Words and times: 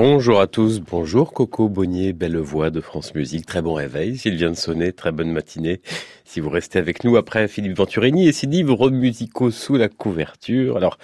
Bonjour 0.00 0.40
à 0.40 0.46
tous, 0.46 0.78
bonjour 0.78 1.32
Coco 1.32 1.68
Bonnier, 1.68 2.12
belle 2.12 2.36
voix 2.36 2.70
de 2.70 2.80
France 2.80 3.16
Musique, 3.16 3.46
très 3.46 3.62
bon 3.62 3.74
réveil, 3.74 4.16
s'il 4.16 4.36
vient 4.36 4.50
de 4.50 4.54
sonner, 4.54 4.92
très 4.92 5.10
bonne 5.10 5.32
matinée. 5.32 5.80
Si 6.24 6.38
vous 6.38 6.50
restez 6.50 6.78
avec 6.78 7.02
nous 7.02 7.16
après 7.16 7.48
Philippe 7.48 7.76
Venturini 7.76 8.28
et 8.28 8.32
ses 8.32 8.46
livres 8.46 8.90
musicaux 8.90 9.50
sous 9.50 9.74
la 9.74 9.88
couverture. 9.88 10.76
Alors, 10.76 10.98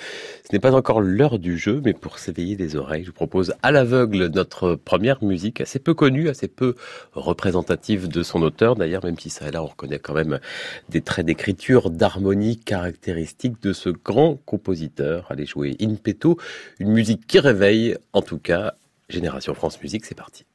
ce 0.49 0.55
n'est 0.55 0.61
pas 0.61 0.73
encore 0.73 1.01
l'heure 1.01 1.41
du 1.41 1.59
jeu, 1.59 1.83
mais 1.85 1.93
pour 1.93 2.21
s'éveiller 2.21 2.55
les 2.55 2.77
oreilles, 2.77 3.03
je 3.03 3.09
vous 3.09 3.15
propose 3.15 3.55
à 3.65 3.73
l'aveugle 3.73 4.27
notre 4.27 4.77
première 4.77 5.25
musique, 5.25 5.61
assez 5.61 5.81
peu 5.81 5.95
connue, 5.95 6.29
assez 6.29 6.47
peu 6.47 6.77
représentative 7.15 8.07
de 8.07 8.23
son 8.23 8.43
auteur. 8.43 8.77
D'ailleurs, 8.77 9.05
même 9.05 9.19
si 9.19 9.29
ça 9.29 9.49
et 9.49 9.51
là, 9.51 9.65
on 9.65 9.67
reconnaît 9.67 9.99
quand 9.99 10.15
même 10.15 10.39
des 10.89 11.01
traits 11.01 11.27
d'écriture, 11.27 11.91
d'harmonie 11.91 12.59
caractéristiques 12.59 13.61
de 13.61 13.73
ce 13.73 13.89
grand 13.89 14.37
compositeur. 14.47 15.27
Allez 15.31 15.47
jouer 15.47 15.77
In 15.83 15.97
Petto, 15.97 16.39
une 16.79 16.93
musique 16.93 17.27
qui 17.27 17.41
réveille, 17.41 17.97
en 18.13 18.23
tout 18.23 18.39
cas, 18.39 18.75
Génération 19.09 19.55
France 19.55 19.81
Musique, 19.81 20.05
c'est 20.07 20.15
parti. 20.15 20.47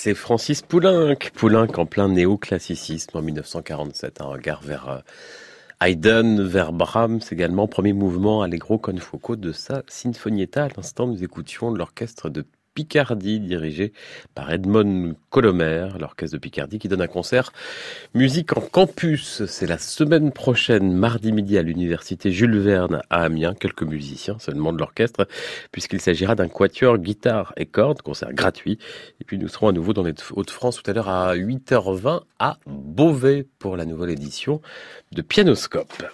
C'est 0.00 0.14
Francis 0.14 0.62
Poulenc, 0.62 1.16
Poulenc 1.34 1.76
en 1.76 1.84
plein 1.84 2.08
néoclassicisme 2.08 3.18
en 3.18 3.20
1947, 3.20 4.20
un 4.20 4.26
regard 4.26 4.62
vers 4.62 4.88
euh, 4.88 4.98
Haydn, 5.80 6.40
vers 6.40 6.72
Brahms 6.72 7.18
également, 7.32 7.66
premier 7.66 7.92
mouvement 7.92 8.42
Allegro 8.42 8.78
con 8.78 8.96
fuoco 8.98 9.34
de 9.34 9.50
sa 9.50 9.82
Sinfonietta. 9.88 10.66
À 10.66 10.68
l'instant, 10.68 11.08
nous 11.08 11.24
écoutions 11.24 11.72
l'orchestre 11.72 12.28
de 12.28 12.46
Picardie, 12.78 13.40
dirigé 13.40 13.92
par 14.36 14.52
Edmond 14.52 15.16
Colomer, 15.30 15.88
l'orchestre 15.98 16.36
de 16.36 16.40
Picardie, 16.40 16.78
qui 16.78 16.86
donne 16.86 17.00
un 17.00 17.08
concert 17.08 17.50
musique 18.14 18.56
en 18.56 18.60
campus. 18.60 19.44
C'est 19.46 19.66
la 19.66 19.78
semaine 19.78 20.30
prochaine, 20.30 20.92
mardi 20.92 21.32
midi, 21.32 21.58
à 21.58 21.62
l'université 21.62 22.30
Jules 22.30 22.56
Verne 22.60 23.02
à 23.10 23.24
Amiens. 23.24 23.54
Quelques 23.54 23.82
musiciens 23.82 24.38
seulement 24.38 24.72
de 24.72 24.78
l'orchestre, 24.78 25.26
puisqu'il 25.72 26.00
s'agira 26.00 26.36
d'un 26.36 26.46
quatuor 26.46 26.98
guitare 26.98 27.52
et 27.56 27.66
cordes, 27.66 28.00
concert 28.00 28.32
gratuit. 28.32 28.78
Et 29.20 29.24
puis 29.24 29.38
nous 29.38 29.48
serons 29.48 29.66
à 29.66 29.72
nouveau 29.72 29.92
dans 29.92 30.04
les 30.04 30.14
Hauts-de-France 30.30 30.80
tout 30.80 30.88
à 30.88 30.94
l'heure 30.94 31.08
à 31.08 31.34
8h20 31.34 32.20
à 32.38 32.58
Beauvais 32.64 33.44
pour 33.58 33.76
la 33.76 33.86
nouvelle 33.86 34.10
édition 34.10 34.60
de 35.10 35.20
Pianoscope. 35.20 36.04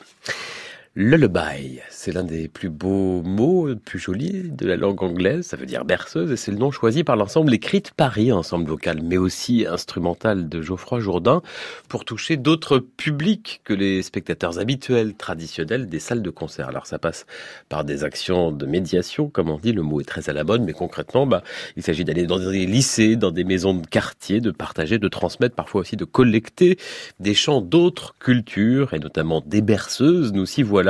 Lullaby, 0.97 1.81
c'est 1.91 2.13
l'un 2.13 2.23
des 2.23 2.47
plus 2.47 2.69
beaux 2.69 3.21
mots, 3.25 3.75
plus 3.75 3.99
jolis 3.99 4.45
de 4.49 4.65
la 4.65 4.77
langue 4.77 5.03
anglaise, 5.03 5.45
ça 5.45 5.57
veut 5.57 5.67
dire 5.67 5.85
berceuse, 5.85 6.31
et 6.31 6.37
c'est 6.37 6.53
le 6.53 6.57
nom 6.57 6.71
choisi 6.71 7.03
par 7.03 7.17
l'ensemble 7.17 7.53
Écrit 7.53 7.81
de 7.81 7.89
Paris, 7.97 8.31
ensemble 8.31 8.67
vocal, 8.67 9.01
mais 9.03 9.17
aussi 9.17 9.67
instrumental 9.69 10.49
de 10.49 10.63
Geoffroy 10.63 11.01
Jourdain, 11.01 11.43
pour 11.89 12.05
toucher 12.05 12.37
d'autres 12.37 12.79
publics 12.79 13.61
que 13.65 13.75
les 13.75 14.03
spectateurs 14.05 14.61
habituels, 14.61 15.15
traditionnels 15.17 15.89
des 15.89 15.99
salles 15.99 16.23
de 16.23 16.31
concert. 16.31 16.69
Alors 16.69 16.87
ça 16.87 17.01
passe 17.01 17.27
par 17.69 17.83
des 17.83 18.05
actions 18.05 18.53
de 18.53 18.65
médiation, 18.65 19.29
comme 19.29 19.51
on 19.51 19.59
dit, 19.59 19.73
le 19.73 19.83
mot 19.83 20.01
est 20.01 20.05
très 20.05 20.31
à 20.31 20.33
la 20.33 20.45
mode, 20.45 20.63
mais 20.63 20.75
concrètement, 20.75 21.27
bah, 21.27 21.43
il 21.77 21.83
s'agit 21.83 22.05
d'aller 22.05 22.29
dans 22.29 22.39
des 22.39 22.67
lycées, 22.67 23.17
dans 23.17 23.33
des 23.33 23.43
maisons 23.43 23.75
de 23.75 23.85
quartier, 23.85 24.41
de 24.41 24.53
partager, 24.53 25.01
de 25.01 25.09
transmettre, 25.09 25.57
parfois 25.57 25.81
aussi 25.81 25.97
de 25.97 26.05
collecter 26.05 26.79
des 27.19 27.35
chants 27.35 27.63
d'autres 27.63 28.15
cultures, 28.21 28.95
et 28.95 29.01
notamment 29.01 29.43
des 29.45 29.61
berceuses, 29.61 30.33
nous 30.33 30.47
s'y 30.47 30.63
voilà 30.63 30.84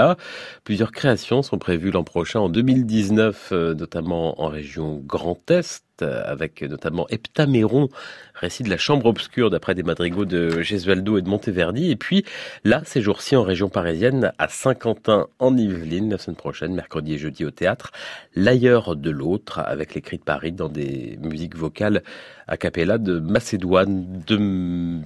Plusieurs 0.64 0.92
créations 0.92 1.42
sont 1.42 1.58
prévues 1.58 1.90
l'an 1.90 2.04
prochain, 2.04 2.40
en 2.40 2.48
2019, 2.48 3.50
euh, 3.52 3.74
notamment 3.74 4.40
en 4.40 4.48
région 4.48 5.02
Grand 5.04 5.50
Est, 5.50 5.82
avec 6.02 6.62
notamment 6.62 7.06
Heptaméron, 7.08 7.88
récit 8.34 8.64
de 8.64 8.70
la 8.70 8.76
chambre 8.76 9.06
obscure 9.06 9.48
d'après 9.50 9.76
des 9.76 9.84
madrigaux 9.84 10.24
de 10.24 10.60
Gesualdo 10.60 11.18
et 11.18 11.22
de 11.22 11.28
Monteverdi. 11.28 11.90
Et 11.90 11.96
puis 11.96 12.24
là, 12.64 12.82
ces 12.84 13.00
jours-ci 13.00 13.36
en 13.36 13.44
région 13.44 13.68
parisienne, 13.68 14.32
à 14.38 14.48
Saint-Quentin 14.48 15.28
en 15.38 15.56
Yvelines, 15.56 16.10
la 16.10 16.18
semaine 16.18 16.36
prochaine, 16.36 16.74
mercredi 16.74 17.14
et 17.14 17.18
jeudi 17.18 17.44
au 17.44 17.52
théâtre, 17.52 17.92
l'ailleurs 18.34 18.96
de 18.96 19.10
l'autre, 19.10 19.60
avec 19.60 19.94
les 19.94 20.00
cris 20.00 20.18
de 20.18 20.24
Paris 20.24 20.50
dans 20.50 20.68
des 20.68 21.16
musiques 21.22 21.56
vocales 21.56 22.02
a 22.46 22.56
cappella 22.56 22.98
de 22.98 23.20
Macédoine, 23.20 24.22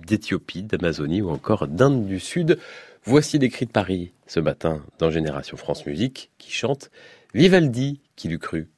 d'Éthiopie, 0.06 0.62
d'Amazonie 0.62 1.22
ou 1.22 1.30
encore 1.30 1.68
d'Inde 1.68 2.06
du 2.06 2.18
Sud. 2.18 2.58
Voici 3.10 3.38
des 3.38 3.48
de 3.64 3.70
Paris 3.70 4.12
ce 4.26 4.38
matin 4.38 4.82
dans 4.98 5.10
Génération 5.10 5.56
France 5.56 5.86
Musique 5.86 6.30
qui 6.36 6.52
chante 6.52 6.90
Vivaldi 7.32 8.02
qui 8.16 8.28
l'eût 8.28 8.38
cru. 8.38 8.68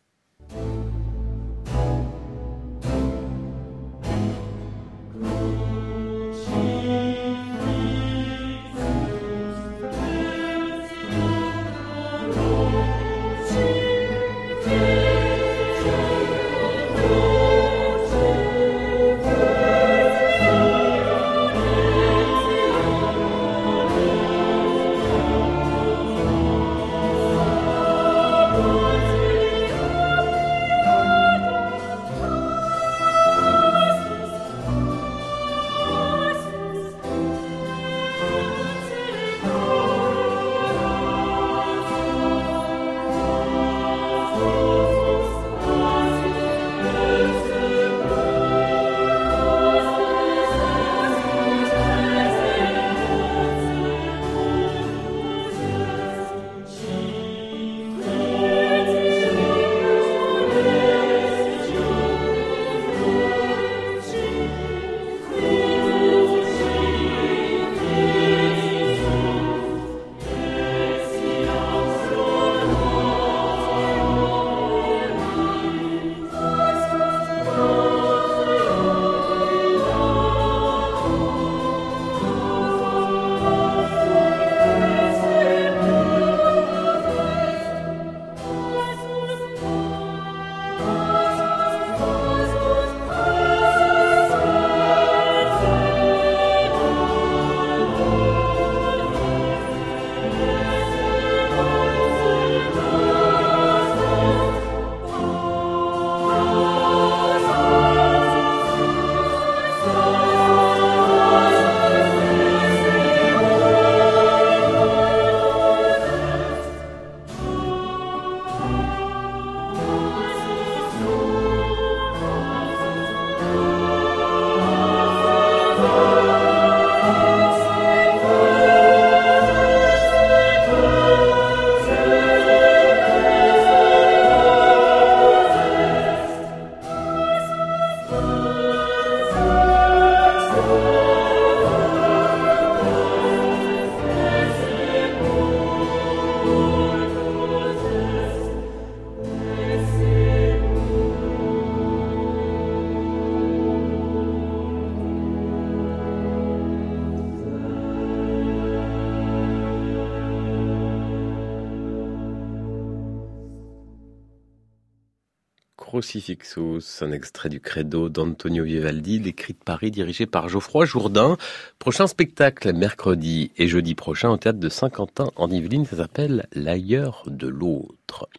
Crucifixus, 166.01 167.03
un 167.03 167.13
extrait 167.13 167.51
du 167.51 167.61
Credo 167.61 168.09
d'Antonio 168.09 168.65
Vivaldi, 168.65 169.19
l'écrit 169.19 169.53
de 169.53 169.59
Paris 169.63 169.91
dirigé 169.91 170.25
par 170.25 170.49
Geoffroy 170.49 170.87
Jourdain. 170.87 171.37
Prochain 171.79 172.07
spectacle 172.07 172.73
mercredi 172.73 173.51
et 173.59 173.69
jeudi 173.69 173.95
prochain 173.95 174.31
au 174.31 174.39
théâtre 174.39 174.59
de 174.59 174.71
Saint-Quentin 174.71 175.31
en 175.37 175.51
Yvelines, 175.51 175.85
ça 175.85 175.99
s'appelle 175.99 176.47
L'ailleurs 176.55 177.25
de 177.27 177.49
l'autre. 177.49 178.31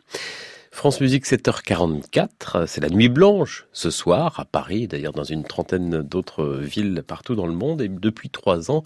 France 0.71 1.01
Musique 1.01 1.27
7h44, 1.27 2.65
c'est 2.65 2.81
la 2.81 2.89
nuit 2.89 3.09
blanche 3.09 3.67
ce 3.73 3.91
soir 3.91 4.39
à 4.39 4.45
Paris, 4.45 4.87
d'ailleurs 4.87 5.13
dans 5.13 5.23
une 5.23 5.43
trentaine 5.43 6.01
d'autres 6.01 6.57
villes 6.57 7.03
partout 7.05 7.35
dans 7.35 7.45
le 7.45 7.53
monde. 7.53 7.81
Et 7.81 7.89
depuis 7.89 8.29
trois 8.29 8.71
ans, 8.71 8.83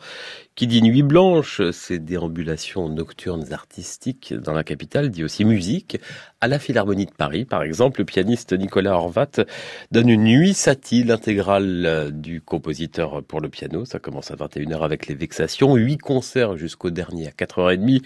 Qui 0.55 0.67
dit 0.67 0.81
nuit 0.81 1.03
blanche, 1.03 1.61
ces 1.71 1.99
déambulations 1.99 2.87
nocturnes 2.87 3.51
artistiques 3.51 4.33
dans 4.33 4.53
la 4.53 4.63
capitale, 4.63 5.09
dit 5.11 5.25
aussi 5.25 5.43
musique. 5.43 5.99
À 6.39 6.47
la 6.47 6.59
Philharmonie 6.59 7.07
de 7.07 7.11
Paris, 7.11 7.43
par 7.43 7.61
exemple, 7.61 7.99
le 7.99 8.05
pianiste 8.05 8.53
Nicolas 8.53 8.93
Horvat 8.93 9.43
donne 9.91 10.07
une 10.07 10.23
nuit 10.23 10.53
satie, 10.53 11.03
l'intégrale 11.03 12.09
du 12.13 12.39
compositeur 12.39 13.21
pour 13.21 13.41
le 13.41 13.49
piano. 13.49 13.83
Ça 13.83 13.99
commence 13.99 14.31
à 14.31 14.35
21h 14.35 14.79
avec 14.79 15.07
les 15.07 15.15
vexations. 15.15 15.75
Huit 15.75 15.97
concerts 15.97 16.55
jusqu'au 16.55 16.89
dernier 16.89 17.27
à 17.27 17.31
4h30 17.31 18.01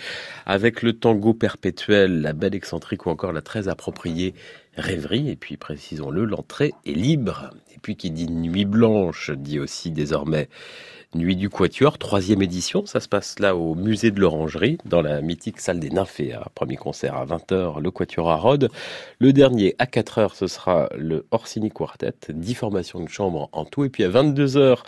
avec 0.48 0.82
le 0.82 0.94
tango 0.94 1.36
perpétuel, 1.36 2.22
la 2.22 2.34
belle 2.34 2.56
excentrique 2.56 3.06
ou 3.06 3.12
encore 3.12 3.32
la 3.32 3.44
très 3.44 3.68
appropriée 3.68 4.34
rêverie. 4.76 5.30
Et 5.30 5.36
puis, 5.36 5.56
précisons-le, 5.56 6.26
l'entrée 6.26 6.74
est 6.88 6.94
libre. 6.94 7.52
Et 7.76 7.78
puis, 7.80 7.96
qui 7.96 8.10
dit 8.10 8.28
nuit 8.28 8.66
blanche, 8.66 9.30
dit 9.30 9.60
aussi 9.60 9.92
désormais 9.92 10.50
Nuit 11.16 11.36
du 11.36 11.50
Quatuor, 11.50 11.98
troisième 11.98 12.44
édition. 12.44 12.86
Ça 12.86 13.00
se 13.00 13.08
passe 13.08 13.40
là 13.40 13.56
au 13.56 13.74
musée 13.74 14.12
de 14.12 14.20
l'Orangerie, 14.20 14.78
dans 14.86 15.02
la 15.02 15.22
mythique 15.22 15.60
salle 15.60 15.80
des 15.80 15.90
Nymphéas. 15.90 16.50
Premier 16.54 16.76
concert 16.76 17.16
à 17.16 17.26
20h, 17.26 17.82
le 17.82 17.90
Quatuor 17.90 18.30
à 18.30 18.36
Rhodes. 18.36 18.70
Le 19.18 19.34
dernier 19.34 19.74
à 19.80 19.86
4h, 19.86 20.36
ce 20.36 20.46
sera 20.46 20.88
le 20.96 21.26
Orsini 21.32 21.72
Quartet. 21.72 22.14
10 22.30 22.54
formations 22.54 23.00
de 23.00 23.10
chambre 23.10 23.50
en 23.54 23.66
tout. 23.66 23.84
Et 23.86 23.90
puis 23.90 24.04
à 24.04 24.10
22h, 24.10 24.84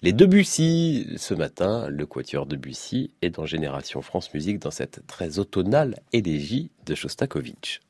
les 0.00 0.14
Debussy. 0.14 1.08
Ce 1.18 1.34
matin, 1.34 1.88
le 1.90 2.06
Quatuor 2.06 2.46
Debussy 2.46 3.10
est 3.20 3.28
dans 3.28 3.44
Génération 3.44 4.00
France 4.00 4.32
Musique 4.32 4.58
dans 4.58 4.70
cette 4.70 5.06
très 5.06 5.38
automnale 5.38 5.96
élégie 6.14 6.70
de 6.86 6.94
Shostakovich. 6.94 7.82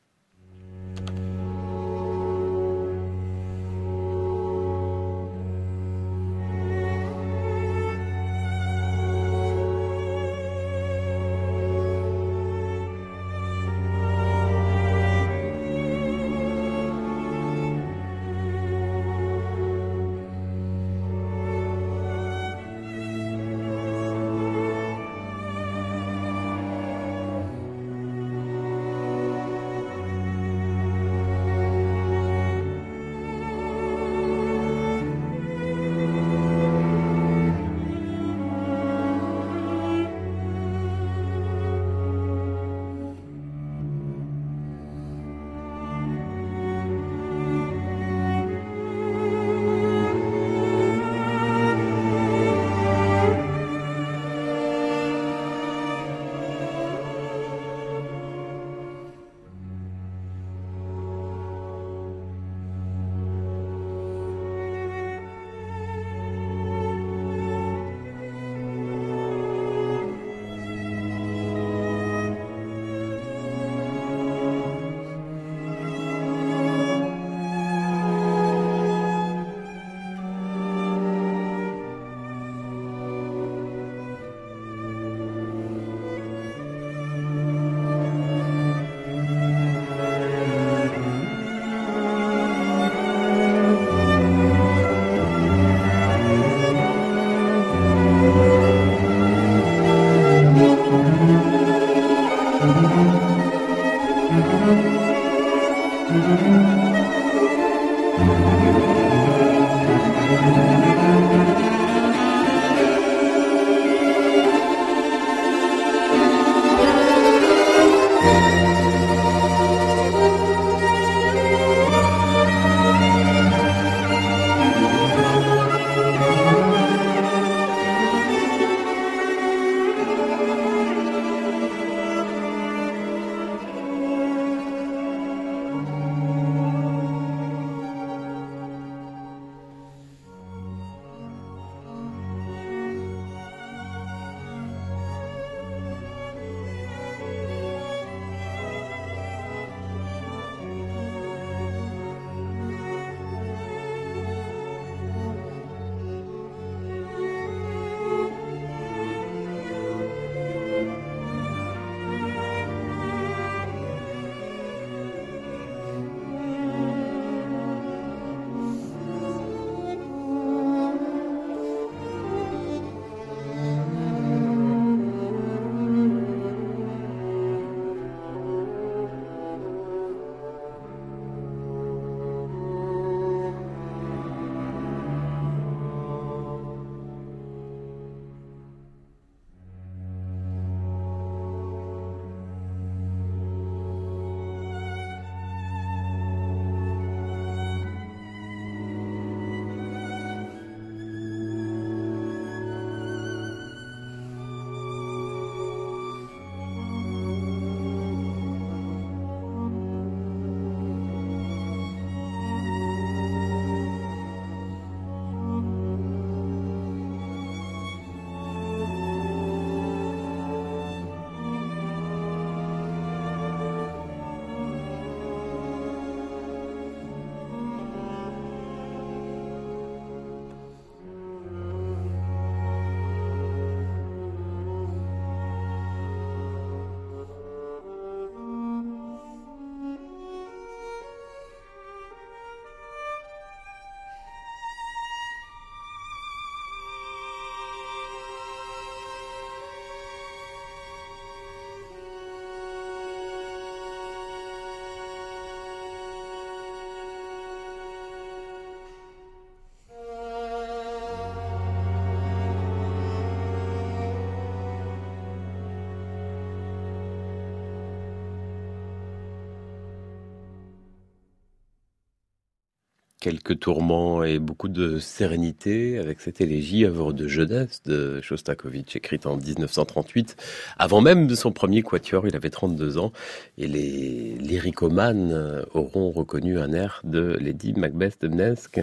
Quelques 273.27 273.59
tourments 273.59 274.23
et 274.23 274.39
beaucoup 274.39 274.69
de 274.69 274.99
sérénité 274.99 275.99
avec 275.99 276.21
cette 276.21 276.39
élégie, 276.39 276.85
œuvre 276.85 277.11
de 277.11 277.27
jeunesse 277.27 277.81
de 277.83 278.21
Shostakovich, 278.21 278.95
écrite 278.95 279.25
en 279.25 279.35
1938. 279.35 280.37
Avant 280.79 281.01
même 281.01 281.27
de 281.27 281.35
son 281.35 281.51
premier 281.51 281.81
quatuor, 281.81 282.25
il 282.25 282.37
avait 282.37 282.49
32 282.49 282.97
ans 282.97 283.11
et 283.57 283.67
les 283.67 284.37
lyricomanes 284.39 285.65
auront 285.73 286.09
reconnu 286.09 286.57
un 286.57 286.71
air 286.71 287.01
de 287.03 287.35
Lady 287.41 287.73
Macbeth 287.73 288.21
de 288.21 288.29
Mnesque. 288.29 288.79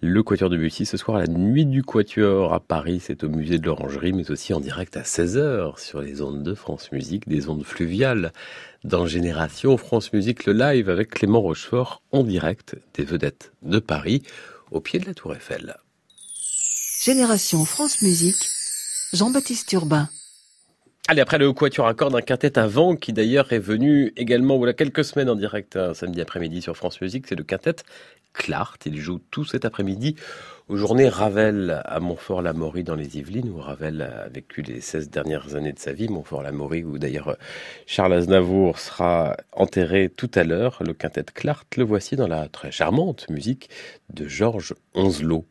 Le 0.00 0.20
quatuor 0.24 0.50
de 0.50 0.56
Bussy 0.56 0.84
ce 0.84 0.96
soir, 0.96 1.18
la 1.18 1.28
nuit 1.28 1.64
du 1.64 1.84
quatuor 1.84 2.54
à 2.54 2.58
Paris, 2.58 2.98
c'est 3.00 3.22
au 3.22 3.28
musée 3.28 3.58
de 3.60 3.66
l'Orangerie, 3.66 4.12
mais 4.12 4.32
aussi 4.32 4.52
en 4.52 4.58
direct 4.58 4.96
à 4.96 5.02
16h 5.02 5.78
sur 5.78 6.02
les 6.02 6.22
ondes 6.22 6.42
de 6.42 6.54
France 6.54 6.90
Musique, 6.90 7.28
des 7.28 7.48
ondes 7.48 7.64
fluviales 7.64 8.32
dans 8.86 9.06
Génération 9.06 9.76
France 9.76 10.12
Musique, 10.12 10.46
le 10.46 10.52
live 10.52 10.88
avec 10.88 11.10
Clément 11.10 11.40
Rochefort 11.40 12.02
en 12.12 12.22
direct 12.22 12.76
des 12.94 13.04
vedettes 13.04 13.52
de 13.62 13.75
Paris 13.80 14.22
au 14.70 14.80
pied 14.80 14.98
de 14.98 15.06
la 15.06 15.14
Tour 15.14 15.34
Eiffel. 15.34 15.76
Génération 17.02 17.64
France 17.64 18.02
Musique, 18.02 18.48
Jean-Baptiste 19.12 19.72
Urbain. 19.72 20.08
Allez, 21.08 21.20
après 21.20 21.38
le 21.38 21.52
quatuor 21.52 21.86
à 21.86 21.94
cordes, 21.94 22.16
un 22.16 22.20
quintet 22.20 22.58
à 22.58 22.66
vent 22.66 22.96
qui 22.96 23.12
d'ailleurs 23.12 23.52
est 23.52 23.60
venu 23.60 24.12
également 24.16 24.56
voilà, 24.56 24.72
quelques 24.72 25.04
semaines 25.04 25.30
en 25.30 25.36
direct 25.36 25.76
un 25.76 25.94
samedi 25.94 26.20
après-midi 26.20 26.62
sur 26.62 26.76
France 26.76 27.00
Musique, 27.00 27.26
c'est 27.28 27.36
le 27.36 27.44
quintet 27.44 27.76
Clart. 28.36 28.78
Il 28.86 28.98
joue 29.00 29.18
tout 29.30 29.44
cet 29.44 29.64
après-midi 29.64 30.16
aux 30.68 30.76
journées 30.76 31.08
Ravel 31.08 31.82
à 31.84 32.00
Montfort-la-Maurie 32.00 32.84
dans 32.84 32.94
les 32.94 33.18
Yvelines, 33.18 33.50
où 33.50 33.58
Ravel 33.58 34.02
a 34.02 34.28
vécu 34.28 34.62
les 34.62 34.80
16 34.80 35.10
dernières 35.10 35.54
années 35.54 35.72
de 35.72 35.78
sa 35.78 35.92
vie. 35.92 36.08
Montfort-la-Maurie, 36.08 36.84
où 36.84 36.98
d'ailleurs 36.98 37.36
Charles 37.86 38.12
Aznavour 38.12 38.78
sera 38.78 39.36
enterré 39.52 40.08
tout 40.08 40.30
à 40.34 40.44
l'heure. 40.44 40.82
Le 40.84 40.92
quintet 40.92 41.24
Clart, 41.34 41.66
le 41.76 41.84
voici 41.84 42.16
dans 42.16 42.28
la 42.28 42.48
très 42.48 42.70
charmante 42.70 43.28
musique 43.30 43.70
de 44.12 44.28
Georges 44.28 44.74
Onzelot. 44.94 45.46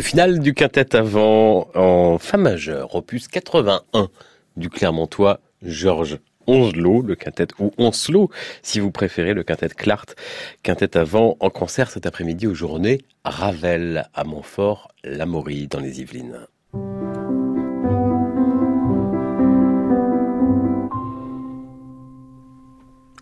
Le 0.00 0.02
final 0.02 0.38
du 0.38 0.54
quintet 0.54 0.96
avant 0.96 1.68
en 1.74 2.16
Fa 2.16 2.38
majeur, 2.38 2.94
opus 2.94 3.28
81 3.28 4.08
du 4.56 4.70
Clermontois 4.70 5.40
Georges 5.60 6.20
Onslot, 6.46 7.02
le 7.02 7.16
quintet, 7.16 7.48
ou 7.58 7.70
Onslow, 7.76 8.30
si 8.62 8.80
vous 8.80 8.90
préférez, 8.92 9.34
le 9.34 9.42
quintet 9.42 9.68
Clart, 9.68 10.16
quintet 10.62 10.96
avant 10.96 11.36
en 11.40 11.50
concert 11.50 11.90
cet 11.90 12.06
après-midi 12.06 12.46
aux 12.46 12.54
journées 12.54 13.02
Ravel 13.26 14.08
à 14.14 14.24
Montfort, 14.24 14.88
Lamaurie 15.04 15.68
dans 15.68 15.80
les 15.80 16.00
Yvelines. 16.00 16.46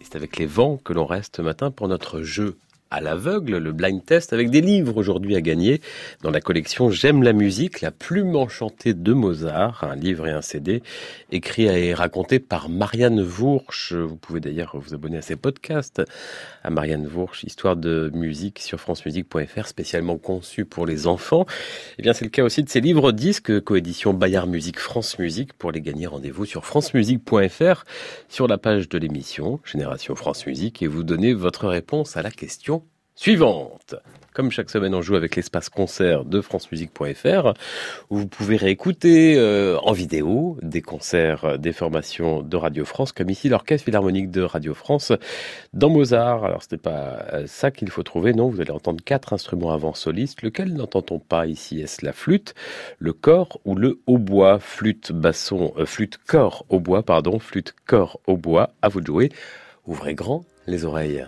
C'est 0.01 0.15
avec 0.15 0.37
les 0.37 0.47
vents 0.47 0.77
que 0.77 0.93
l'on 0.93 1.07
reste 1.07 1.39
ce 1.39 1.43
matin 1.43 1.73
pour 1.73 1.89
notre 1.89 2.23
jeu 2.23 2.57
à 2.91 3.01
l'aveugle, 3.01 3.59
le 3.59 3.73
blind 3.73 4.05
test, 4.05 4.33
avec 4.33 4.51
des 4.51 4.61
livres 4.61 4.97
aujourd'hui 4.97 5.37
à 5.37 5.41
gagner 5.41 5.81
dans 6.23 6.31
la 6.31 6.41
collection 6.41 6.91
J'aime 6.91 7.23
la 7.23 7.33
musique, 7.33 7.81
la 7.81 7.91
plume 7.91 8.37
enchantée 8.37 8.95
de 8.95 9.13
Mozart, 9.13 9.85
un 9.85 9.97
livre 9.97 10.27
et 10.27 10.31
un 10.31 10.43
CD 10.43 10.83
écrit 11.31 11.65
et 11.65 11.95
raconté 11.95 12.39
par 12.39 12.69
Marianne 12.69 13.23
Vourche. 13.23 13.93
Vous 13.93 14.17
pouvez 14.17 14.41
d'ailleurs 14.41 14.77
vous 14.79 14.95
abonner 14.95 15.19
à 15.19 15.23
ses 15.23 15.37
podcasts 15.37 16.03
à 16.63 16.71
Marianne 16.71 17.07
Vourche, 17.07 17.45
Histoire 17.45 17.77
de 17.77 18.11
musique 18.15 18.59
sur 18.59 18.81
francemusique.fr, 18.81 19.67
spécialement 19.67 20.19
conçu 20.19 20.65
pour 20.65 20.87
les 20.87 21.07
enfants. 21.07 21.47
Eh 21.99 22.03
bien, 22.03 22.13
c'est 22.13 22.25
le 22.25 22.31
cas 22.31 22.43
aussi 22.43 22.63
de 22.63 22.69
ses 22.69 22.81
livres 22.81 23.13
disques, 23.13 23.61
coédition 23.61 24.15
Bayard 24.15 24.49
Musique 24.49 24.79
France 24.79 25.19
Musique. 25.19 25.53
Pour 25.53 25.73
les 25.73 25.81
gagner, 25.81 26.07
rendez-vous 26.07 26.45
sur 26.45 26.65
francemusique.fr, 26.65 27.85
sur 28.29 28.49
la 28.49 28.59
page 28.59 28.89
de 28.89 28.99
l'émission 28.99 29.61
Génération 29.65 30.15
France 30.15 30.47
Musique, 30.47 30.83
et 30.83 30.87
vous 30.87 31.03
donnez 31.03 31.35
votre 31.35 31.69
réponse 31.69 32.17
à 32.17 32.23
la 32.23 32.31
question 32.31 32.78
suivante. 33.19 33.97
Comme 34.33 34.53
chaque 34.53 34.71
semaine, 34.71 34.95
on 34.95 35.03
joue 35.03 35.17
avec 35.17 35.35
l'espace 35.35 35.69
concert 35.69 36.25
de 36.25 36.41
francemusique.fr 36.41 37.53
où 38.11 38.19
vous 38.19 38.29
pouvez 38.29 38.57
réécouter 38.57 39.35
euh, 39.37 39.77
en 39.83 39.91
vidéo 39.91 40.57
des 40.63 40.83
concerts, 40.83 41.59
des 41.59 41.73
formations 41.73 42.43
de 42.43 42.57
Radio 42.57 42.85
France, 42.85 43.11
comme 43.11 43.29
ici 43.29 43.49
l'Orchestre 43.49 43.87
Philharmonique 43.87 44.31
de 44.31 44.43
Radio 44.43 44.73
France 44.73 45.11
dans 45.73 45.91
Mozart. 45.91 46.45
Alors, 46.45 46.63
ce 46.63 46.69
n'est 46.71 46.79
pas 46.79 47.27
euh, 47.33 47.45
ça 47.49 47.73
qu'il 47.73 47.91
faut 47.91 48.05
trouver, 48.05 48.35
non, 48.35 48.49
vous 48.51 48.61
allez 48.61 48.71
entendre 48.71 49.03
quatre 49.05 49.33
instruments 49.33 49.73
avant 49.73 49.95
solistes. 49.95 50.43
Lequel 50.43 50.73
n'entend-on 50.75 51.19
pas 51.19 51.49
ici? 51.49 51.81
Est-ce 51.81 52.07
la 52.07 52.13
flûte, 52.13 52.55
le 53.01 53.13
corps 53.13 53.59
ou 53.65 53.75
le 53.75 53.99
hautbois? 54.07 54.61
Flûte, 54.61 55.11
basson, 55.11 55.73
euh, 55.77 55.87
flûte, 55.87 56.21
corps, 56.25 56.65
hautbois, 56.69 57.03
pardon, 57.03 57.41
flûte, 57.41 57.75
corps, 57.85 58.21
hautbois. 58.29 58.71
À 58.81 58.89
vous 58.89 59.01
de 59.01 59.07
jouer. 59.07 59.33
Ouvrez 59.89 60.15
grand 60.15 60.45
les 60.69 60.85
oreilles. 60.85 61.27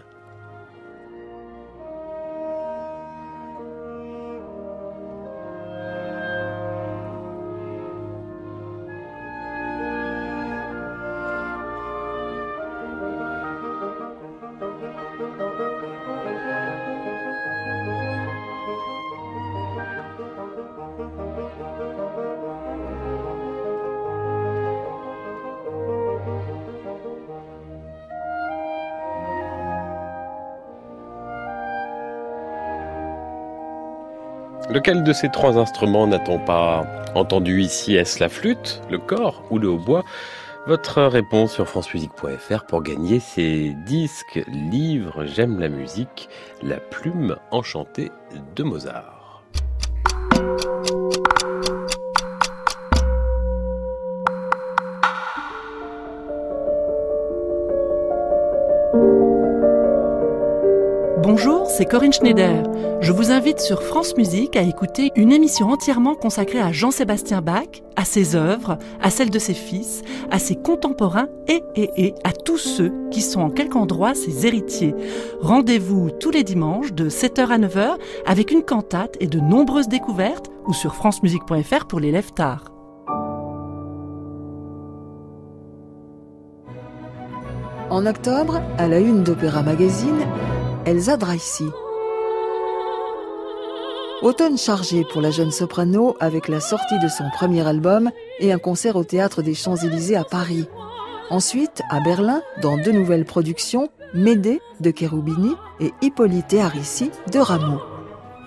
Lequel 34.72 35.02
de 35.02 35.12
ces 35.12 35.28
trois 35.28 35.58
instruments 35.58 36.06
n'a-t-on 36.06 36.38
pas 36.38 36.86
entendu 37.16 37.60
ici? 37.60 37.96
Est-ce 37.96 38.20
la 38.20 38.28
flûte, 38.28 38.80
le 38.88 38.98
corps 38.98 39.42
ou 39.50 39.58
le 39.58 39.68
hautbois? 39.68 40.04
Votre 40.68 41.02
réponse 41.02 41.54
sur 41.54 41.66
francemusique.fr 41.66 42.66
pour 42.66 42.82
gagner 42.84 43.18
ces 43.18 43.74
disques, 43.84 44.40
livres 44.46 45.24
J'aime 45.24 45.58
la 45.58 45.68
musique, 45.68 46.28
la 46.62 46.76
plume 46.76 47.36
enchantée 47.50 48.12
de 48.54 48.62
Mozart. 48.62 49.19
C'est 61.80 61.86
Corinne 61.86 62.12
Schneider. 62.12 62.62
Je 63.00 63.10
vous 63.10 63.32
invite 63.32 63.58
sur 63.58 63.82
France 63.82 64.14
Musique 64.18 64.54
à 64.54 64.60
écouter 64.60 65.12
une 65.16 65.32
émission 65.32 65.70
entièrement 65.70 66.14
consacrée 66.14 66.60
à 66.60 66.72
Jean-Sébastien 66.72 67.40
Bach, 67.40 67.68
à 67.96 68.04
ses 68.04 68.36
œuvres, 68.36 68.76
à 69.00 69.08
celles 69.08 69.30
de 69.30 69.38
ses 69.38 69.54
fils, 69.54 70.02
à 70.30 70.38
ses 70.38 70.56
contemporains 70.56 71.28
et, 71.48 71.62
et, 71.76 71.90
et 71.96 72.14
à 72.22 72.32
tous 72.32 72.58
ceux 72.58 72.92
qui 73.10 73.22
sont 73.22 73.40
en 73.40 73.48
quelque 73.48 73.76
endroit 73.76 74.14
ses 74.14 74.46
héritiers. 74.46 74.94
Rendez-vous 75.40 76.10
tous 76.10 76.30
les 76.30 76.44
dimanches 76.44 76.92
de 76.92 77.08
7h 77.08 77.48
à 77.48 77.58
9h 77.58 77.96
avec 78.26 78.50
une 78.50 78.62
cantate 78.62 79.16
et 79.18 79.26
de 79.26 79.40
nombreuses 79.40 79.88
découvertes 79.88 80.50
ou 80.66 80.74
sur 80.74 80.94
francemusique.fr 80.94 81.86
pour 81.86 81.98
les 81.98 82.12
lèvres 82.12 82.34
tard. 82.34 82.64
En 87.88 88.04
octobre, 88.04 88.60
à 88.76 88.86
la 88.86 88.98
une 88.98 89.24
d'Opéra 89.24 89.62
Magazine, 89.62 90.26
Elsa 90.86 91.18
Dreissy. 91.18 91.66
Automne 94.22 94.56
chargé 94.56 95.04
pour 95.12 95.20
la 95.20 95.30
jeune 95.30 95.50
soprano 95.50 96.16
avec 96.20 96.48
la 96.48 96.60
sortie 96.60 96.98
de 96.98 97.08
son 97.08 97.24
premier 97.34 97.66
album 97.66 98.10
et 98.38 98.50
un 98.50 98.58
concert 98.58 98.96
au 98.96 99.04
théâtre 99.04 99.42
des 99.42 99.54
Champs-Élysées 99.54 100.16
à 100.16 100.24
Paris. 100.24 100.66
Ensuite, 101.28 101.82
à 101.90 102.00
Berlin, 102.00 102.40
dans 102.62 102.78
deux 102.78 102.92
nouvelles 102.92 103.26
productions, 103.26 103.90
Médée 104.14 104.60
de 104.80 104.92
Cherubini 104.96 105.52
et 105.80 105.92
Hippolyte 106.00 106.54
Arissi 106.54 107.10
de 107.30 107.38
Rameau. 107.38 107.80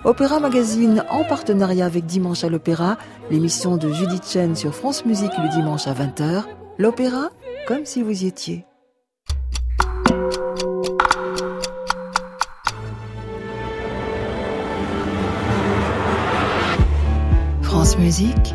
Opéra 0.04 0.40
Magazine 0.40 1.04
en 1.10 1.24
partenariat 1.24 1.86
avec 1.86 2.04
Dimanche 2.04 2.44
à 2.44 2.48
l'Opéra, 2.48 2.98
l'émission 3.30 3.76
de 3.76 3.90
Judith 3.92 4.26
Chen 4.26 4.56
sur 4.56 4.74
France 4.74 5.06
Musique 5.06 5.32
le 5.38 5.48
dimanche 5.50 5.86
à 5.86 5.94
20h. 5.94 6.44
L'opéra 6.78 7.30
comme 7.66 7.86
si 7.86 8.02
vous 8.02 8.24
y 8.24 8.26
étiez. 8.26 8.66
France 17.84 17.98
Musique. 17.98 18.54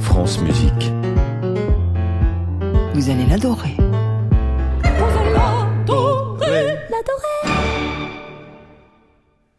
France 0.00 0.40
Musique. 0.40 0.90
Vous 2.94 3.10
allez 3.10 3.26
l'adorer. 3.26 3.76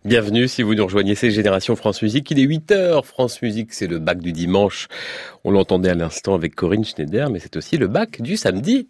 Bienvenue 0.04 0.48
si 0.48 0.64
vous 0.64 0.74
nous 0.74 0.84
rejoignez, 0.84 1.14
c'est 1.14 1.30
Génération 1.30 1.76
France 1.76 2.02
Musique. 2.02 2.32
Il 2.32 2.40
est 2.40 2.48
8h. 2.48 3.04
France 3.04 3.44
Musique, 3.44 3.74
c'est 3.74 3.86
le 3.86 4.00
bac 4.00 4.18
du 4.18 4.32
dimanche. 4.32 4.88
On 5.44 5.52
l'entendait 5.52 5.92
à 5.92 5.94
l'instant 5.94 6.34
avec 6.34 6.56
Corinne 6.56 6.84
Schneider, 6.84 7.30
mais 7.30 7.38
c'est 7.38 7.56
aussi 7.58 7.78
le 7.78 7.88
bac 7.88 8.24
du 8.24 8.38
samedi. 8.38 8.88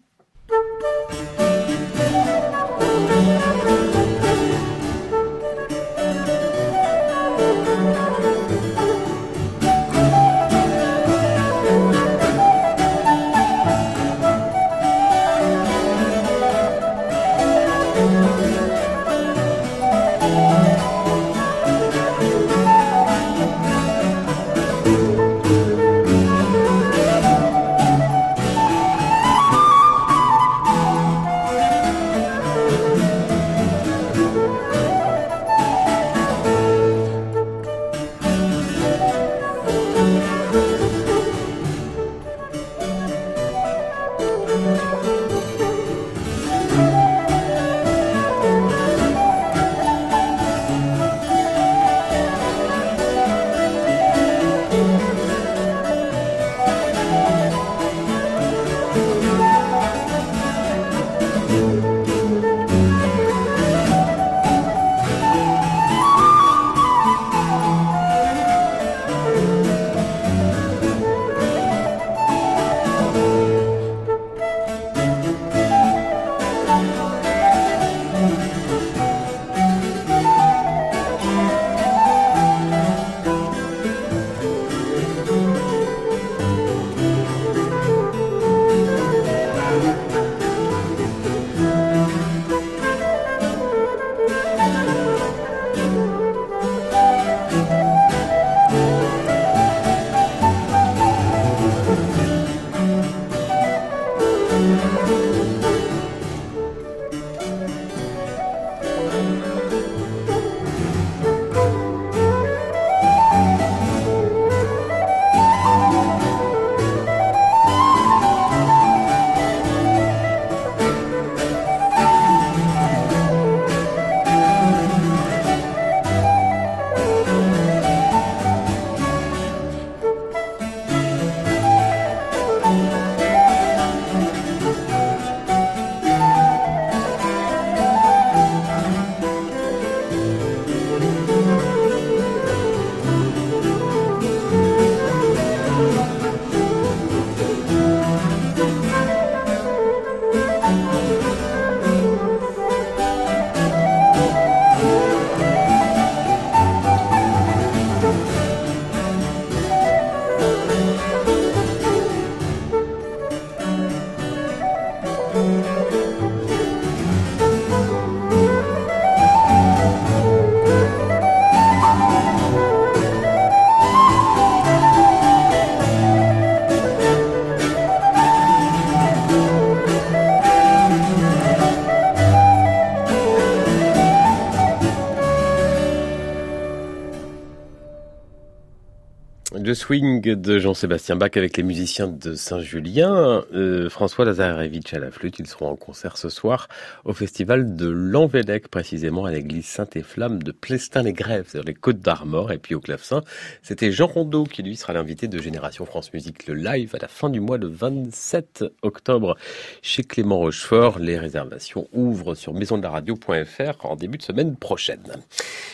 Swing 189.91 190.21
de 190.21 190.58
Jean-Sébastien 190.58 191.17
Bach 191.17 191.32
avec 191.36 191.58
les 191.58 191.63
musiciens 191.63 192.08
de 192.08 192.34
Saint-Julien. 192.34 193.43
Euh, 193.54 193.89
François 193.89 194.23
Lazarevitch 194.23 194.93
à 194.93 194.99
la 194.99 195.12
flûte. 195.12 195.39
Ils 195.39 195.47
seront 195.47 195.67
en 195.67 195.75
concert 195.75 196.15
ce 196.15 196.30
soir 196.30 196.69
au 197.04 197.12
festival 197.12 197.75
de 197.75 197.89
l'Envélec, 197.89 198.69
précisément 198.69 199.25
à 199.25 199.32
l'église 199.32 199.65
Saint-et-Flamme 199.65 200.43
de 200.43 200.54
Plestin-les-Grèves, 200.54 201.49
sur 201.49 201.63
les 201.63 201.73
Côtes 201.73 201.99
d'Armor. 201.99 202.54
Et 202.54 202.58
puis 202.58 202.73
au 202.73 202.80
clavecin, 202.80 203.21
c'était 203.63 203.91
Jean 203.91 204.08
Rondeau 204.08 204.45
qui 204.45 204.63
lui 204.63 204.77
sera 204.77 204.93
l'invité 204.93 205.27
de 205.27 205.38
Génération 205.39 205.86
France 205.86 206.13
Musique, 206.13 206.47
le 206.47 206.54
live 206.54 206.95
à 206.95 206.99
la 206.99 207.10
fin 207.10 207.30
du 207.30 207.41
mois, 207.41 207.58
le 207.58 207.67
27 207.67 208.63
octobre, 208.84 209.36
chez 209.82 210.04
Clément 210.04 210.38
Rochefort. 210.38 210.99
Les 210.99 211.19
réservations 211.19 211.89
ouvrent 211.91 212.36
sur 212.36 212.54
maisondelaradio.fr 212.54 213.86
en 213.86 213.97
début 213.97 214.19
de 214.19 214.23
semaine 214.23 214.56
prochaine. 214.56 215.04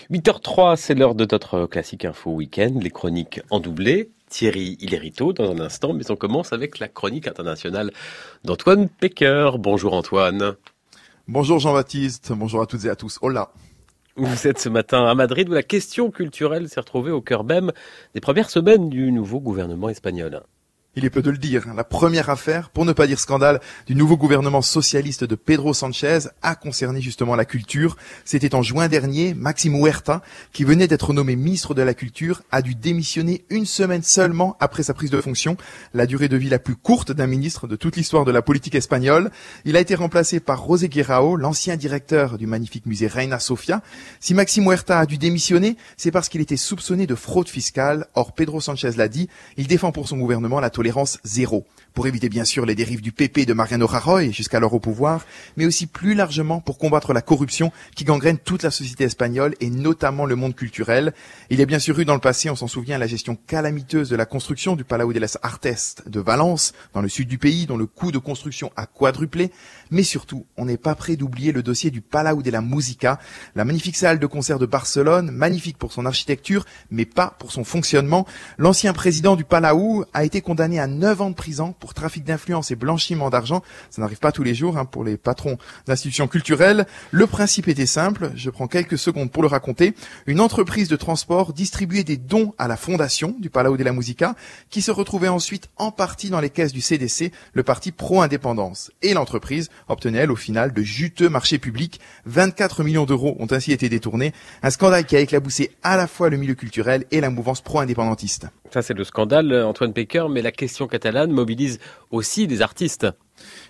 8h03, 0.09 0.75
c'est 0.75 0.95
l'heure 0.95 1.13
de 1.13 1.27
notre 1.31 1.67
classique 1.67 2.03
info 2.03 2.31
week-end, 2.31 2.79
les 2.81 2.89
chroniques 2.89 3.41
en 3.51 3.59
doublé. 3.59 4.06
Thierry 4.29 4.77
Hillerito 4.79 5.33
dans 5.33 5.51
un 5.51 5.59
instant, 5.59 5.93
mais 5.93 6.09
on 6.11 6.15
commence 6.15 6.53
avec 6.53 6.79
la 6.79 6.87
chronique 6.87 7.27
internationale 7.27 7.91
d'Antoine 8.43 8.89
Pecker. 8.89 9.51
Bonjour 9.57 9.93
Antoine. 9.93 10.55
Bonjour 11.27 11.59
Jean-Baptiste, 11.59 12.31
bonjour 12.33 12.61
à 12.61 12.65
toutes 12.65 12.85
et 12.85 12.89
à 12.89 12.95
tous. 12.95 13.19
Hola. 13.21 13.51
Vous 14.15 14.47
êtes 14.47 14.59
ce 14.59 14.69
matin 14.69 15.05
à 15.05 15.13
Madrid 15.13 15.47
où 15.49 15.53
la 15.53 15.61
question 15.61 16.09
culturelle 16.09 16.69
s'est 16.69 16.79
retrouvée 16.79 17.11
au 17.11 17.21
cœur 17.21 17.43
même 17.43 17.71
des 18.15 18.21
premières 18.21 18.49
semaines 18.49 18.89
du 18.89 19.11
nouveau 19.11 19.39
gouvernement 19.39 19.89
espagnol 19.89 20.41
il 20.97 21.05
est 21.05 21.11
peu 21.11 21.21
de 21.21 21.29
le 21.29 21.37
dire, 21.37 21.63
la 21.75 21.83
première 21.83 22.31
affaire, 22.31 22.71
pour 22.71 22.83
ne 22.83 22.91
pas 22.91 23.05
dire 23.05 23.19
scandale, 23.19 23.61
du 23.85 23.93
nouveau 23.93 24.17
gouvernement 24.17 24.63
socialiste 24.63 25.23
de 25.23 25.35
Pedro 25.35 25.75
Sanchez 25.75 26.21
a 26.41 26.55
concerné 26.55 27.01
justement 27.01 27.35
la 27.35 27.45
culture. 27.45 27.97
C'était 28.25 28.55
en 28.55 28.63
juin 28.63 28.87
dernier, 28.87 29.35
Maxime 29.35 29.75
Huerta, 29.79 30.23
qui 30.53 30.63
venait 30.63 30.87
d'être 30.87 31.13
nommé 31.13 31.35
ministre 31.35 31.75
de 31.75 31.83
la 31.83 31.93
Culture, 31.93 32.41
a 32.51 32.63
dû 32.63 32.73
démissionner 32.73 33.45
une 33.51 33.67
semaine 33.67 34.01
seulement 34.01 34.57
après 34.59 34.81
sa 34.81 34.95
prise 34.95 35.11
de 35.11 35.21
fonction, 35.21 35.55
la 35.93 36.07
durée 36.07 36.29
de 36.29 36.35
vie 36.35 36.49
la 36.49 36.57
plus 36.57 36.75
courte 36.75 37.11
d'un 37.11 37.27
ministre 37.27 37.67
de 37.67 37.75
toute 37.75 37.95
l'histoire 37.95 38.25
de 38.25 38.31
la 38.31 38.41
politique 38.41 38.73
espagnole. 38.73 39.29
Il 39.65 39.77
a 39.77 39.81
été 39.81 39.93
remplacé 39.93 40.39
par 40.39 40.67
José 40.67 40.89
Guerrao, 40.89 41.35
l'ancien 41.35 41.75
directeur 41.75 42.39
du 42.39 42.47
magnifique 42.47 42.87
musée 42.87 43.05
Reina 43.05 43.37
Sofia. 43.37 43.83
Si 44.19 44.33
Maxime 44.33 44.65
Huerta 44.65 44.97
a 44.97 45.05
dû 45.05 45.19
démissionner, 45.19 45.77
c'est 45.95 46.09
parce 46.09 46.27
qu'il 46.27 46.41
était 46.41 46.57
soupçonné 46.57 47.05
de 47.05 47.13
fraude 47.13 47.49
fiscale. 47.49 48.07
Or, 48.15 48.33
Pedro 48.33 48.61
Sanchez 48.61 48.93
l'a 48.97 49.09
dit, 49.09 49.29
il 49.57 49.67
défend 49.67 49.91
pour 49.91 50.07
son 50.07 50.17
gouvernement 50.17 50.59
la 50.59 50.71
tolérance 50.71 50.86
tolérance 50.87 51.19
zéro 51.25 51.65
pour 51.97 52.05
éviter 52.05 52.29
bien 52.29 52.45
sûr 52.45 52.67
les 52.67 52.75
dérives 52.75 53.01
du 53.01 53.11
PP 53.11 53.47
de 53.47 53.53
Mariano 53.53 53.87
Rajoy 53.87 54.31
jusqu'alors 54.31 54.75
au 54.75 54.79
pouvoir, 54.79 55.25
mais 55.55 55.65
aussi 55.65 55.87
plus 55.87 56.13
largement 56.13 56.61
pour 56.61 56.77
combattre 56.77 57.11
la 57.11 57.23
corruption 57.23 57.71
qui 57.95 58.03
gangrène 58.03 58.37
toute 58.37 58.61
la 58.61 58.69
société 58.69 59.05
espagnole 59.05 59.55
et 59.61 59.71
notamment 59.71 60.27
le 60.27 60.35
monde 60.35 60.55
culturel. 60.55 61.11
Il 61.49 61.57
y 61.57 61.63
a 61.63 61.65
bien 61.65 61.79
sûr 61.79 61.99
eu 61.99 62.05
dans 62.05 62.13
le 62.13 62.19
passé, 62.19 62.51
on 62.51 62.55
s'en 62.55 62.67
souvient, 62.67 62.99
la 62.99 63.07
gestion 63.07 63.35
calamiteuse 63.35 64.11
de 64.11 64.15
la 64.15 64.27
construction 64.27 64.75
du 64.75 64.83
Palau 64.83 65.11
de 65.11 65.17
las 65.17 65.39
Artes 65.41 66.03
de 66.05 66.19
Valence, 66.19 66.73
dans 66.93 67.01
le 67.01 67.09
sud 67.09 67.27
du 67.27 67.39
pays, 67.39 67.65
dont 67.65 67.77
le 67.77 67.87
coût 67.87 68.11
de 68.11 68.19
construction 68.19 68.71
a 68.75 68.85
quadruplé, 68.85 69.49
mais 69.89 70.03
surtout, 70.03 70.45
on 70.55 70.65
n'est 70.65 70.77
pas 70.77 70.93
prêt 70.93 71.15
d'oublier 71.15 71.51
le 71.51 71.63
dossier 71.63 71.89
du 71.89 72.01
Palau 72.01 72.43
de 72.43 72.51
la 72.51 72.61
Musica, 72.61 73.17
la 73.55 73.65
magnifique 73.65 73.97
salle 73.97 74.19
de 74.19 74.27
concert 74.27 74.59
de 74.59 74.67
Barcelone, 74.67 75.31
magnifique 75.31 75.79
pour 75.79 75.91
son 75.91 76.05
architecture, 76.05 76.63
mais 76.91 77.05
pas 77.05 77.35
pour 77.39 77.51
son 77.51 77.63
fonctionnement. 77.63 78.27
L'ancien 78.59 78.93
président 78.93 79.35
du 79.35 79.45
Palau 79.45 80.05
a 80.13 80.25
été 80.25 80.41
condamné 80.41 80.79
à 80.79 80.85
9 80.85 81.21
ans 81.21 81.29
de 81.31 81.35
prison 81.35 81.73
pour 81.73 81.86
trafic 81.93 82.23
d'influence 82.23 82.71
et 82.71 82.75
blanchiment 82.75 83.29
d'argent. 83.29 83.63
Ça 83.89 84.01
n'arrive 84.01 84.19
pas 84.19 84.31
tous 84.31 84.43
les 84.43 84.55
jours 84.55 84.77
hein, 84.77 84.85
pour 84.85 85.03
les 85.03 85.17
patrons 85.17 85.57
d'institutions 85.85 86.27
culturelles. 86.27 86.85
Le 87.11 87.27
principe 87.27 87.67
était 87.67 87.85
simple, 87.85 88.31
je 88.35 88.49
prends 88.49 88.67
quelques 88.67 88.97
secondes 88.97 89.31
pour 89.31 89.43
le 89.43 89.47
raconter. 89.47 89.93
Une 90.25 90.39
entreprise 90.39 90.87
de 90.87 90.95
transport 90.95 91.53
distribuait 91.53 92.03
des 92.03 92.17
dons 92.17 92.53
à 92.57 92.67
la 92.67 92.77
fondation 92.77 93.35
du 93.39 93.49
Palau 93.49 93.77
de 93.77 93.83
la 93.83 93.93
Musica, 93.93 94.35
qui 94.69 94.81
se 94.81 94.91
retrouvait 94.91 95.27
ensuite 95.27 95.69
en 95.77 95.91
partie 95.91 96.29
dans 96.29 96.39
les 96.39 96.49
caisses 96.49 96.73
du 96.73 96.81
CDC, 96.81 97.31
le 97.53 97.63
parti 97.63 97.91
pro-indépendance. 97.91 98.91
Et 99.01 99.13
l'entreprise 99.13 99.69
obtenait, 99.87 100.19
elle, 100.19 100.31
au 100.31 100.35
final, 100.35 100.73
de 100.73 100.81
juteux 100.81 101.29
marchés 101.29 101.57
publics. 101.57 101.99
24 102.25 102.83
millions 102.83 103.05
d'euros 103.05 103.35
ont 103.39 103.47
ainsi 103.51 103.71
été 103.71 103.89
détournés. 103.89 104.33
Un 104.63 104.69
scandale 104.69 105.05
qui 105.05 105.15
a 105.15 105.19
éclaboussé 105.19 105.71
à 105.83 105.97
la 105.97 106.07
fois 106.07 106.29
le 106.29 106.37
milieu 106.37 106.55
culturel 106.55 107.05
et 107.11 107.21
la 107.21 107.29
mouvance 107.29 107.61
pro-indépendantiste. 107.61 108.47
Ça, 108.71 108.81
c'est 108.81 108.93
le 108.93 109.03
scandale, 109.03 109.53
Antoine 109.63 109.93
Pecker, 109.93 110.25
mais 110.29 110.41
la 110.41 110.51
question 110.51 110.87
catalane 110.87 111.31
mobilise 111.31 111.79
aussi 112.11 112.47
des 112.47 112.61
artistes. 112.61 113.07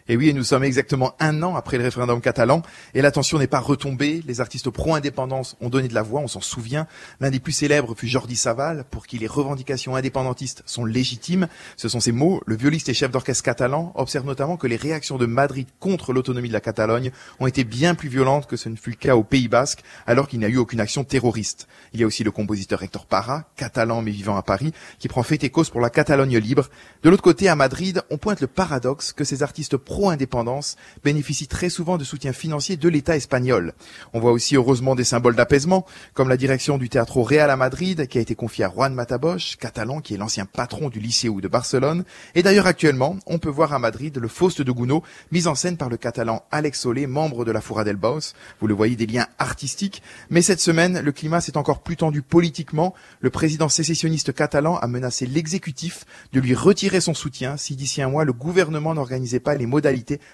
Et 0.10 0.16
oui, 0.16 0.34
nous 0.34 0.44
sommes 0.44 0.64
exactement 0.64 1.16
un 1.20 1.44
an 1.44 1.56
après 1.56 1.78
le 1.78 1.84
référendum 1.84 2.22
catalan 2.22 2.62
et 2.94 3.02
l'attention 3.02 3.40
n'est 3.40 3.48
pas 3.48 3.60
retombée. 3.60 4.24
Les 4.26 4.40
artistes 4.40 4.70
pro-indépendance 4.70 5.58
ont 5.60 5.70
donné 5.70 5.88
de 5.88 5.94
la 5.94 6.02
voix, 6.02 6.22
on 6.22 6.28
s'en 6.28 6.42
souvient. 6.42 6.88
L'un 7.20 7.30
des 7.30 7.40
plus 7.40 7.52
célèbres 7.52 7.94
fut 7.96 8.08
Jordi 8.08 8.36
Saval, 8.36 8.86
pour 8.90 9.06
qui 9.06 9.18
les 9.18 9.28
revendications 9.28 9.96
indépendantistes 9.96 10.64
sont 10.66 10.86
légitimes. 10.86 11.48
Ce 11.76 11.90
sont 11.90 12.00
ses 12.00 12.12
mots. 12.12 12.42
Le 12.46 12.56
violiste 12.56 12.90
et 12.90 12.94
chef 12.94 13.12
d'orchestre 13.12 13.44
catalan 13.44 13.92
observe 13.96 14.26
notamment 14.26 14.56
que 14.56 14.68
les 14.68 14.78
réactions 14.78 15.18
de 15.18 15.26
Madrid 15.26 15.68
contre 15.80 16.14
l'autonomie 16.14 16.48
de 16.48 16.54
la 16.54 16.62
Catalogne 16.62 17.12
ont 17.40 17.48
été 17.48 17.64
bien 17.64 17.96
plus 17.96 18.10
violentes 18.10 18.48
que 18.48 18.56
ce 18.56 18.70
ne 18.70 18.76
fut 18.76 18.92
le 18.92 18.96
cas 18.96 19.16
au 19.16 19.24
Pays 19.24 19.48
Basque, 19.48 19.84
alors 20.06 20.28
qu'il 20.28 20.40
n'y 20.40 20.46
a 20.46 20.50
eu 20.50 20.58
aucune 20.58 20.80
action 20.80 21.04
terroriste. 21.04 21.68
Il 21.94 22.00
y 22.00 22.04
a 22.04 22.08
aussi 22.08 22.24
le 22.24 22.32
compositeur 22.32 22.82
Hector 22.82 23.06
Parra, 23.06 23.44
catalan 23.56 24.02
mais 24.02 24.12
vivant 24.12 24.38
à 24.38 24.42
Paris, 24.42 24.72
qui 25.00 25.08
prend 25.08 25.24
fait 25.24 25.44
et 25.44 25.50
cause 25.50 25.70
pour 25.70 25.82
la 25.82 25.90
Catalogne 25.90 26.38
libre. 26.38 26.70
De 27.04 27.10
l'autre 27.10 27.24
côté, 27.24 27.50
à 27.50 27.56
Madrid, 27.56 28.02
on 28.10 28.18
pointe 28.18 28.42
le 28.42 28.48
paradoxe 28.48 29.12
que 29.12 29.24
ces 29.24 29.44
artistes 29.44 29.78
pro-indépendance 29.98 30.76
bénéficient 31.04 31.48
très 31.48 31.70
souvent 31.70 31.98
de 31.98 32.04
soutien 32.04 32.32
financier 32.32 32.78
de 32.78 32.88
l'État 32.88 33.16
espagnol. 33.16 33.74
On 34.14 34.20
voit 34.20 34.32
aussi 34.32 34.56
heureusement 34.56 34.94
des 34.94 35.04
symboles 35.04 35.36
d'apaisement, 35.36 35.88
comme 36.14 36.30
la 36.30 36.38
direction 36.38 36.78
du 36.78 36.88
Teatro 36.88 37.24
Real 37.24 37.50
à 37.50 37.56
Madrid, 37.56 38.06
qui 38.06 38.20
a 38.20 38.22
été 38.22 38.36
confiée 38.36 38.66
à 38.66 38.70
Juan 38.70 38.94
Matabosch, 38.94 39.56
catalan 39.56 40.00
qui 40.00 40.14
est 40.14 40.18
l'ancien 40.18 40.46
patron 40.46 40.90
du 40.90 41.00
Lycéo 41.00 41.42
de 41.42 41.48
Barcelone. 41.48 42.04
Et 42.36 42.44
d'ailleurs 42.44 42.68
actuellement, 42.68 43.18
on 43.26 43.40
peut 43.40 43.50
voir 43.50 43.74
à 43.74 43.80
Madrid 43.80 44.16
le 44.16 44.28
Faust 44.28 44.62
de 44.62 44.72
Gounod, 44.72 45.02
mis 45.32 45.48
en 45.48 45.56
scène 45.56 45.78
par 45.78 45.90
le 45.90 45.98
catalan 45.98 46.44
Alex 46.52 46.82
Solé, 46.82 47.08
membre 47.08 47.44
de 47.44 47.52
la 47.52 47.60
Fura 47.60 47.84
del 47.84 47.96
Baus. 47.96 48.36
Vous 48.62 48.68
le 48.68 48.76
voyez, 48.76 48.96
des 48.96 49.08
liens 49.08 49.26
artistiques. 49.40 50.04
Mais 50.30 50.44
cette 50.44 50.62
semaine, 50.62 51.02
le 51.02 51.12
climat 51.12 51.42
s'est 51.42 51.58
encore 51.58 51.82
plus 51.82 51.98
tendu 51.98 52.22
politiquement. 52.22 52.94
Le 53.20 53.32
président 53.32 53.68
sécessionniste 53.68 54.32
catalan 54.32 54.78
a 54.78 54.86
menacé 54.86 55.26
l'exécutif 55.26 56.06
de 56.34 56.40
lui 56.40 56.54
retirer 56.54 57.02
son 57.02 57.16
soutien 57.16 57.58
si 57.58 57.76
d'ici 57.76 58.04
un 58.04 58.10
mois 58.10 58.26
le 58.26 58.34
gouvernement 58.34 58.94
n'organisait 58.94 59.40
pas 59.40 59.56
les 59.56 59.66
modalités 59.66 59.87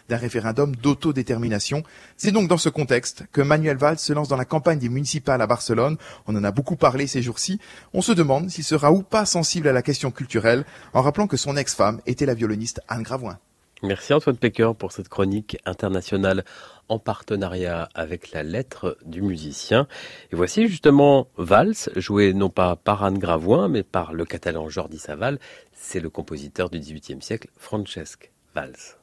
d'un 0.09 0.17
référendum 0.17 0.75
d'autodétermination. 0.75 1.83
C'est 2.17 2.31
donc 2.31 2.47
dans 2.47 2.57
ce 2.57 2.69
contexte 2.69 3.23
que 3.31 3.41
Manuel 3.41 3.77
Valls 3.77 3.99
se 3.99 4.13
lance 4.13 4.27
dans 4.27 4.37
la 4.37 4.45
campagne 4.45 4.79
des 4.79 4.89
municipales 4.89 5.41
à 5.41 5.47
Barcelone. 5.47 5.97
On 6.27 6.35
en 6.35 6.43
a 6.43 6.51
beaucoup 6.51 6.75
parlé 6.75 7.07
ces 7.07 7.21
jours-ci. 7.21 7.59
On 7.93 8.01
se 8.01 8.11
demande 8.11 8.49
s'il 8.49 8.63
sera 8.63 8.91
ou 8.91 9.03
pas 9.03 9.25
sensible 9.25 9.67
à 9.67 9.73
la 9.73 9.81
question 9.81 10.11
culturelle, 10.11 10.65
en 10.93 11.01
rappelant 11.01 11.27
que 11.27 11.37
son 11.37 11.57
ex-femme 11.57 12.01
était 12.05 12.25
la 12.25 12.33
violoniste 12.33 12.81
Anne 12.87 13.03
Gravoin. 13.03 13.37
Merci 13.83 14.13
Antoine 14.13 14.37
Pecker 14.37 14.71
pour 14.79 14.93
cette 14.93 15.09
chronique 15.09 15.57
internationale 15.65 16.45
en 16.87 16.99
partenariat 16.99 17.89
avec 17.93 18.31
la 18.31 18.41
lettre 18.41 18.97
du 19.05 19.21
musicien. 19.21 19.87
Et 20.31 20.37
voici 20.37 20.67
justement 20.67 21.27
Valls, 21.37 21.89
joué 21.97 22.33
non 22.33 22.49
pas 22.49 22.77
par 22.77 23.03
Anne 23.03 23.17
Gravoin, 23.17 23.67
mais 23.67 23.83
par 23.83 24.13
le 24.13 24.23
catalan 24.23 24.69
Jordi 24.69 24.99
Saval. 24.99 25.37
C'est 25.73 25.99
le 25.99 26.09
compositeur 26.09 26.69
du 26.69 26.79
XVIIIe 26.79 27.21
siècle, 27.21 27.49
Francesc 27.57 28.31
Valls. 28.55 29.02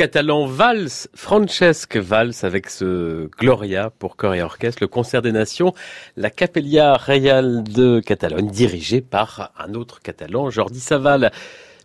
catalan 0.00 0.46
Vals, 0.46 1.08
Francesc 1.14 1.98
Vals 1.98 2.32
avec 2.42 2.70
ce 2.70 3.28
Gloria 3.38 3.90
pour 3.98 4.16
chœur 4.16 4.32
et 4.32 4.40
orchestre, 4.40 4.82
le 4.82 4.88
concert 4.88 5.20
des 5.20 5.30
nations, 5.30 5.74
la 6.16 6.30
Capella 6.30 6.94
Real 6.94 7.62
de 7.62 8.00
Catalogne 8.00 8.48
dirigée 8.48 9.02
par 9.02 9.52
un 9.58 9.74
autre 9.74 10.00
catalan, 10.00 10.48
Jordi 10.48 10.80
Saval. 10.80 11.30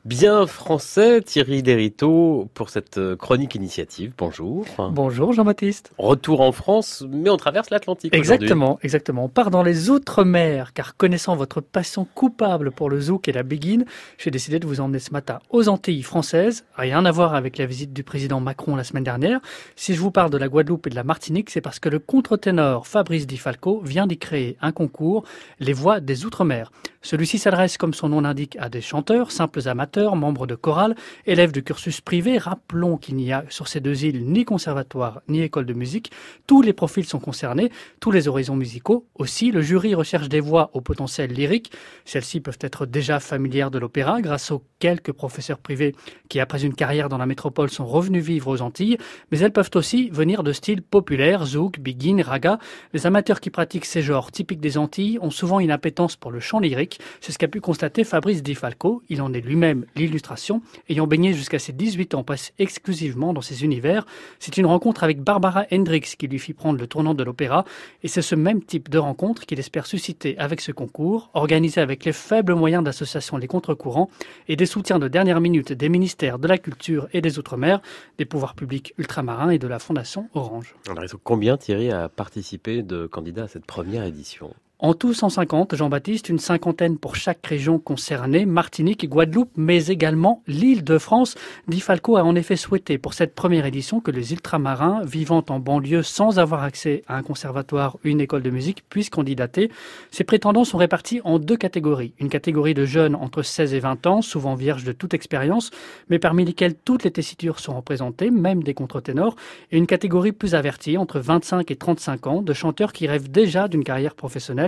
Bien 0.06 0.46
français, 0.46 1.20
Thierry 1.24 1.64
Derito, 1.64 2.48
pour 2.54 2.70
cette 2.70 3.00
euh, 3.00 3.16
chronique 3.16 3.56
initiative. 3.56 4.14
Bonjour. 4.16 4.64
Bonjour 4.92 5.34
Jean-Baptiste. 5.34 5.94
Retour 5.98 6.42
en 6.42 6.52
France, 6.52 7.04
mais 7.10 7.32
on 7.32 7.38
traverse 7.38 7.72
l'Atlantique. 7.72 8.14
Exactement, 8.14 8.78
exactement. 8.84 9.26
On 9.26 9.30
part 9.30 9.50
dans 9.50 9.64
les 9.64 9.90
Outre-mer, 9.90 10.74
car 10.74 10.96
connaissant 10.96 11.36
votre 11.36 11.60
passion 11.60 12.06
coupable 12.14 12.70
pour 12.70 12.92
le 12.92 13.02
zouk 13.02 13.28
et 13.28 13.32
la 13.32 13.42
béguine, 13.42 13.86
j'ai 14.20 14.30
décidé 14.30 14.60
de 14.60 14.68
vous 14.68 14.80
emmener 14.80 15.00
ce 15.00 15.10
matin 15.10 15.40
aux 15.50 15.70
Antilles 15.70 16.04
françaises. 16.04 16.66
Rien 16.76 17.04
à 17.04 17.12
voir 17.12 17.34
avec 17.34 17.58
la 17.58 17.66
visite 17.66 17.92
du 17.92 18.04
président 18.04 18.40
Macron 18.40 18.76
la 18.76 18.84
semaine 18.84 19.04
dernière. 19.04 19.40
Si 19.76 19.96
je 19.96 20.00
vous 20.00 20.12
parle 20.12 20.30
de 20.30 20.38
la 20.38 20.50
Guadeloupe 20.50 20.86
et 20.86 20.92
de 20.92 20.96
la 20.96 21.04
Martinique, 21.04 21.50
c'est 21.50 21.62
parce 21.62 21.80
que 21.80 21.90
le 21.90 21.98
contre-ténor 21.98 22.86
Fabrice 22.86 23.26
Di 23.26 23.38
Falco 23.38 23.82
vient 23.84 24.06
d'y 24.06 24.20
créer 24.20 24.56
un 24.62 24.72
concours, 24.72 25.24
Les 25.60 25.74
Voix 25.74 26.00
des 26.00 26.28
Outre-mer. 26.28 26.72
Celui-ci 27.02 27.38
s'adresse, 27.38 27.78
comme 27.78 27.94
son 27.94 28.10
nom 28.10 28.22
l'indique, 28.22 28.58
à 28.60 28.68
des 28.68 28.82
chanteurs, 28.82 29.32
simples 29.32 29.68
amateurs, 29.68 29.95
membres 29.98 30.48
de 30.48 30.56
chorale, 30.56 30.96
élèves 31.26 31.52
de 31.52 31.60
cursus 31.60 32.02
privé. 32.02 32.38
Rappelons 32.38 32.98
qu'il 32.98 33.16
n'y 33.16 33.32
a 33.32 33.46
sur 33.50 33.68
ces 33.68 33.80
deux 33.80 34.06
îles 34.06 34.26
ni 34.26 34.46
conservatoire 34.46 35.22
ni 35.28 35.42
école 35.42 35.66
de 35.66 35.74
musique. 35.74 36.12
Tous 36.48 36.62
les 36.62 36.74
profils 36.74 37.06
sont 37.06 37.20
concernés, 37.20 37.72
tous 38.00 38.12
les 38.12 38.28
horizons 38.28 38.56
musicaux. 38.56 39.06
Aussi, 39.16 39.52
le 39.52 39.62
jury 39.62 39.96
recherche 39.96 40.30
des 40.30 40.40
voix 40.40 40.70
au 40.74 40.82
potentiel 40.82 41.32
lyrique. 41.32 41.72
Celles-ci 42.06 42.40
peuvent 42.40 42.60
être 42.62 42.86
déjà 42.86 43.20
familières 43.20 43.72
de 43.72 43.80
l'opéra 43.80 44.22
grâce 44.22 44.52
aux 44.52 44.64
quelques 44.80 45.12
professeurs 45.12 45.60
privés 45.60 45.96
qui, 46.30 46.40
après 46.40 46.64
une 46.64 46.74
carrière 46.74 47.10
dans 47.10 47.18
la 47.18 47.26
métropole, 47.26 47.70
sont 47.70 47.86
revenus 47.86 48.24
vivre 48.24 48.50
aux 48.50 48.62
Antilles. 48.62 48.98
Mais 49.32 49.40
elles 49.40 49.54
peuvent 49.54 49.72
aussi 49.76 50.10
venir 50.10 50.44
de 50.44 50.52
styles 50.52 50.82
populaires, 50.82 51.46
zouk, 51.46 51.80
biguine, 51.80 52.22
raga. 52.22 52.60
Les 52.94 53.06
amateurs 53.06 53.40
qui 53.40 53.50
pratiquent 53.50 53.86
ces 53.86 54.02
genres 54.02 54.32
typiques 54.32 54.62
des 54.62 54.78
Antilles 54.78 55.20
ont 55.22 55.32
souvent 55.32 55.60
une 55.60 55.72
appétence 55.72 56.16
pour 56.16 56.32
le 56.32 56.40
chant 56.40 56.60
lyrique 56.60 57.00
c'est 57.22 57.32
ce 57.32 57.38
qu'a 57.38 57.48
pu 57.48 57.62
constater 57.62 58.04
Fabrice 58.04 58.44
Di 58.44 58.56
Falco. 58.56 59.04
Il 59.10 59.22
en 59.22 59.34
est 59.34 59.42
lui-même 59.42 59.85
l'illustration, 59.96 60.62
ayant 60.90 61.08
baigné 61.08 61.34
jusqu'à 61.34 61.60
ses 61.60 61.74
18 61.74 62.16
ans 62.16 62.24
passé 62.24 62.54
exclusivement 62.60 63.34
dans 63.34 63.42
ces 63.42 63.64
univers. 63.64 64.06
C'est 64.40 64.58
une 64.58 64.66
rencontre 64.66 65.04
avec 65.04 65.22
Barbara 65.22 65.66
Hendricks 65.72 66.16
qui 66.18 66.28
lui 66.28 66.40
fit 66.40 66.54
prendre 66.54 66.80
le 66.80 66.88
tournant 66.88 67.14
de 67.14 67.24
l'opéra, 67.24 67.66
et 68.04 68.08
c'est 68.08 68.22
ce 68.22 68.36
même 68.36 68.64
type 68.64 68.90
de 68.90 68.98
rencontre 68.98 69.46
qu'il 69.46 69.60
espère 69.60 69.86
susciter 69.86 70.38
avec 70.38 70.62
ce 70.62 70.72
concours, 70.72 71.30
organisé 71.34 71.82
avec 71.82 72.06
les 72.06 72.14
faibles 72.14 72.56
moyens 72.56 72.84
d'association 72.84 73.38
Les 73.38 73.48
Contre-Courants 73.48 74.10
et 74.48 74.56
des 74.56 74.66
soutiens 74.66 75.00
de 75.00 75.08
dernière 75.08 75.42
minute 75.42 75.74
des 75.74 75.90
ministères 75.90 76.40
de 76.40 76.48
la 76.48 76.58
Culture 76.58 77.08
et 77.14 77.22
des 77.22 77.40
Outre-mer, 77.40 77.82
des 78.18 78.26
pouvoirs 78.26 78.56
publics 78.56 78.94
ultramarins 78.98 79.50
et 79.50 79.60
de 79.60 79.68
la 79.68 79.80
Fondation 79.80 80.30
Orange. 80.34 80.76
Alors, 80.90 81.04
combien 81.24 81.58
Thierry 81.58 81.92
a 81.92 82.10
participé 82.10 82.84
de 82.84 83.08
candidats 83.08 83.44
à 83.44 83.48
cette 83.48 83.66
première 83.66 84.04
édition? 84.04 84.54
En 84.80 84.94
tout 84.94 85.14
150, 85.14 85.74
Jean-Baptiste, 85.76 86.28
une 86.28 86.38
cinquantaine 86.38 86.98
pour 86.98 87.16
chaque 87.16 87.46
région 87.46 87.80
concernée, 87.80 88.46
Martinique 88.46 89.08
Guadeloupe, 89.08 89.52
mais 89.56 89.88
également 89.88 90.44
l'île 90.48 90.84
de 90.84 90.98
France. 90.98 91.36
Di 91.70 91.80
Falco 91.80 92.18
a 92.18 92.24
en 92.24 92.36
effet 92.36 92.58
souhaité 92.58 92.98
pour 92.98 93.14
cette 93.14 93.36
première 93.36 93.66
édition 93.66 94.02
que 94.02 94.12
les 94.12 94.34
ultramarins 94.34 95.02
vivant 95.06 95.46
en 95.48 95.60
banlieue 95.60 96.04
sans 96.04 96.40
avoir 96.40 96.64
accès 96.64 97.04
à 97.08 97.16
un 97.16 97.24
conservatoire 97.24 97.96
ou 98.04 98.10
une 98.10 98.20
école 98.20 98.42
de 98.42 98.50
musique 98.50 98.84
puissent 98.90 99.10
candidater. 99.10 99.72
Ces 100.12 100.26
prétendants 100.26 100.66
sont 100.66 100.78
répartis 100.78 101.22
en 101.24 101.40
deux 101.40 101.58
catégories. 101.58 102.14
Une 102.20 102.30
catégorie 102.30 102.74
de 102.74 102.84
jeunes 102.84 103.16
entre 103.16 103.44
16 103.44 103.74
et 103.74 103.80
20 103.80 104.06
ans, 104.08 104.22
souvent 104.22 104.56
vierges 104.56 104.84
de 104.84 104.92
toute 104.92 105.14
expérience, 105.14 105.72
mais 106.10 106.20
parmi 106.20 106.44
lesquels 106.44 106.76
toutes 106.76 107.06
les 107.06 107.12
tessitures 107.12 107.62
sont 107.62 107.78
représentées, 107.78 108.30
même 108.30 108.62
des 108.62 108.74
contre-ténors, 108.74 109.38
et 109.72 109.78
une 109.78 109.88
catégorie 109.88 110.34
plus 110.34 110.54
avertie, 110.54 110.98
entre 110.98 111.20
25 111.20 111.72
et 111.72 111.76
35 111.78 112.28
ans, 112.28 112.42
de 112.42 112.54
chanteurs 112.54 112.92
qui 112.92 113.08
rêvent 113.08 113.32
déjà 113.32 113.70
d'une 113.70 113.86
carrière 113.86 114.16
professionnelle 114.16 114.65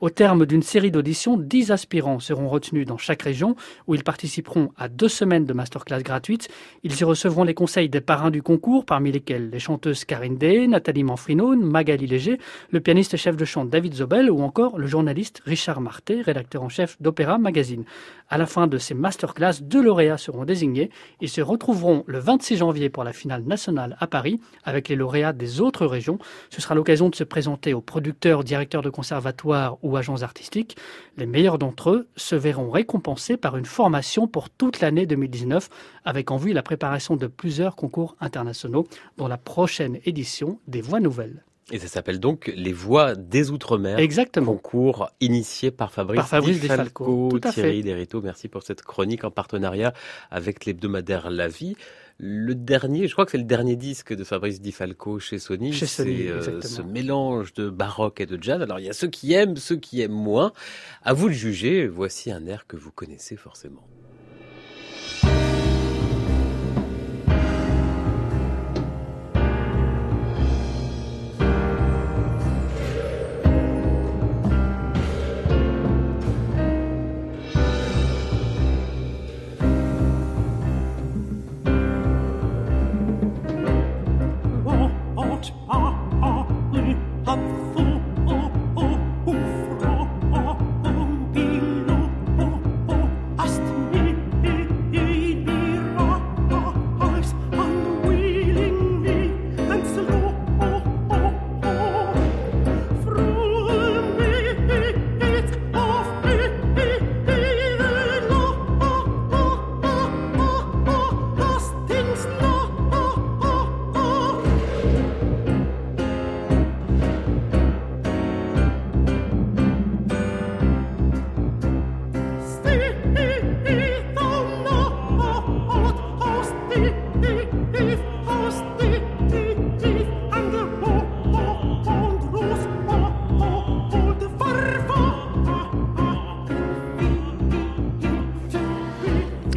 au 0.00 0.10
terme 0.10 0.44
d'une 0.44 0.62
série 0.62 0.90
d'auditions, 0.90 1.36
10 1.36 1.70
aspirants 1.70 2.20
seront 2.20 2.48
retenus 2.48 2.86
dans 2.86 2.98
chaque 2.98 3.22
région 3.22 3.56
où 3.86 3.94
ils 3.94 4.04
participeront 4.04 4.70
à 4.76 4.88
deux 4.88 5.08
semaines 5.08 5.44
de 5.44 5.52
masterclass 5.52 6.02
gratuites. 6.02 6.48
Ils 6.82 7.00
y 7.00 7.04
recevront 7.04 7.44
les 7.44 7.54
conseils 7.54 7.88
des 7.88 8.00
parrains 8.00 8.30
du 8.30 8.42
concours, 8.42 8.84
parmi 8.84 9.12
lesquels 9.12 9.50
les 9.50 9.58
chanteuses 9.58 10.04
Karine 10.04 10.36
Day, 10.36 10.66
Nathalie 10.66 11.04
Manfrino, 11.04 11.56
Magali 11.56 12.06
Léger, 12.06 12.38
le 12.70 12.80
pianiste 12.80 13.16
chef 13.16 13.36
de 13.36 13.44
chant 13.44 13.64
David 13.64 13.94
Zobel 13.94 14.30
ou 14.30 14.42
encore 14.42 14.78
le 14.78 14.86
journaliste 14.86 15.42
Richard 15.44 15.80
Marté, 15.80 16.22
rédacteur 16.22 16.62
en 16.62 16.68
chef 16.68 17.00
d'Opéra 17.00 17.38
Magazine. 17.38 17.84
À 18.28 18.38
la 18.38 18.46
fin 18.46 18.66
de 18.66 18.78
ces 18.78 18.94
masterclass, 18.94 19.62
deux 19.62 19.82
lauréats 19.82 20.18
seront 20.18 20.44
désignés. 20.44 20.90
Ils 21.20 21.28
se 21.28 21.40
retrouveront 21.40 22.04
le 22.06 22.18
26 22.18 22.56
janvier 22.56 22.88
pour 22.90 23.04
la 23.04 23.12
finale 23.12 23.44
nationale 23.44 23.96
à 24.00 24.06
Paris 24.06 24.40
avec 24.64 24.88
les 24.88 24.96
lauréats 24.96 25.32
des 25.32 25.60
autres 25.60 25.86
régions. 25.86 26.18
Ce 26.50 26.60
sera 26.60 26.74
l'occasion 26.74 27.08
de 27.08 27.14
se 27.14 27.24
présenter 27.24 27.72
aux 27.72 27.80
producteurs, 27.80 28.44
directeurs 28.44 28.82
de 28.82 28.90
conservatoires 28.90 29.35
ou 29.44 29.96
agents 29.96 30.22
artistiques. 30.22 30.76
Les 31.16 31.26
meilleurs 31.26 31.58
d'entre 31.58 31.90
eux 31.90 32.08
se 32.16 32.34
verront 32.34 32.70
récompensés 32.70 33.36
par 33.36 33.56
une 33.56 33.64
formation 33.64 34.26
pour 34.26 34.50
toute 34.50 34.80
l'année 34.80 35.06
2019 35.06 35.68
avec 36.04 36.30
en 36.30 36.36
vue 36.36 36.52
la 36.52 36.62
préparation 36.62 37.16
de 37.16 37.26
plusieurs 37.26 37.76
concours 37.76 38.16
internationaux 38.20 38.86
dont 39.16 39.28
la 39.28 39.38
prochaine 39.38 39.98
édition 40.04 40.60
des 40.66 40.80
Voix 40.80 41.00
Nouvelles. 41.00 41.44
Et 41.72 41.80
ça 41.80 41.88
s'appelle 41.88 42.20
donc 42.20 42.52
Les 42.54 42.72
Voix 42.72 43.16
des 43.16 43.50
Outre-mer. 43.50 43.98
Exactement. 43.98 44.52
Concours 44.52 45.10
initié 45.20 45.72
par 45.72 45.92
Fabrice, 45.92 46.18
par 46.18 46.28
Fabrice 46.28 46.60
Thierry 46.60 47.82
Derito, 47.82 48.22
merci 48.22 48.46
pour 48.48 48.62
cette 48.62 48.82
chronique 48.82 49.24
en 49.24 49.32
partenariat 49.32 49.92
avec 50.30 50.64
l'hebdomadaire 50.64 51.28
La 51.28 51.48
Vie. 51.48 51.76
Le 52.18 52.54
dernier, 52.54 53.08
je 53.08 53.12
crois 53.12 53.26
que 53.26 53.32
c'est 53.32 53.38
le 53.38 53.44
dernier 53.44 53.76
disque 53.76 54.14
de 54.14 54.24
Fabrice 54.24 54.62
Di 54.62 54.72
Falco 54.72 55.18
chez 55.18 55.38
Sony. 55.38 55.72
Chez 55.72 55.86
Sony, 55.86 56.28
euh, 56.28 56.62
ce 56.62 56.80
mélange 56.80 57.52
de 57.52 57.68
baroque 57.68 58.20
et 58.20 58.26
de 58.26 58.42
jazz. 58.42 58.62
Alors 58.62 58.80
il 58.80 58.86
y 58.86 58.88
a 58.88 58.94
ceux 58.94 59.08
qui 59.08 59.34
aiment, 59.34 59.56
ceux 59.56 59.76
qui 59.76 60.00
aiment 60.00 60.12
moins. 60.12 60.52
À 61.02 61.12
vous 61.12 61.28
de 61.28 61.34
juger. 61.34 61.86
Voici 61.86 62.32
un 62.32 62.46
air 62.46 62.66
que 62.66 62.76
vous 62.76 62.90
connaissez 62.90 63.36
forcément. 63.36 63.86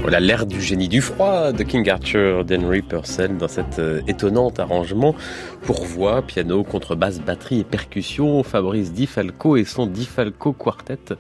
Voilà 0.10 0.44
du 0.44 0.60
génie 0.60 0.88
du 0.88 1.02
froid 1.02 1.52
de 1.52 1.62
King 1.62 1.88
Arthur 1.88 2.44
d'Henry 2.44 2.82
Purcell 2.82 3.38
dans 3.38 3.48
cet 3.48 3.78
euh, 3.78 4.02
étonnant 4.08 4.52
arrangement 4.58 5.14
pour 5.62 5.86
voix, 5.86 6.24
piano, 6.24 6.64
contrebasse, 6.64 7.20
batterie 7.20 7.60
et 7.60 7.64
percussion. 7.64 8.42
Fabrice 8.42 8.92
Di 8.92 9.06
Falco 9.06 9.56
et 9.56 9.66
son 9.66 9.86
Di 9.86 10.06
Falco 10.08 10.52
Quartet 10.52 11.14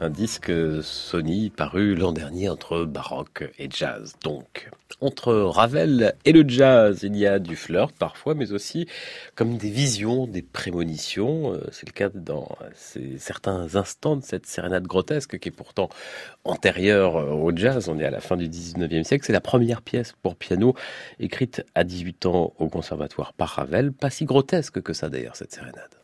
un 0.00 0.10
disque 0.10 0.52
Sony 0.82 1.50
paru 1.50 1.94
l'an 1.94 2.12
dernier 2.12 2.48
entre 2.48 2.84
baroque 2.84 3.50
et 3.58 3.68
jazz. 3.70 4.14
Donc, 4.22 4.70
entre 5.00 5.32
Ravel 5.32 6.14
et 6.24 6.32
le 6.32 6.46
jazz, 6.46 7.00
il 7.02 7.16
y 7.16 7.26
a 7.26 7.38
du 7.38 7.56
flirt 7.56 7.92
parfois, 7.92 8.34
mais 8.34 8.52
aussi 8.52 8.86
comme 9.34 9.56
des 9.56 9.70
visions, 9.70 10.26
des 10.26 10.42
prémonitions. 10.42 11.54
Euh, 11.54 11.60
c'est 11.72 11.86
le 11.86 11.92
cas 11.92 12.10
dans 12.10 12.48
certains 13.18 13.74
instants 13.74 14.16
de 14.16 14.22
cette 14.22 14.46
sérénade 14.46 14.86
grotesque 14.86 15.38
qui 15.38 15.48
est 15.48 15.52
pourtant 15.52 15.88
antérieure 16.44 17.16
euh, 17.16 17.30
au 17.30 17.56
jazz. 17.56 17.88
On 17.88 17.98
est 17.98 18.04
à 18.04 18.10
la 18.10 18.20
fin 18.20 18.36
du 18.36 18.48
19e 18.48 19.04
siècle. 19.04 19.24
C'est 19.26 19.32
la 19.32 19.40
première 19.40 19.80
pièce 19.82 20.14
pour 20.22 20.36
piano 20.36 20.74
écrite 21.20 21.64
à 21.74 21.84
18 21.84 22.26
ans 22.26 22.52
au 22.58 22.68
conservatoire 22.68 23.32
par 23.32 23.48
Ravel. 23.48 23.92
Pas 23.92 24.10
si 24.10 24.26
grotesque 24.26 24.82
que 24.82 24.92
ça 24.92 25.08
d'ailleurs, 25.08 25.36
cette 25.36 25.52
sérénade. 25.52 25.95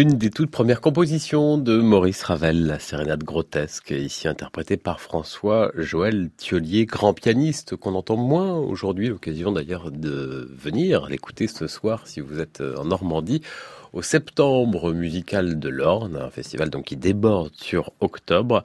L'une 0.00 0.16
des 0.16 0.30
toutes 0.30 0.50
premières 0.50 0.80
compositions 0.80 1.58
de 1.58 1.76
Maurice 1.76 2.22
Ravel, 2.22 2.64
la 2.64 2.78
sérénade 2.78 3.22
grotesque, 3.22 3.90
ici 3.90 4.28
interprétée 4.28 4.78
par 4.78 4.98
François 4.98 5.72
Joël 5.74 6.30
Thiolier, 6.38 6.86
grand 6.86 7.12
pianiste 7.12 7.76
qu'on 7.76 7.94
entend 7.94 8.16
moins 8.16 8.56
aujourd'hui, 8.56 9.08
l'occasion 9.08 9.52
d'ailleurs 9.52 9.90
de 9.90 10.50
venir 10.56 11.04
l'écouter 11.04 11.48
ce 11.48 11.66
soir 11.66 12.06
si 12.06 12.20
vous 12.20 12.40
êtes 12.40 12.62
en 12.62 12.86
Normandie 12.86 13.42
au 13.92 14.00
septembre 14.00 14.94
musical 14.94 15.58
de 15.58 15.68
l'Orne, 15.68 16.16
un 16.16 16.30
festival 16.30 16.70
donc 16.70 16.86
qui 16.86 16.96
déborde 16.96 17.54
sur 17.54 17.92
octobre. 18.00 18.64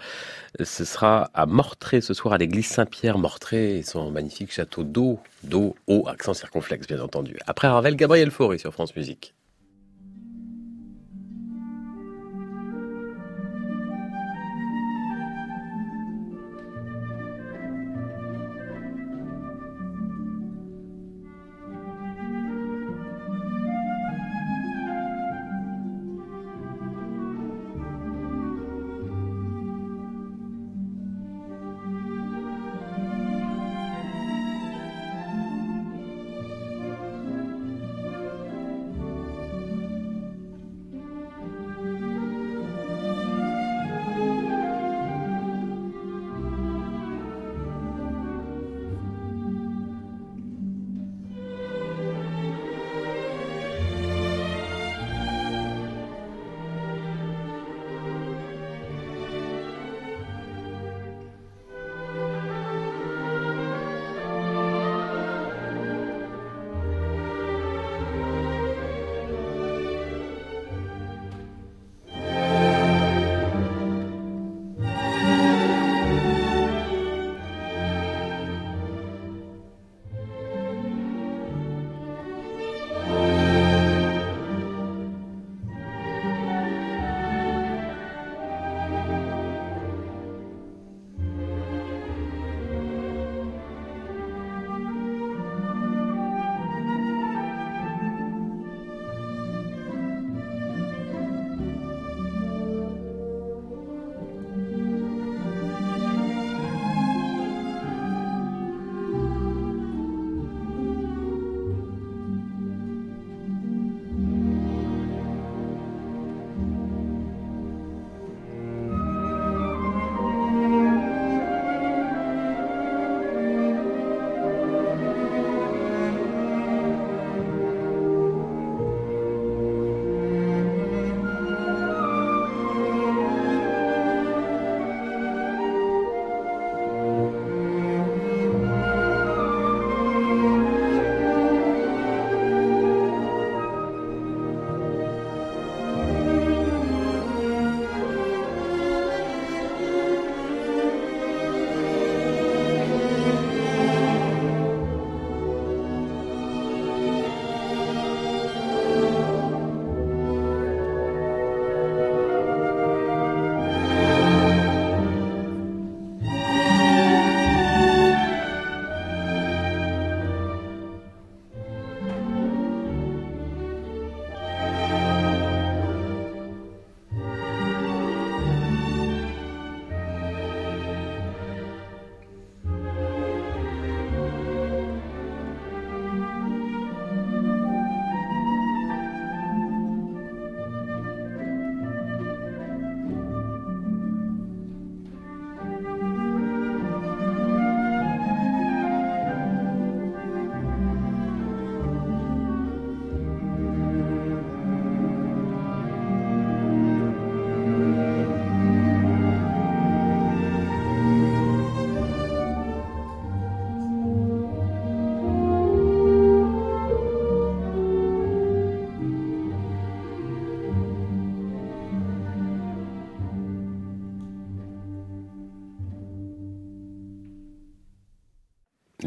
Ce 0.64 0.86
sera 0.86 1.32
à 1.34 1.46
Mortré 1.46 2.00
ce 2.00 2.14
soir 2.14 2.36
à 2.36 2.38
l'église 2.38 2.68
Saint-Pierre. 2.68 3.18
Mortré 3.18 3.80
et 3.80 3.84
son 3.84 4.10
magnifique 4.10 4.54
château 4.54 4.86
d'eau, 4.86 5.20
d'eau, 5.44 5.76
haut, 5.88 6.08
accent 6.08 6.34
circonflexe 6.34 6.88
bien 6.88 7.02
entendu. 7.02 7.36
Après 7.46 7.68
Ravel, 7.68 7.98
Gabriel 7.98 8.32
Fauré 8.32 8.58
sur 8.58 8.72
France 8.72 8.96
Musique. 8.96 9.34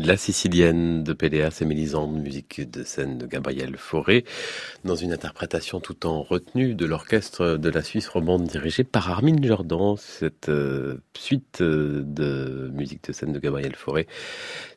La 0.09 0.17
Sicilienne 0.17 1.05
de 1.05 1.13
Péléas 1.13 1.59
et 1.61 1.67
Mélisande, 1.67 2.19
musique 2.19 2.71
de 2.71 2.83
scène 2.83 3.19
de 3.19 3.27
Gabriel 3.27 3.77
Fauré, 3.77 4.25
dans 4.83 4.95
une 4.95 5.13
interprétation 5.13 5.81
tout 5.81 6.07
en 6.07 6.23
retenue 6.23 6.75
de 6.75 6.87
l'orchestre 6.87 7.59
de 7.59 7.69
la 7.69 7.83
Suisse 7.83 8.09
romande 8.09 8.45
dirigé 8.45 8.85
par 8.85 9.11
Armin 9.11 9.37
Jordan. 9.43 9.97
Cette 9.99 10.49
euh, 10.49 10.97
suite 11.15 11.61
euh, 11.61 12.03
de 12.07 12.71
musique 12.73 13.05
de 13.05 13.13
scène 13.13 13.35
de 13.35 13.39
Gabriel 13.39 13.77
Fauré 13.77 14.07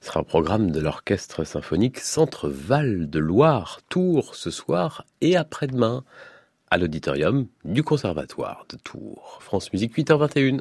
sera 0.02 0.20
un 0.20 0.24
programme 0.24 0.70
de 0.70 0.82
l'orchestre 0.82 1.46
symphonique 1.46 2.00
Centre 2.00 2.50
Val 2.50 3.10
de 3.10 3.20
Loire, 3.20 3.80
Tours 3.88 4.36
ce 4.36 4.52
soir 4.52 5.06
et 5.22 5.38
après-demain 5.38 6.04
à 6.72 6.78
l'auditorium 6.78 7.48
du 7.64 7.84
Conservatoire 7.84 8.66
de 8.70 8.76
Tours. 8.76 9.40
France 9.40 9.72
Musique 9.72 9.98
8h21. 9.98 10.60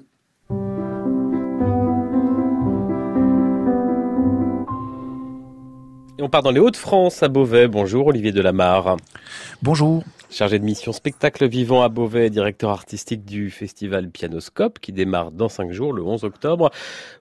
On 6.23 6.29
part 6.29 6.43
dans 6.43 6.51
les 6.51 6.61
Hauts-de-France 6.61 7.23
à 7.23 7.29
Beauvais. 7.29 7.69
Bonjour 7.69 8.07
Olivier 8.09 8.33
Delamarre. 8.33 8.97
Bonjour. 9.63 10.03
Chargé 10.29 10.59
de 10.59 10.65
mission 10.65 10.93
spectacle 10.93 11.49
vivant 11.49 11.83
à 11.83 11.89
Beauvais, 11.89 12.31
directeur 12.31 12.71
artistique 12.71 13.25
du 13.25 13.51
festival 13.51 14.11
Pianoscope 14.11 14.79
qui 14.79 14.93
démarre 14.93 15.33
dans 15.33 15.49
cinq 15.49 15.73
jours, 15.73 15.93
le 15.93 16.03
11 16.05 16.23
octobre. 16.23 16.71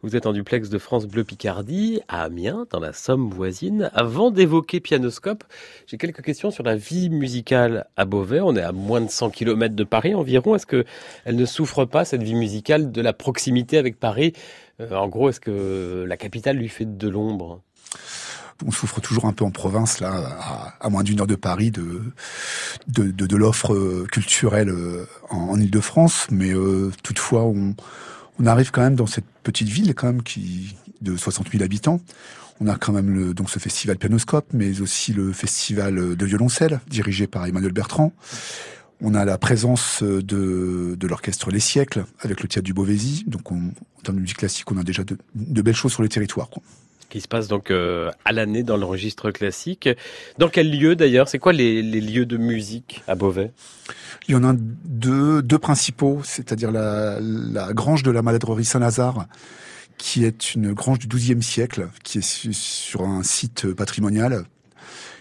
Vous 0.04 0.16
êtes 0.16 0.28
en 0.28 0.34
duplex 0.34 0.70
de 0.70 0.78
France 0.78 1.08
Bleu 1.08 1.24
Picardie 1.24 2.02
à 2.08 2.24
Amiens, 2.24 2.68
dans 2.72 2.80
la 2.80 2.94
Somme 2.94 3.30
voisine. 3.32 3.90
Avant 3.94 4.30
d'évoquer 4.30 4.80
Pianoscope, 4.80 5.44
j'ai 5.88 5.98
quelques 5.98 6.22
questions 6.22 6.52
sur 6.52 6.64
la 6.64 6.76
vie 6.76 7.10
musicale 7.10 7.88
à 7.98 8.06
Beauvais. 8.06 8.42
On 8.42 8.56
est 8.56 8.62
à 8.62 8.74
moins 8.74 9.02
de 9.02 9.10
100 9.10 9.32
km 9.32 9.76
de 9.76 9.84
Paris 9.84 10.14
environ. 10.14 10.56
Est-ce 10.56 10.68
que 10.68 10.86
elle 11.26 11.36
ne 11.36 11.46
souffre 11.46 11.86
pas, 11.86 12.06
cette 12.06 12.22
vie 12.24 12.36
musicale, 12.36 12.92
de 12.92 13.02
la 13.02 13.14
proximité 13.14 13.78
avec 13.80 14.00
Paris? 14.00 14.34
Euh, 14.82 14.94
En 14.96 15.08
gros, 15.08 15.30
est-ce 15.30 15.40
que 15.40 16.06
la 16.08 16.18
capitale 16.18 16.58
lui 16.58 16.70
fait 16.70 16.98
de 16.98 17.10
l'ombre? 17.10 17.62
On 18.66 18.72
souffre 18.72 19.00
toujours 19.00 19.26
un 19.26 19.34
peu 19.34 19.46
en 19.46 19.52
province, 19.52 20.00
là, 20.00 20.76
à, 20.80 20.90
moins 20.90 21.04
d'une 21.04 21.20
heure 21.22 21.28
de 21.28 21.36
Paris, 21.36 21.72
de, 21.72 22.02
de, 22.88 23.12
de, 23.12 23.36
l'offre 23.36 23.74
euh, 23.74 24.08
culturelle 24.12 24.70
euh, 24.70 25.06
en, 25.30 25.38
en 25.38 25.60
Ile-de-France. 25.60 26.28
Mais 26.32 26.54
euh, 26.54 26.92
toutefois, 27.04 27.44
on, 27.46 27.76
arrive 28.46 28.72
quand 28.72 28.82
même 28.82 28.96
dans 28.96 29.08
cette 29.08 29.26
petite 29.44 29.70
ville, 29.70 29.94
quand 29.94 30.08
même, 30.08 30.24
qui 30.24 30.76
de 31.02 31.16
60 31.16 31.52
000 31.52 31.64
habitants. 31.64 32.02
On 32.62 32.68
a 32.68 32.76
quand 32.76 32.92
même 32.92 33.10
le, 33.10 33.34
donc 33.34 33.50
ce 33.50 33.60
festival 33.60 33.98
Pianoscope, 33.98 34.48
mais 34.54 34.82
aussi 34.82 35.14
le 35.14 35.32
festival 35.32 36.16
de 36.16 36.26
violoncelle, 36.26 36.82
dirigé 36.88 37.28
par 37.28 37.46
Emmanuel 37.46 37.72
Bertrand. 37.72 38.12
On 39.02 39.14
a 39.14 39.24
la 39.24 39.38
présence 39.38 40.04
de, 40.04 40.96
de 40.98 41.08
l'orchestre 41.08 41.52
Les 41.52 41.62
Siècles, 41.62 42.06
avec 42.20 42.42
le 42.42 42.50
théâtre 42.50 42.66
du 42.66 42.74
Beauvaisis. 42.74 43.24
Donc, 43.28 43.50
on, 43.52 43.56
en 43.58 44.02
termes 44.04 44.18
de 44.18 44.22
musique 44.22 44.38
classique, 44.38 44.70
on 44.72 44.78
a 44.78 44.84
déjà 44.84 45.06
de, 45.06 45.18
de 45.36 45.62
belles 45.62 45.76
choses 45.76 45.94
sur 45.94 46.04
les 46.04 46.10
territoires. 46.10 46.50
Quoi 46.50 46.62
qui 47.10 47.22
se 47.22 47.28
passe 47.28 47.48
donc 47.48 47.72
euh, 47.72 48.12
à 48.24 48.32
l'année 48.32 48.64
dans 48.64 48.78
le 48.78 48.86
registre 48.86 49.32
classique. 49.32 49.90
Dans 50.38 50.48
quel 50.48 50.72
lieu 50.72 50.96
d'ailleurs? 50.96 51.28
C'est 51.28 51.40
quoi 51.40 51.54
les, 51.54 51.82
les, 51.82 52.02
lieux 52.02 52.26
de 52.26 52.38
musique 52.38 53.04
à 53.08 53.16
Beauvais? 53.16 53.52
Il 54.28 54.34
y 54.34 54.36
en 54.36 54.44
a 54.44 54.54
deux, 54.56 55.42
deux 55.42 55.58
principaux, 55.58 56.22
c'est-à-dire 56.24 56.72
la, 56.72 57.20
la, 57.20 57.74
grange 57.74 58.04
de 58.04 58.12
la 58.12 58.22
maladrerie 58.22 58.66
Saint-Lazare, 58.66 59.26
qui 59.98 60.24
est 60.24 60.54
une 60.54 60.74
grange 60.74 61.00
du 61.00 61.08
XIIe 61.08 61.42
siècle, 61.42 61.90
qui 62.04 62.20
est 62.20 62.54
sur 62.54 63.02
un 63.02 63.24
site 63.24 63.74
patrimonial, 63.74 64.46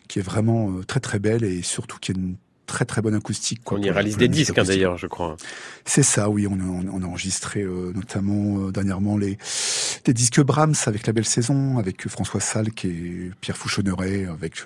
qui 0.09 0.19
est 0.19 0.23
vraiment 0.23 0.71
euh, 0.71 0.85
très 0.85 1.01
très 1.01 1.19
belle 1.19 1.45
et 1.45 1.63
surtout 1.63 1.99
qui 1.99 2.13
est 2.13 2.15
une 2.15 2.37
très 2.69 2.85
très 2.85 3.03
bonne 3.03 3.17
acoustique. 3.17 3.63
Quoi, 3.65 3.79
on 3.79 3.83
y 3.83 3.91
réalise 3.91 4.17
des 4.17 4.29
disques 4.29 4.57
hein, 4.57 4.63
d'ailleurs, 4.63 4.97
je 4.97 5.09
crois. 5.09 5.37
C'est 5.85 6.05
ça, 6.05 6.31
oui. 6.31 6.47
On 6.47 6.55
a, 6.55 6.85
on 6.93 7.03
a 7.03 7.07
enregistré 7.07 7.63
euh, 7.63 7.93
notamment 7.93 8.61
euh, 8.61 8.71
dernièrement 8.71 9.17
les 9.17 9.39
des 10.05 10.15
disques 10.15 10.41
Brahms 10.41 10.77
avec 10.87 11.07
la 11.07 11.13
Belle 11.13 11.25
Saison, 11.25 11.79
avec 11.79 12.07
François 12.09 12.41
Salk 12.41 12.85
et 12.85 13.33
Pierre 13.41 13.57
Fouchonneret, 13.57 14.27
avec 14.27 14.65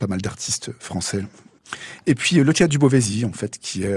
pas 0.00 0.08
mal 0.08 0.20
d'artistes 0.20 0.72
français. 0.80 1.24
Et 2.06 2.14
puis 2.14 2.36
le 2.36 2.52
théâtre 2.52 2.70
du 2.70 2.78
Beauvaisis, 2.78 3.24
en 3.24 3.32
fait, 3.32 3.58
qui 3.58 3.84
est 3.84 3.94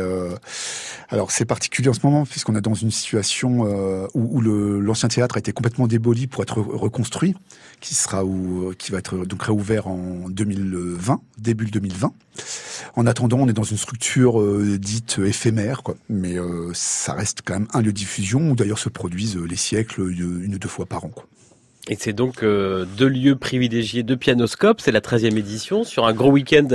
alors 1.10 1.32
c'est 1.32 1.46
particulier 1.46 1.90
en 1.90 1.94
ce 1.94 2.00
moment 2.04 2.26
puisqu'on 2.26 2.56
est 2.56 2.62
dans 2.62 2.74
une 2.74 2.92
situation 2.92 3.66
euh, 3.68 4.08
où, 4.14 4.42
l'ancien 4.42 5.10
théâtre 5.10 5.36
a 5.38 5.40
été 5.40 5.52
complètement 5.52 5.88
déboli 5.88 6.28
pour 6.28 6.44
être 6.44 6.60
reconstruit, 6.60 7.36
qui 7.80 7.96
sera 7.96 8.26
où, 8.26 8.74
qui 8.78 8.92
va 8.92 9.00
être 9.00 9.26
donc 9.26 9.44
réouvert 9.44 9.88
en 9.88 10.30
2020, 10.30 11.22
début 11.38 11.66
2020. 11.66 12.14
En 12.96 13.08
attendant, 13.08 13.38
on 13.40 13.48
est 13.48 13.54
dans 13.54 13.64
une 13.64 13.78
structure 13.78 14.42
euh, 14.42 14.78
dite 14.78 15.20
éphémère, 15.20 15.84
quoi. 15.84 15.96
mais 16.10 16.38
euh, 16.38 16.72
ça 16.74 17.14
reste 17.14 17.42
quand 17.46 17.54
même 17.54 17.68
un 17.74 17.82
lieu 17.82 17.92
de 17.92 17.98
diffusion 17.98 18.52
où 18.52 18.56
d'ailleurs 18.56 18.80
se 18.80 18.90
produisent 18.90 19.38
les 19.38 19.56
siècles 19.56 20.02
une 20.10 20.56
ou 20.56 20.60
deux 20.60 20.68
fois 20.68 20.86
par 20.86 21.06
an. 21.06 21.10
Quoi. 21.10 21.26
Et 21.88 21.96
c'est 22.00 22.14
donc 22.14 22.42
euh, 22.42 22.86
deux 22.98 23.08
lieux 23.08 23.36
privilégiés 23.36 24.02
de 24.02 24.16
Pianoscope. 24.16 24.82
C'est 24.82 24.92
la 24.92 25.02
13e 25.02 25.38
édition 25.38 25.84
sur 25.84 26.08
un 26.08 26.14
gros 26.14 26.32
week-end 26.32 26.68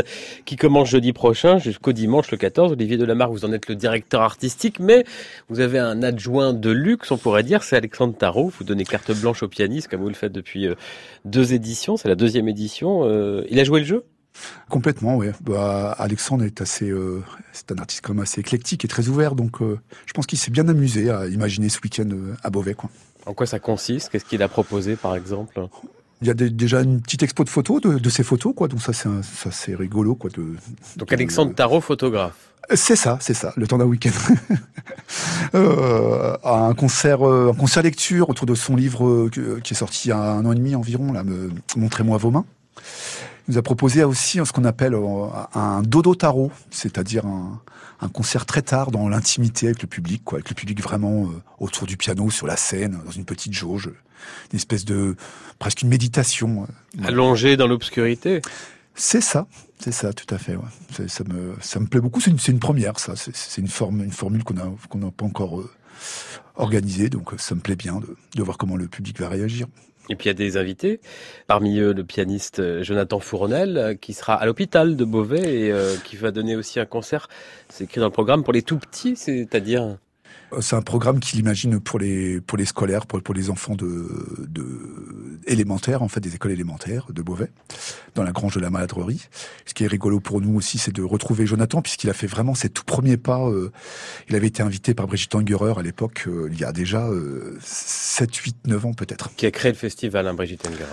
qui 0.45 0.55
commence 0.55 0.89
jeudi 0.89 1.13
prochain 1.13 1.59
jusqu'au 1.59 1.93
dimanche 1.93 2.31
le 2.31 2.37
14. 2.37 2.73
Olivier 2.73 2.97
Delamarre, 2.97 3.33
vous 3.33 3.45
en 3.45 3.53
êtes 3.53 3.69
le 3.69 3.75
directeur 3.75 4.21
artistique, 4.21 4.79
mais 4.79 5.05
vous 5.49 5.59
avez 5.59 5.81
un 5.81 6.05
adjoint 6.05 6.53
de 6.53 6.71
luxe, 6.71 7.11
on 7.11 7.19
pourrait 7.19 7.43
dire, 7.43 7.65
c'est 7.65 7.77
Alexandre 7.77 8.17
Tarot. 8.17 8.53
Vous 8.57 8.63
donnez 8.63 8.85
carte 8.85 9.11
blanche 9.21 9.43
au 9.43 9.49
pianiste 9.49 9.89
comme 9.89 10.01
vous 10.01 10.09
le 10.09 10.15
faites 10.15 10.33
depuis 10.33 10.69
euh, 10.69 10.77
deux 11.25 11.55
éditions. 11.55 11.97
C'est 11.97 12.09
la 12.09 12.15
deuxième 12.15 12.47
édition. 12.47 13.01
Euh, 13.03 13.45
il 13.51 13.59
a 13.59 13.65
joué 13.65 13.81
le 13.81 13.87
jeu? 13.87 14.05
Complètement, 14.69 15.17
oui. 15.17 15.27
Bah, 15.43 15.91
Alexandre 15.99 16.45
est 16.45 16.61
assez, 16.61 16.93
c'est 17.53 17.73
un 17.73 17.79
artiste 17.79 18.03
quand 18.05 18.15
même 18.15 18.23
assez 18.23 18.41
éclectique 18.41 18.85
et 18.85 18.89
très 18.89 19.09
ouvert, 19.09 19.35
donc 19.35 19.59
je 19.61 20.13
pense 20.15 20.27
qu'il 20.27 20.39
s'est 20.39 20.53
bien 20.53 20.69
amusé 20.69 21.11
à 21.11 21.27
imaginer 21.27 21.69
ce 21.69 21.81
week-end 21.83 22.09
à 22.45 22.49
Beauvais, 22.49 22.75
quoi. 22.75 22.91
En 23.27 23.35
quoi 23.35 23.47
ça 23.47 23.59
consiste? 23.59 24.09
Qu'est-ce 24.09 24.25
qu'il 24.25 24.43
a 24.43 24.49
proposé, 24.49 24.97
par 24.97 25.15
exemple? 25.15 25.61
Il 26.23 26.29
y 26.29 26.31
a 26.31 26.35
déjà 26.35 26.83
une 26.83 27.01
petite 27.01 27.23
expo 27.23 27.45
de 27.45 27.49
photos 27.49 27.81
de, 27.81 27.99
de 27.99 28.11
ces 28.11 28.23
photos, 28.23 28.53
quoi. 28.55 28.69
Donc 28.69 28.83
ça, 28.83 28.93
c'est 28.93 29.09
ça, 29.23 29.51
c'est 29.51 29.75
rigolo, 29.75 30.15
quoi. 30.15 30.31
De, 30.31 30.57
Donc 30.97 31.13
Alexandre 31.13 31.55
Tarot, 31.55 31.81
photographe. 31.81 32.51
C'est 32.75 32.97
ça, 32.97 33.19
c'est 33.21 33.35
ça. 33.35 33.53
Le 33.57 33.67
temps 33.67 33.79
d'un 33.79 33.85
week-end, 33.85 34.11
euh, 35.55 36.37
un 36.45 36.75
concert, 36.75 37.27
euh, 37.27 37.51
un 37.53 37.57
concert 37.57 37.83
lecture 37.83 38.29
autour 38.29 38.47
de 38.47 38.55
son 38.55 38.77
livre 38.77 39.07
euh, 39.09 39.61
qui 39.63 39.75
est 39.75 39.77
sorti 39.77 40.09
il 40.09 40.11
y 40.11 40.13
a 40.13 40.19
un 40.19 40.45
an 40.45 40.53
et 40.53 40.57
demi 40.57 40.75
environ. 40.75 41.13
Là, 41.13 41.25
montrez-moi 41.77 42.17
vos 42.19 42.31
mains. 42.31 42.45
Nous 43.51 43.59
a 43.59 43.63
proposé 43.63 44.05
aussi 44.05 44.39
ce 44.45 44.53
qu'on 44.53 44.65
appelle 44.65 44.95
un 45.55 45.83
dodo 45.83 46.15
tarot, 46.15 46.53
c'est-à-dire 46.71 47.27
un, 47.27 47.61
un 48.01 48.09
concert 48.09 48.47
très 48.47 48.63
tard 48.63 48.93
dans 48.93 49.09
l'intimité 49.09 49.67
avec 49.67 49.83
le 49.83 49.89
public, 49.89 50.23
quoi, 50.25 50.37
avec 50.37 50.49
le 50.51 50.55
public 50.55 50.81
vraiment 50.81 51.25
euh, 51.25 51.43
autour 51.59 51.89
du 51.89 51.97
piano, 51.97 52.31
sur 52.31 52.47
la 52.47 52.57
scène, 52.57 53.01
dans 53.05 53.11
une 53.11 53.25
petite 53.25 53.53
jauge, 53.53 53.91
une 54.53 54.57
espèce 54.57 54.85
de 54.85 55.17
presque 55.59 55.83
une 55.83 55.89
méditation. 55.89 56.69
Euh, 57.01 57.09
Allongé 57.09 57.57
dans 57.57 57.67
l'obscurité. 57.67 58.41
C'est 58.95 59.21
ça, 59.21 59.49
c'est 59.81 59.91
ça, 59.91 60.13
tout 60.13 60.33
à 60.33 60.39
fait. 60.39 60.55
Ouais. 60.55 61.09
Ça 61.09 61.25
me, 61.25 61.57
ça 61.61 61.81
me 61.81 61.87
plaît 61.87 62.01
beaucoup. 62.01 62.21
C'est 62.21 62.31
une, 62.31 62.39
une, 62.47 62.61
première, 62.61 63.01
ça. 63.01 63.15
C'est 63.17 63.61
une 63.61 63.67
forme, 63.67 64.05
une 64.05 64.13
formule 64.13 64.45
qu'on 64.45 64.59
a, 64.59 64.73
qu'on 64.89 64.99
n'a 64.99 65.11
pas 65.11 65.25
encore 65.25 65.59
euh, 65.59 65.71
organisée, 66.55 67.09
donc 67.09 67.33
ça 67.39 67.57
me 67.57 67.61
plaît 67.61 67.75
bien 67.75 67.99
de, 67.99 68.17
de 68.37 68.43
voir 68.45 68.59
comment 68.59 68.77
le 68.77 68.87
public 68.87 69.19
va 69.19 69.29
réagir. 69.29 69.67
Et 70.11 70.17
puis 70.17 70.25
il 70.25 70.29
y 70.29 70.31
a 70.31 70.35
des 70.35 70.57
invités, 70.57 71.01
parmi 71.47 71.79
eux 71.79 71.93
le 71.93 72.05
pianiste 72.05 72.59
euh, 72.59 72.83
Jonathan 72.83 73.21
Fournel, 73.21 73.79
euh, 73.79 73.95
qui 73.95 74.13
sera 74.13 74.35
à 74.35 74.45
l'hôpital 74.45 74.97
de 74.97 75.05
Beauvais 75.05 75.55
et 75.55 75.73
euh, 75.73 75.95
qui 76.05 76.17
va 76.17 76.33
donner 76.33 76.57
aussi 76.57 76.81
un 76.81 76.85
concert. 76.85 77.29
C'est 77.69 77.85
écrit 77.85 78.01
dans 78.01 78.07
le 78.07 78.13
programme 78.13 78.43
pour 78.43 78.53
les 78.53 78.63
tout 78.63 78.79
petits, 78.79 79.15
c'est-à-dire 79.15 79.99
c'est 80.61 80.77
un 80.77 80.83
programme 80.83 81.21
qu'il 81.21 81.39
imagine 81.39 81.81
pour 81.81 81.99
les 81.99 82.41
pour 82.41 82.59
les 82.59 82.65
scolaires, 82.65 83.07
pour, 83.07 83.23
pour 83.23 83.35
les 83.35 83.51
enfants 83.51 83.75
de, 83.75 84.09
de 84.49 85.41
élémentaires, 85.47 86.03
en 86.03 86.09
fait, 86.09 86.21
des 86.21 86.35
écoles 86.35 86.53
élémentaires 86.53 87.07
de 87.11 87.23
Beauvais, 87.23 87.51
dans 88.15 88.23
la 88.23 88.33
grange 88.33 88.55
de 88.55 88.61
la 88.61 88.71
maladrerie. 88.71 89.29
Ce 89.67 89.75
qui 89.75 89.85
est 89.85 89.87
rigolo 89.87 90.21
pour 90.21 90.41
nous 90.41 90.57
aussi, 90.57 90.79
c'est 90.79 90.95
de 90.95 91.03
retrouver 91.03 91.47
Jonathan, 91.47 91.83
puisqu'il 91.83 92.11
a 92.11 92.15
fait 92.15 92.27
vraiment 92.27 92.55
ses 92.55 92.69
tout 92.69 92.85
premiers 92.85 93.17
pas. 93.17 93.41
Euh, 93.49 93.73
il 94.29 94.37
avait 94.37 94.49
été 94.49 94.63
invité 94.63 94.95
par 94.95 95.07
Brigitte 95.07 95.35
Angerer 95.35 95.75
à 95.77 95.83
l'époque, 95.83 96.25
euh, 96.27 96.49
il 96.53 96.59
y 96.59 96.65
a 96.65 96.73
déjà 96.73 97.07
euh, 97.07 97.59
7, 97.63 98.35
8, 98.35 98.57
9 98.67 98.87
ans 98.87 98.93
peut-être. 98.93 99.35
Qui 99.37 99.47
a 99.47 99.51
créé 99.51 99.73
le 99.73 99.79
festival, 99.79 100.27
hein, 100.27 100.35
Brigitte 100.35 100.67
Angerer. 100.67 100.85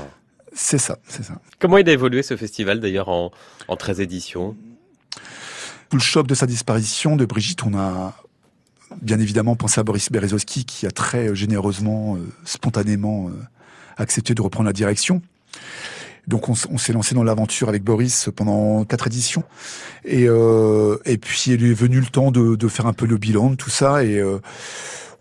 C'est 0.53 0.79
ça, 0.79 0.97
c'est 1.07 1.23
ça. 1.23 1.39
Comment 1.59 1.77
il 1.77 1.87
a 1.89 1.91
évolué 1.91 2.23
ce 2.23 2.35
festival 2.35 2.79
d'ailleurs 2.79 3.09
en, 3.09 3.31
en 3.67 3.75
13 3.75 4.01
éditions? 4.01 4.55
Tout 5.89 5.97
le 5.97 6.01
choc 6.01 6.27
de 6.27 6.35
sa 6.35 6.45
disparition 6.45 7.15
de 7.15 7.25
Brigitte, 7.25 7.63
on 7.63 7.77
a 7.77 8.15
bien 9.01 9.19
évidemment 9.19 9.55
penser 9.55 9.79
à 9.79 9.83
Boris 9.83 10.11
Berezowski 10.11 10.65
qui 10.65 10.85
a 10.85 10.91
très 10.91 11.35
généreusement, 11.35 12.15
euh, 12.15 12.19
spontanément 12.45 13.29
euh, 13.29 13.31
accepté 13.97 14.33
de 14.33 14.41
reprendre 14.41 14.67
la 14.67 14.73
direction. 14.73 15.21
Donc 16.27 16.49
on, 16.49 16.55
s'est 16.55 16.91
lancé 16.91 17.15
dans 17.15 17.23
l'aventure 17.23 17.69
avec 17.69 17.85
Boris 17.85 18.29
pendant 18.35 18.83
quatre 18.83 19.07
éditions. 19.07 19.43
Et, 20.03 20.25
euh, 20.27 20.97
et 21.05 21.17
puis 21.17 21.43
il 21.47 21.65
est 21.65 21.73
venu 21.73 22.01
le 22.01 22.07
temps 22.07 22.31
de, 22.31 22.57
de, 22.57 22.67
faire 22.67 22.85
un 22.85 22.91
peu 22.91 23.05
le 23.05 23.17
bilan 23.17 23.51
de 23.51 23.55
tout 23.55 23.69
ça 23.69 24.03
et 24.03 24.21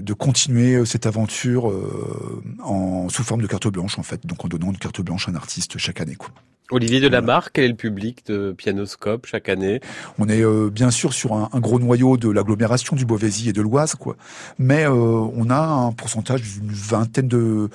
de 0.00 0.12
continuer 0.12 0.84
cette 0.84 1.06
aventure 1.06 1.72
en 2.60 3.08
sous 3.08 3.22
forme 3.22 3.40
de 3.40 3.46
carte 3.46 3.68
blanche 3.68 4.00
en 4.00 4.02
fait. 4.02 4.26
Donc 4.26 4.44
en 4.44 4.48
donnant 4.48 4.72
une 4.72 4.78
carte 4.78 5.00
blanche 5.00 5.28
à 5.28 5.30
un 5.30 5.36
artiste 5.36 5.78
chaque 5.78 6.00
année. 6.00 6.16
Quoi. 6.16 6.30
Olivier 6.72 7.00
Delamarre, 7.00 7.52
quel 7.52 7.64
est 7.64 7.68
le 7.68 7.74
public 7.74 8.26
de 8.26 8.52
Pianoscope 8.52 9.26
chaque 9.26 9.48
année? 9.48 9.80
On 10.18 10.28
est 10.28 10.42
euh, 10.42 10.68
bien 10.68 10.90
sûr 10.90 11.12
sur 11.12 11.32
un, 11.34 11.48
gros 11.60 11.78
noyau 11.78 12.16
de 12.16 12.28
l'agglomération 12.28 12.96
du 12.96 13.04
Beauvaisis 13.06 13.48
et 13.48 13.52
de 13.52 13.62
l'Oise, 13.62 13.94
quoi. 13.94 14.16
Mais 14.58 14.84
euh, 14.84 14.92
on 14.92 15.48
a 15.48 15.60
un 15.60 15.92
pourcentage 15.92 16.42
d'une 16.42 16.72
vingtaine 16.72 17.28
de, 17.28 17.70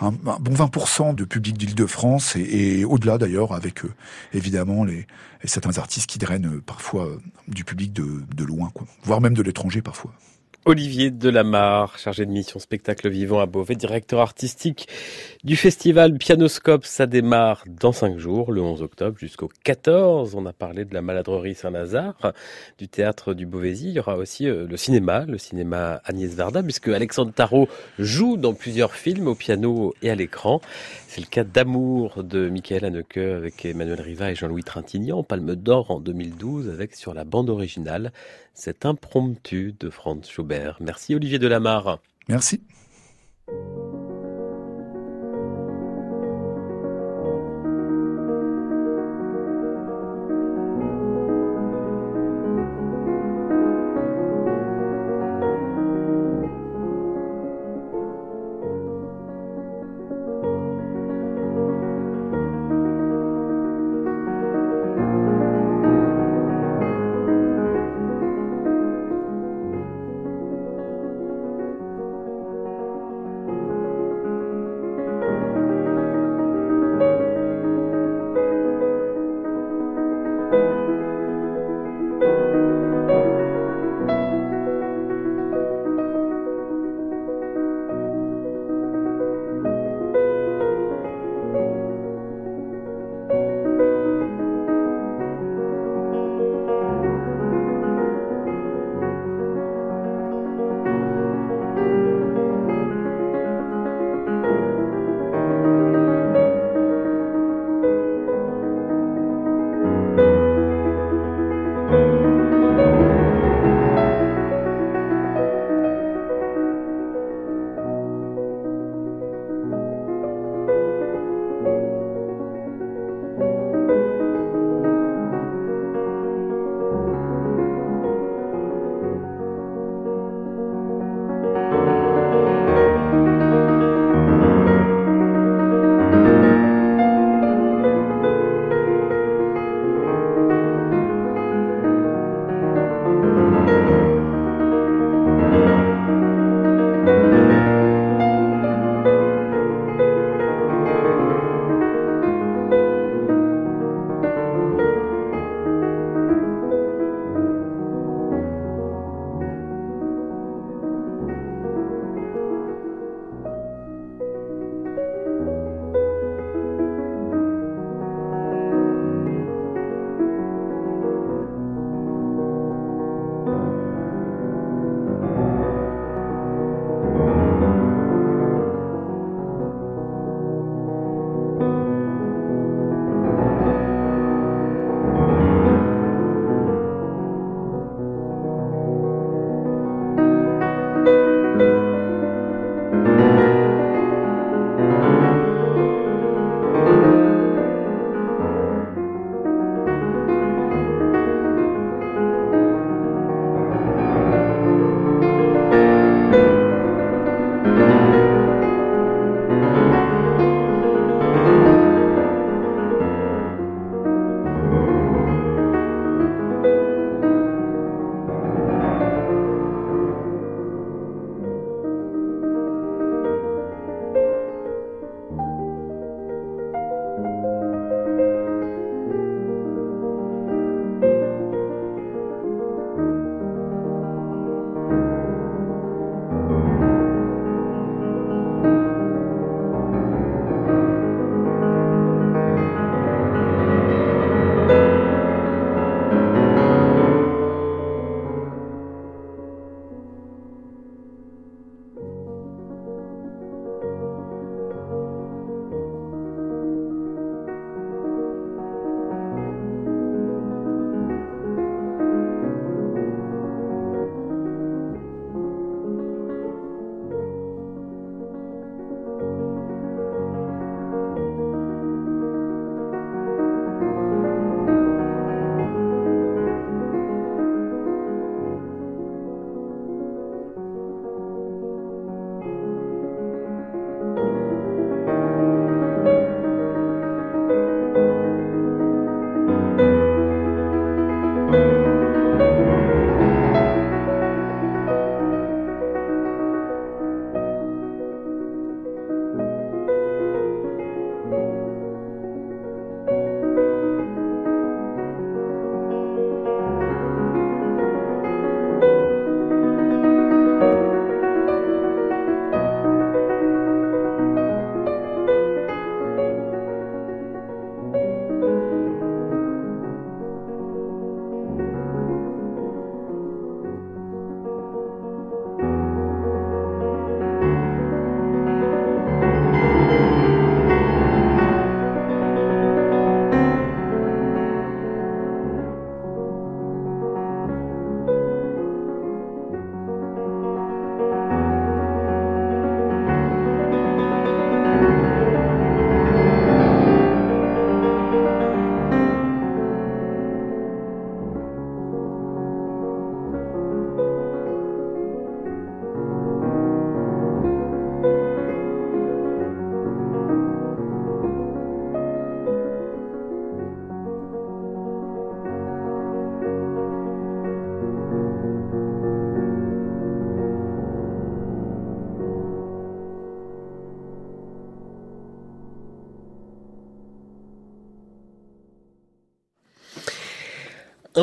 un, 0.00 0.10
bon 0.10 0.54
20% 0.54 1.14
de 1.14 1.24
public 1.24 1.56
d'Île-de-France 1.56 2.34
et, 2.34 2.84
au-delà 2.84 3.16
d'ailleurs, 3.16 3.52
avec 3.52 3.84
euh, 3.84 3.90
évidemment 4.34 4.82
les, 4.82 5.06
certains 5.44 5.78
artistes 5.78 6.10
qui 6.10 6.18
drainent 6.18 6.60
parfois 6.66 7.08
du 7.46 7.62
public 7.64 7.92
de, 7.92 8.24
de 8.34 8.44
loin, 8.44 8.70
quoi, 8.74 8.88
voire 9.04 9.20
même 9.20 9.34
de 9.34 9.42
l'étranger 9.42 9.82
parfois. 9.82 10.12
Olivier 10.64 11.10
Delamarre, 11.10 11.98
chargé 11.98 12.24
de 12.24 12.30
mission 12.30 12.60
spectacle 12.60 13.08
vivant 13.08 13.40
à 13.40 13.46
Beauvais, 13.46 13.74
directeur 13.74 14.20
artistique 14.20 14.86
du 15.42 15.56
festival 15.56 16.16
Pianoscope. 16.16 16.84
Ça 16.84 17.06
démarre 17.06 17.64
dans 17.66 17.90
cinq 17.90 18.16
jours, 18.16 18.52
le 18.52 18.60
11 18.60 18.80
octobre 18.80 19.18
jusqu'au 19.18 19.48
14. 19.64 20.36
On 20.36 20.46
a 20.46 20.52
parlé 20.52 20.84
de 20.84 20.94
la 20.94 21.02
maladrerie 21.02 21.56
Saint-Lazare, 21.56 22.32
du 22.78 22.86
théâtre 22.86 23.34
du 23.34 23.44
Beauvaisis. 23.44 23.88
Il 23.88 23.94
y 23.94 23.98
aura 23.98 24.16
aussi 24.16 24.46
euh, 24.46 24.68
le 24.68 24.76
cinéma, 24.76 25.24
le 25.26 25.36
cinéma 25.36 26.00
Agnès 26.04 26.32
Varda, 26.32 26.62
puisque 26.62 26.86
Alexandre 26.86 27.32
Tarot 27.32 27.66
joue 27.98 28.36
dans 28.36 28.54
plusieurs 28.54 28.94
films 28.94 29.26
au 29.26 29.34
piano 29.34 29.94
et 30.00 30.10
à 30.10 30.14
l'écran. 30.14 30.60
C'est 31.08 31.22
le 31.22 31.26
cas 31.26 31.42
d'Amour 31.42 32.22
de 32.22 32.48
Michael 32.48 32.84
Haneke 32.84 33.16
avec 33.16 33.64
Emmanuel 33.64 34.00
Riva 34.00 34.30
et 34.30 34.36
Jean-Louis 34.36 34.62
Trintignant, 34.62 35.24
Palme 35.24 35.56
d'Or 35.56 35.90
en 35.90 35.98
2012 35.98 36.70
avec 36.70 36.94
sur 36.94 37.14
la 37.14 37.24
bande 37.24 37.50
originale 37.50 38.12
cet 38.54 38.84
impromptu 38.86 39.74
de 39.78 39.90
Franz 39.90 40.28
Schubert. 40.28 40.76
Merci 40.80 41.14
Olivier 41.14 41.38
Delamarre. 41.38 41.98
Merci. 42.28 42.62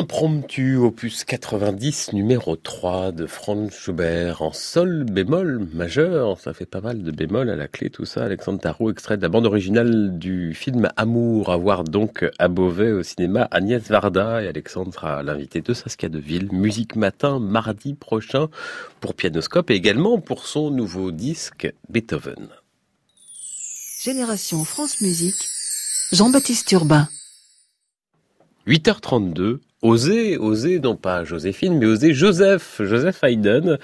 Impromptu, 0.00 0.76
opus 0.76 1.24
90, 1.24 2.14
numéro 2.14 2.56
3 2.56 3.12
de 3.12 3.26
Franz 3.26 3.70
Schubert 3.70 4.40
en 4.40 4.50
sol 4.50 5.04
bémol 5.04 5.68
majeur. 5.74 6.40
Ça 6.40 6.54
fait 6.54 6.64
pas 6.64 6.80
mal 6.80 7.02
de 7.02 7.10
bémol 7.10 7.50
à 7.50 7.56
la 7.56 7.68
clé, 7.68 7.90
tout 7.90 8.06
ça. 8.06 8.24
Alexandre 8.24 8.60
Tarot, 8.60 8.90
extrait 8.90 9.18
de 9.18 9.22
la 9.22 9.28
bande 9.28 9.44
originale 9.44 10.18
du 10.18 10.54
film 10.54 10.88
Amour, 10.96 11.50
à 11.50 11.58
voir 11.58 11.84
donc 11.84 12.24
à 12.38 12.48
Beauvais 12.48 12.92
au 12.92 13.02
cinéma 13.02 13.46
Agnès 13.50 13.86
Varda 13.90 14.42
et 14.42 14.48
Alexandre 14.48 14.94
sera 14.94 15.22
l'invité 15.22 15.60
de 15.60 15.74
Saskia 15.74 16.08
Deville. 16.08 16.48
Musique 16.50 16.96
matin, 16.96 17.38
mardi 17.38 17.92
prochain 17.92 18.48
pour 19.00 19.12
Pianoscope 19.12 19.70
et 19.70 19.74
également 19.74 20.18
pour 20.18 20.46
son 20.46 20.70
nouveau 20.70 21.10
disque 21.10 21.70
Beethoven. 21.90 22.48
Génération 24.02 24.64
France 24.64 25.02
Musique, 25.02 25.46
Jean-Baptiste 26.12 26.72
Urbain. 26.72 27.06
8h32, 28.66 29.58
Osez, 29.82 30.36
osez, 30.36 30.78
non 30.78 30.96
pas 30.96 31.24
Joséphine, 31.24 31.78
mais 31.78 31.86
osez 31.86 32.12
Joseph, 32.12 32.82
Joseph 32.84 33.22
Haydn. 33.22 33.78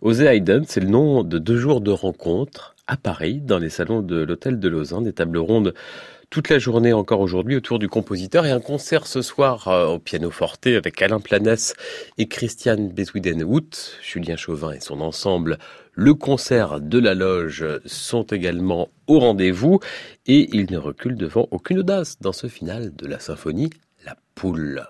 Osez 0.00 0.26
Haydn, 0.26 0.64
c'est 0.66 0.80
le 0.80 0.88
nom 0.88 1.22
de 1.22 1.38
deux 1.38 1.58
jours 1.58 1.80
de 1.80 1.92
rencontres 1.92 2.74
à 2.86 2.96
Paris, 2.96 3.40
dans 3.40 3.58
les 3.58 3.68
salons 3.68 4.02
de 4.02 4.16
l'Hôtel 4.24 4.58
de 4.58 4.68
Lausanne, 4.68 5.04
des 5.04 5.12
tables 5.12 5.38
rondes 5.38 5.74
toute 6.30 6.50
la 6.50 6.58
journée 6.58 6.92
encore 6.92 7.20
aujourd'hui 7.20 7.56
autour 7.56 7.78
du 7.78 7.88
compositeur 7.88 8.44
et 8.44 8.50
un 8.50 8.60
concert 8.60 9.06
ce 9.06 9.22
soir 9.22 9.68
euh, 9.68 9.86
au 9.86 9.98
piano 9.98 10.30
forte 10.30 10.66
avec 10.66 11.00
Alain 11.00 11.20
Planès 11.20 11.74
et 12.18 12.28
Christiane 12.28 12.88
Beswiden-Hout, 12.88 13.96
Julien 14.02 14.36
Chauvin 14.36 14.72
et 14.72 14.80
son 14.80 15.00
ensemble. 15.00 15.58
Le 15.94 16.14
concert 16.14 16.80
de 16.80 16.98
la 16.98 17.14
loge 17.14 17.64
sont 17.86 18.24
également 18.24 18.88
au 19.06 19.20
rendez-vous 19.20 19.80
et 20.26 20.54
il 20.54 20.70
ne 20.70 20.78
recule 20.78 21.16
devant 21.16 21.48
aucune 21.50 21.78
audace 21.78 22.18
dans 22.20 22.32
ce 22.32 22.46
final 22.46 22.94
de 22.94 23.06
la 23.06 23.20
symphonie 23.20 23.70
La 24.04 24.16
Poule. 24.34 24.86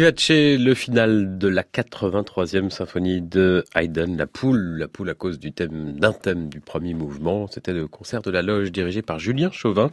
Vivace, 0.00 0.30
le 0.30 0.72
final 0.72 1.36
de 1.36 1.46
la 1.46 1.62
83e 1.62 2.70
symphonie 2.70 3.20
de 3.20 3.66
Haydn, 3.74 4.16
la 4.16 4.26
poule, 4.26 4.78
la 4.78 4.88
poule 4.88 5.10
à 5.10 5.14
cause 5.14 5.38
du 5.38 5.52
thème 5.52 5.92
d'un 5.92 6.14
thème 6.14 6.48
du 6.48 6.60
premier 6.60 6.94
mouvement. 6.94 7.48
C'était 7.48 7.74
le 7.74 7.86
concert 7.86 8.22
de 8.22 8.30
la 8.30 8.40
loge 8.40 8.72
dirigé 8.72 9.02
par 9.02 9.18
Julien 9.18 9.50
Chauvin. 9.52 9.90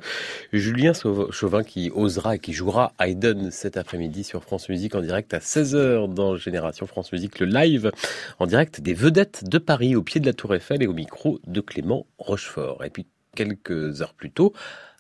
Julien 0.53 0.93
Chauvin 0.93 1.61
qui 1.61 1.91
osera 1.93 2.35
et 2.35 2.39
qui 2.39 2.53
jouera 2.53 2.93
Haydn 3.01 3.51
cet 3.51 3.75
après-midi 3.75 4.23
sur 4.23 4.43
France 4.43 4.69
Musique 4.69 4.95
en 4.95 5.01
direct 5.01 5.33
à 5.33 5.39
16h 5.39 6.13
dans 6.13 6.37
Génération 6.37 6.87
France 6.87 7.11
Musique, 7.11 7.39
le 7.39 7.47
live 7.47 7.91
en 8.39 8.47
direct 8.47 8.79
des 8.79 8.93
vedettes 8.93 9.43
de 9.43 9.57
Paris 9.57 9.97
au 9.97 10.03
pied 10.03 10.21
de 10.21 10.25
la 10.25 10.31
Tour 10.31 10.55
Eiffel 10.55 10.81
et 10.81 10.87
au 10.87 10.93
micro 10.93 11.41
de 11.45 11.59
Clément 11.59 12.05
Rochefort. 12.17 12.85
Et 12.85 12.89
puis 12.89 13.07
quelques 13.35 14.01
heures 14.01 14.13
plus 14.13 14.31
tôt, 14.31 14.53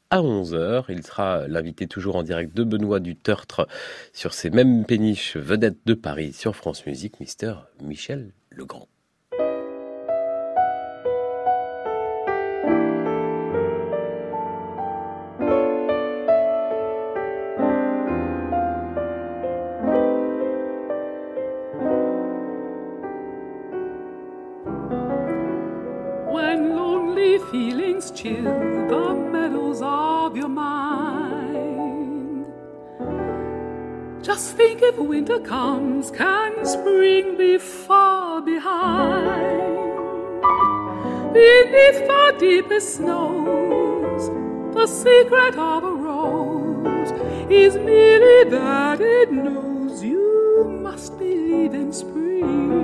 à 0.09 0.21
11h. 0.21 0.85
Il 0.89 1.03
sera 1.03 1.47
l'invité 1.47 1.87
toujours 1.87 2.15
en 2.15 2.23
direct 2.23 2.55
de 2.55 2.63
Benoît 2.63 2.99
du 2.99 3.15
Tertre 3.15 3.67
sur 4.13 4.33
ces 4.33 4.49
mêmes 4.49 4.85
péniches 4.85 5.37
vedettes 5.37 5.85
de 5.85 5.93
Paris 5.93 6.33
sur 6.33 6.55
France 6.55 6.85
Musique, 6.85 7.19
Mister 7.19 7.53
Michel 7.81 8.31
Legrand. 8.51 8.87
If 34.39 34.97
winter 34.99 35.39
comes, 35.39 36.11
can 36.11 36.63
spring 36.63 37.37
be 37.37 37.57
far 37.57 38.39
behind? 38.39 39.63
Beneath 41.33 41.99
the 42.07 42.35
deepest 42.39 42.97
snows, 42.97 44.29
the 44.75 44.85
secret 44.85 45.55
of 45.57 45.83
a 45.83 45.91
rose 45.91 47.11
is 47.49 47.75
merely 47.77 48.51
that 48.51 49.01
it 49.01 49.31
knows 49.31 50.03
you 50.03 50.79
must 50.83 51.17
believe 51.17 51.73
in 51.73 51.91
spring. 51.91 52.77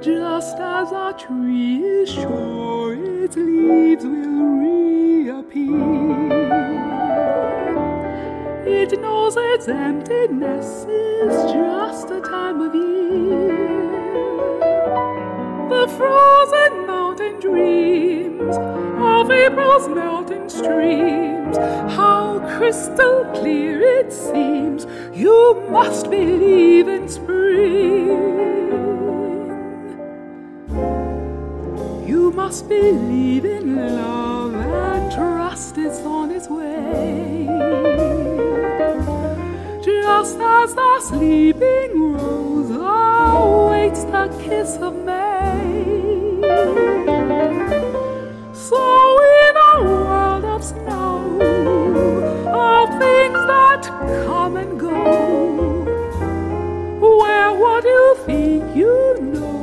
Just 0.00 0.56
as 0.56 0.92
a 0.92 1.14
tree 1.18 1.76
is 1.76 2.10
sure 2.10 2.94
its 2.94 3.36
leaves 3.36 4.04
will 4.04 4.60
reappear. 5.40 6.60
It 8.66 9.00
knows 9.00 9.36
its 9.36 9.68
emptiness 9.68 10.84
is 10.84 11.52
just 11.52 12.10
a 12.10 12.20
time 12.20 12.60
of 12.60 12.74
year. 12.74 13.80
The 15.68 15.88
frozen 15.96 16.86
mountain 16.86 17.40
dreams 17.40 18.56
of 18.56 19.30
April's 19.30 19.88
melting 19.88 20.48
streams, 20.48 21.56
how 21.56 22.40
crystal 22.58 23.24
clear 23.34 23.80
it 23.80 24.12
seems. 24.12 24.86
You 25.14 25.66
must 25.70 26.10
believe 26.10 26.88
in 26.88 27.08
spring. 27.08 28.08
You 32.06 32.30
must 32.32 32.68
believe 32.68 33.44
in 33.44 33.76
love 33.96 34.29
trust 35.50 35.78
it's 35.78 35.98
on 36.00 36.30
its 36.30 36.48
way 36.48 37.44
just 39.82 40.38
as 40.38 40.74
the 40.76 41.00
sleeping 41.00 42.12
rose 42.12 42.70
awaits 42.70 44.04
the 44.04 44.28
kiss 44.44 44.76
of 44.76 44.94
May. 44.94 46.40
So 48.52 48.82
in 49.42 49.54
a 49.70 49.82
world 49.82 50.44
of 50.44 50.62
snow, 50.62 51.40
of 52.46 52.88
things 53.00 53.40
that 53.52 53.82
come 54.26 54.56
and 54.56 54.78
go, 54.78 55.82
where 57.00 57.52
what 57.52 57.82
you 57.82 58.16
think 58.24 58.76
you 58.76 59.16
know 59.32 59.59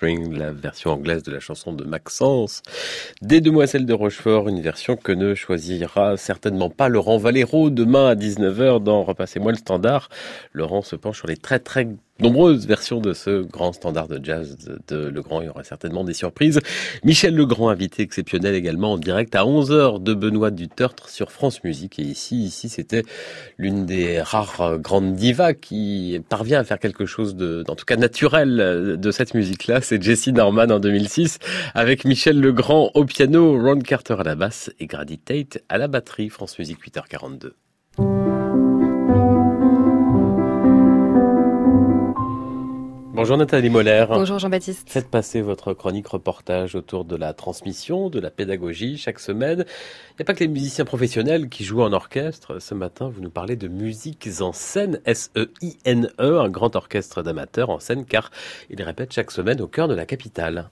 La 0.00 0.52
version 0.52 0.92
anglaise 0.92 1.24
de 1.24 1.32
la 1.32 1.40
chanson 1.40 1.72
de 1.72 1.84
Maxence. 1.84 2.62
Des 3.20 3.40
Demoiselles 3.40 3.84
de 3.84 3.92
Rochefort, 3.92 4.48
une 4.48 4.60
version 4.60 4.94
que 4.94 5.10
ne 5.10 5.34
choisira 5.34 6.16
certainement 6.16 6.70
pas 6.70 6.88
Laurent 6.88 7.18
Valero 7.18 7.68
demain 7.68 8.10
à 8.10 8.14
19h 8.14 8.80
dans 8.80 9.02
Repassez-moi 9.02 9.50
le 9.50 9.58
standard. 9.58 10.08
Laurent 10.52 10.82
se 10.82 10.94
penche 10.94 11.18
sur 11.18 11.26
les 11.26 11.36
très 11.36 11.58
très 11.58 11.88
nombreuses 12.20 12.66
versions 12.66 13.00
de 13.00 13.12
ce 13.12 13.42
grand 13.42 13.72
standard 13.72 14.08
de 14.08 14.24
jazz 14.24 14.56
de 14.88 14.96
Legrand. 14.96 15.40
Il 15.40 15.46
y 15.46 15.48
aura 15.48 15.62
certainement 15.62 16.04
des 16.04 16.14
surprises. 16.14 16.60
Michel 17.04 17.34
Legrand, 17.34 17.68
invité 17.68 18.02
exceptionnel 18.02 18.54
également 18.54 18.92
en 18.92 18.98
direct 18.98 19.34
à 19.36 19.44
11h 19.44 20.02
de 20.02 20.14
Benoît 20.14 20.50
Dutertre 20.50 21.08
sur 21.08 21.30
France 21.30 21.62
Musique. 21.62 21.98
Et 21.98 22.02
ici, 22.02 22.42
ici, 22.42 22.68
c'était 22.68 23.04
l'une 23.56 23.86
des 23.86 24.20
rares 24.20 24.78
grandes 24.78 25.14
divas 25.14 25.54
qui 25.54 26.20
parvient 26.28 26.60
à 26.60 26.64
faire 26.64 26.78
quelque 26.78 27.06
chose 27.06 27.36
de, 27.36 27.64
en 27.68 27.76
tout 27.76 27.84
cas 27.84 27.96
naturel 27.96 28.96
de 28.98 29.10
cette 29.12 29.34
musique-là. 29.34 29.80
C'est 29.80 30.02
Jessie 30.02 30.32
Norman 30.32 30.70
en 30.70 30.80
2006 30.80 31.38
avec 31.74 32.04
Michel 32.04 32.40
Legrand 32.40 32.90
au 32.94 33.04
piano, 33.08 33.60
Ron 33.60 33.80
Carter 33.80 34.16
à 34.18 34.22
la 34.22 34.34
basse 34.34 34.70
et 34.78 34.86
Grady 34.86 35.18
Tate 35.18 35.58
à 35.68 35.78
la 35.78 35.88
batterie. 35.88 36.28
France 36.28 36.58
Musique 36.58 36.84
8h42. 36.84 37.52
Bonjour 43.14 43.36
Nathalie 43.36 43.70
Moller. 43.70 44.04
Bonjour 44.08 44.38
Jean-Baptiste. 44.38 44.88
Faites 44.88 45.10
passer 45.10 45.40
votre 45.40 45.72
chronique 45.72 46.06
reportage 46.06 46.76
autour 46.76 47.04
de 47.04 47.16
la 47.16 47.32
transmission, 47.32 48.10
de 48.10 48.20
la 48.20 48.30
pédagogie 48.30 48.96
chaque 48.96 49.18
semaine. 49.18 49.64
Il 50.10 50.16
n'y 50.18 50.22
a 50.22 50.24
pas 50.24 50.34
que 50.34 50.40
les 50.44 50.48
musiciens 50.48 50.84
professionnels 50.84 51.48
qui 51.48 51.64
jouent 51.64 51.82
en 51.82 51.92
orchestre. 51.92 52.60
Ce 52.60 52.74
matin, 52.74 53.08
vous 53.08 53.20
nous 53.20 53.30
parlez 53.30 53.56
de 53.56 53.66
musiques 53.66 54.28
en 54.40 54.52
scène, 54.52 55.00
S-E-I-N-E, 55.04 56.12
-E, 56.18 56.44
un 56.44 56.48
grand 56.48 56.76
orchestre 56.76 57.22
d'amateurs 57.22 57.70
en 57.70 57.80
scène 57.80 58.04
car 58.04 58.30
il 58.70 58.80
répète 58.82 59.12
chaque 59.12 59.30
semaine 59.30 59.60
au 59.60 59.66
cœur 59.66 59.88
de 59.88 59.94
la 59.94 60.06
capitale. 60.06 60.68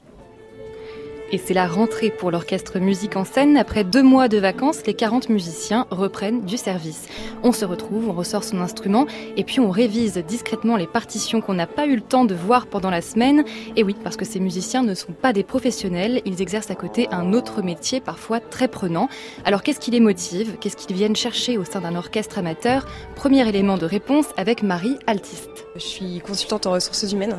Et 1.32 1.39
c'est 1.39 1.55
la 1.55 1.66
rentrée 1.66 2.11
pour 2.11 2.31
l'orchestre 2.31 2.78
Musique 2.78 3.16
en 3.16 3.24
scène. 3.24 3.57
Après 3.57 3.82
deux 3.82 4.03
mois 4.03 4.28
de 4.28 4.39
vacances, 4.39 4.86
les 4.86 4.94
40 4.94 5.28
musiciens 5.28 5.86
reprennent 5.90 6.43
du 6.43 6.57
service. 6.57 7.09
On 7.43 7.51
se 7.51 7.65
retrouve, 7.65 8.09
on 8.09 8.12
ressort 8.12 8.44
son 8.44 8.61
instrument 8.61 9.07
et 9.36 9.43
puis 9.43 9.59
on 9.59 9.70
révise 9.70 10.19
discrètement 10.19 10.77
les 10.77 10.86
partitions 10.86 11.40
qu'on 11.40 11.55
n'a 11.55 11.66
pas 11.66 11.86
eu 11.86 11.97
le 11.97 12.01
temps 12.01 12.27
de 12.27 12.35
voir 12.35 12.69
pendant 12.69 12.90
la 12.90 13.03
semaine. 13.03 13.44
Et 13.74 13.82
oui, 13.82 13.97
parce 14.05 14.16
que 14.16 14.24
ces 14.24 14.39
musiciens 14.39 14.85
ne 14.85 14.94
sont 14.94 15.12
pas 15.12 15.32
des 15.32 15.43
professionnels, 15.43 16.23
ils 16.24 16.40
exercent 16.40 16.70
à 16.70 16.77
côté 16.77 17.09
un 17.11 17.32
autre 17.32 17.61
métier 17.61 18.01
parfois 18.01 18.39
très 18.39 18.69
prenant. 18.69 19.09
Alors 19.44 19.65
qu'est-ce 19.65 19.81
qui 19.81 19.90
les 19.90 20.01
motive? 20.01 20.57
Qu'est-ce 20.61 20.77
qu'ils 20.77 20.94
viennent 20.94 21.16
chercher 21.16 21.59
au 21.59 21.65
sein 21.65 21.81
d'un 21.81 21.97
orchestre 21.97 22.39
amateur? 22.39 22.86
Premier 23.16 23.48
élément 23.48 23.78
de 23.78 23.86
réponse 23.86 24.27
avec 24.36 24.62
Marie 24.62 24.97
Altiste. 25.09 25.65
Je 25.78 25.85
suis 25.85 26.20
consultante 26.20 26.66
en 26.66 26.73
ressources 26.73 27.11
humaines. 27.12 27.39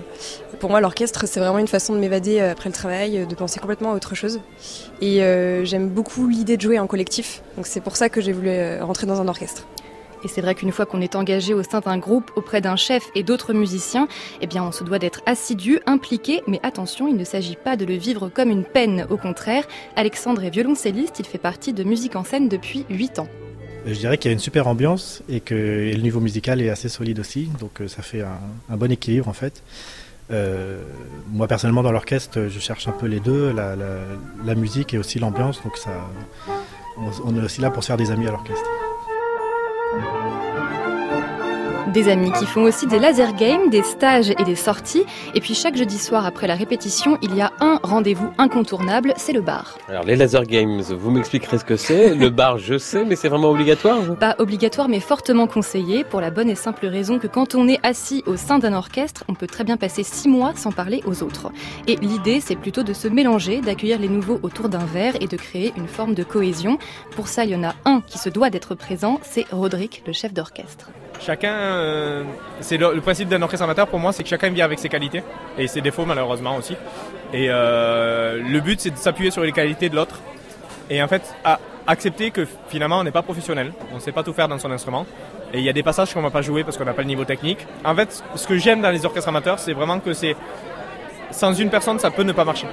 Pour 0.59 0.69
moi, 0.69 0.79
l'orchestre, 0.79 1.27
c'est 1.27 1.39
vraiment 1.39 1.59
une 1.59 1.67
façon 1.67 1.93
de 1.93 1.99
m'évader 1.99 2.39
après 2.39 2.69
le 2.69 2.73
travail, 2.73 3.25
de 3.25 3.35
penser 3.35 3.59
complètement 3.59 3.93
à 3.93 3.95
autre 3.95 4.15
chose. 4.15 4.39
Et 5.01 5.23
euh, 5.23 5.65
j'aime 5.65 5.89
beaucoup 5.89 6.27
l'idée 6.27 6.57
de 6.57 6.61
jouer 6.61 6.79
en 6.79 6.87
collectif. 6.87 7.41
Donc 7.55 7.65
c'est 7.67 7.81
pour 7.81 7.95
ça 7.95 8.09
que 8.09 8.21
j'ai 8.21 8.33
voulu 8.33 8.49
euh, 8.49 8.83
rentrer 8.83 9.07
dans 9.07 9.19
un 9.21 9.27
orchestre. 9.27 9.67
Et 10.23 10.27
c'est 10.27 10.41
vrai 10.41 10.55
qu'une 10.55 10.71
fois 10.71 10.85
qu'on 10.85 11.01
est 11.01 11.15
engagé 11.15 11.53
au 11.53 11.63
sein 11.63 11.79
d'un 11.79 11.97
groupe 11.97 12.31
auprès 12.35 12.61
d'un 12.61 12.75
chef 12.75 13.07
et 13.15 13.23
d'autres 13.23 13.53
musiciens, 13.53 14.07
eh 14.41 14.47
bien 14.47 14.63
on 14.63 14.71
se 14.71 14.83
doit 14.83 14.99
d'être 14.99 15.21
assidu, 15.25 15.79
impliqué, 15.85 16.41
mais 16.47 16.59
attention, 16.63 17.07
il 17.07 17.15
ne 17.15 17.23
s'agit 17.23 17.55
pas 17.55 17.75
de 17.75 17.85
le 17.85 17.95
vivre 17.95 18.29
comme 18.29 18.49
une 18.49 18.65
peine, 18.65 19.05
au 19.09 19.17
contraire. 19.17 19.67
Alexandre 19.95 20.43
est 20.43 20.49
violoncelliste, 20.49 21.19
il 21.19 21.25
fait 21.25 21.37
partie 21.37 21.73
de 21.73 21.83
Musique 21.83 22.15
en 22.15 22.23
scène 22.23 22.49
depuis 22.49 22.85
8 22.89 23.19
ans. 23.19 23.27
Je 23.87 23.93
dirais 23.93 24.17
qu'il 24.17 24.29
y 24.29 24.31
a 24.31 24.33
une 24.33 24.39
super 24.39 24.67
ambiance 24.67 25.23
et 25.29 25.39
que 25.39 25.55
le 25.55 26.01
niveau 26.01 26.19
musical 26.19 26.61
est 26.61 26.69
assez 26.69 26.89
solide 26.89 27.19
aussi, 27.19 27.49
donc 27.59 27.79
euh, 27.79 27.87
ça 27.87 28.01
fait 28.01 28.21
un, 28.21 28.75
bon 28.75 28.91
équilibre 28.91 29.29
en 29.29 29.33
fait. 29.33 29.63
Euh, 30.29 30.81
moi 31.31 31.47
personnellement 31.47 31.83
dans 31.83 31.93
l'orchestre, 31.93 32.47
je 32.49 32.59
cherche 32.59 32.89
un 32.89 32.91
peu 32.91 33.05
les 33.05 33.21
deux, 33.21 33.53
la 33.53 34.55
musique 34.55 34.93
et 34.93 34.97
aussi 34.97 35.19
l'ambiance. 35.19 35.63
Donc 35.63 35.77
ça, 35.77 35.91
on, 36.97 37.31
on, 37.31 37.37
est 37.37 37.45
aussi 37.45 37.61
là 37.61 37.69
pour 37.69 37.81
se 37.81 37.87
faire 37.87 37.97
des 37.97 38.11
amis 38.11 38.27
à 38.27 38.31
l'orchestre. 38.31 38.69
Des 41.97 42.09
amis 42.09 42.31
qui 42.31 42.45
font 42.45 42.61
aussi 42.61 42.85
des 42.85 42.99
laser 42.99 43.33
games, 43.33 43.71
des 43.71 43.81
stages 43.81 44.29
et 44.29 44.43
des 44.43 44.53
sorties. 44.53 45.03
Et 45.33 45.39
puis 45.39 45.55
chaque 45.55 45.75
jeudi 45.75 45.97
soir 45.97 46.27
après 46.27 46.45
la 46.45 46.53
répétition, 46.53 47.17
il 47.23 47.33
y 47.33 47.41
a 47.41 47.51
un 47.59 47.79
rendez-vous 47.81 48.29
incontournable, 48.37 49.15
c'est 49.17 49.33
le 49.33 49.41
bar. 49.41 49.79
Alors 49.89 50.03
les 50.03 50.15
laser 50.15 50.43
games, 50.43 50.79
vous 50.79 51.09
m'expliquerez 51.09 51.57
ce 51.57 51.63
que 51.63 51.75
c'est. 51.75 52.13
le 52.13 52.29
bar, 52.29 52.59
je 52.59 52.77
sais, 52.77 53.03
mais 53.03 53.15
c'est 53.15 53.29
vraiment 53.29 53.49
obligatoire 53.49 53.97
Pas 54.19 54.35
obligatoire, 54.37 54.89
mais 54.89 54.99
fortement 54.99 55.47
conseillé 55.47 56.03
pour 56.03 56.21
la 56.21 56.29
bonne 56.29 56.51
et 56.51 56.55
simple 56.55 56.85
raison 56.85 57.17
que 57.17 57.25
quand 57.25 57.55
on 57.55 57.67
est 57.67 57.79
assis 57.81 58.21
au 58.27 58.35
sein 58.37 58.59
d'un 58.59 58.73
orchestre, 58.73 59.23
on 59.27 59.33
peut 59.33 59.47
très 59.47 59.63
bien 59.63 59.77
passer 59.77 60.03
six 60.03 60.29
mois 60.29 60.53
sans 60.55 60.71
parler 60.71 61.01
aux 61.07 61.23
autres. 61.23 61.51
Et 61.87 61.95
l'idée, 61.95 62.41
c'est 62.41 62.57
plutôt 62.57 62.83
de 62.83 62.93
se 62.93 63.07
mélanger, 63.07 63.59
d'accueillir 63.59 63.97
les 63.97 64.09
nouveaux 64.09 64.39
autour 64.43 64.69
d'un 64.69 64.85
verre 64.85 65.15
et 65.19 65.25
de 65.25 65.35
créer 65.35 65.73
une 65.75 65.87
forme 65.87 66.13
de 66.13 66.23
cohésion. 66.23 66.77
Pour 67.15 67.27
ça, 67.27 67.43
il 67.43 67.49
y 67.49 67.55
en 67.55 67.63
a 67.63 67.73
un 67.85 68.01
qui 68.01 68.19
se 68.19 68.29
doit 68.29 68.51
d'être 68.51 68.75
présent, 68.75 69.19
c'est 69.23 69.47
Roderick, 69.51 70.03
le 70.05 70.13
chef 70.13 70.31
d'orchestre. 70.31 70.91
Chacun, 71.19 71.53
euh, 71.53 72.23
c'est 72.61 72.77
le, 72.77 73.01
principe 73.01 73.29
d'un 73.29 73.41
orchestre 73.41 73.63
amateur 73.63 73.87
pour 73.87 73.99
moi, 73.99 74.11
c'est 74.13 74.23
que 74.23 74.29
chacun 74.29 74.49
vient 74.49 74.65
avec 74.65 74.79
ses 74.79 74.89
qualités 74.89 75.23
et 75.57 75.67
ses 75.67 75.81
défauts 75.81 76.05
malheureusement 76.05 76.55
aussi. 76.55 76.75
Et 77.33 77.47
euh, 77.49 78.41
le 78.41 78.59
but, 78.59 78.79
c'est 78.79 78.91
de 78.91 78.97
s'appuyer 78.97 79.31
sur 79.31 79.43
les 79.43 79.51
qualités 79.51 79.89
de 79.89 79.95
l'autre 79.95 80.19
et 80.89 81.01
en 81.03 81.07
fait 81.07 81.21
à 81.43 81.59
accepter 81.85 82.31
que 82.31 82.47
finalement 82.69 82.99
on 82.99 83.03
n'est 83.03 83.11
pas 83.11 83.21
professionnel, 83.21 83.73
on 83.91 83.95
ne 83.95 83.99
sait 83.99 84.11
pas 84.11 84.23
tout 84.23 84.33
faire 84.33 84.47
dans 84.47 84.59
son 84.59 84.71
instrument. 84.71 85.05
Et 85.53 85.59
il 85.59 85.63
y 85.63 85.69
a 85.69 85.73
des 85.73 85.83
passages 85.83 86.13
qu'on 86.13 86.19
ne 86.19 86.25
va 86.25 86.31
pas 86.31 86.41
jouer 86.41 86.63
parce 86.63 86.77
qu'on 86.77 86.85
n'a 86.85 86.93
pas 86.93 87.01
le 87.01 87.07
niveau 87.07 87.23
technique. 87.23 87.65
En 87.85 87.95
fait, 87.95 88.23
ce 88.35 88.47
que 88.47 88.57
j'aime 88.57 88.81
dans 88.81 88.91
les 88.91 89.05
orchestres 89.05 89.29
amateurs, 89.29 89.59
c'est 89.59 89.73
vraiment 89.73 89.99
que 89.99 90.13
c'est 90.13 90.35
sans 91.31 91.53
une 91.53 91.69
personne, 91.69 91.99
ça 91.99 92.11
peut 92.11 92.23
ne 92.23 92.33
pas 92.33 92.43
marcher. 92.43 92.67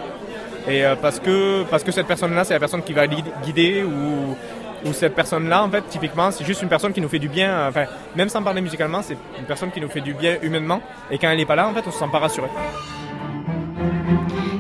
Et 0.68 0.84
euh, 0.84 0.96
parce 0.96 1.20
que 1.20 1.62
parce 1.64 1.84
que 1.84 1.92
cette 1.92 2.06
personne-là, 2.06 2.44
c'est 2.44 2.54
la 2.54 2.60
personne 2.60 2.82
qui 2.82 2.92
va 2.92 3.06
guider 3.06 3.84
ou 3.84 4.36
où 4.85 4.93
cette 4.93 5.15
personne-là, 5.15 5.62
en 5.62 5.70
fait, 5.70 5.82
typiquement, 5.89 6.31
c'est 6.31 6.44
juste 6.44 6.62
une 6.62 6.69
personne 6.69 6.93
qui 6.93 7.01
nous 7.01 7.09
fait 7.09 7.19
du 7.19 7.28
bien, 7.28 7.69
enfin, 7.69 7.85
même 8.16 8.28
sans 8.28 8.43
parler 8.43 8.61
musicalement, 8.61 9.02
c'est 9.02 9.16
une 9.39 9.47
personne 9.47 9.70
qui 9.70 9.81
nous 9.81 9.89
fait 9.89 10.01
du 10.01 10.15
bien 10.15 10.36
humainement, 10.43 10.81
et 11.11 11.19
quand 11.19 11.31
elle 11.31 11.39
n'est 11.39 11.47
pas 11.47 11.56
là, 11.56 11.69
en 11.69 11.74
fait, 11.74 11.85
on 11.86 11.90
se 11.90 11.98
sent 11.98 12.09
pas 12.12 12.19
rassuré. 12.19 12.48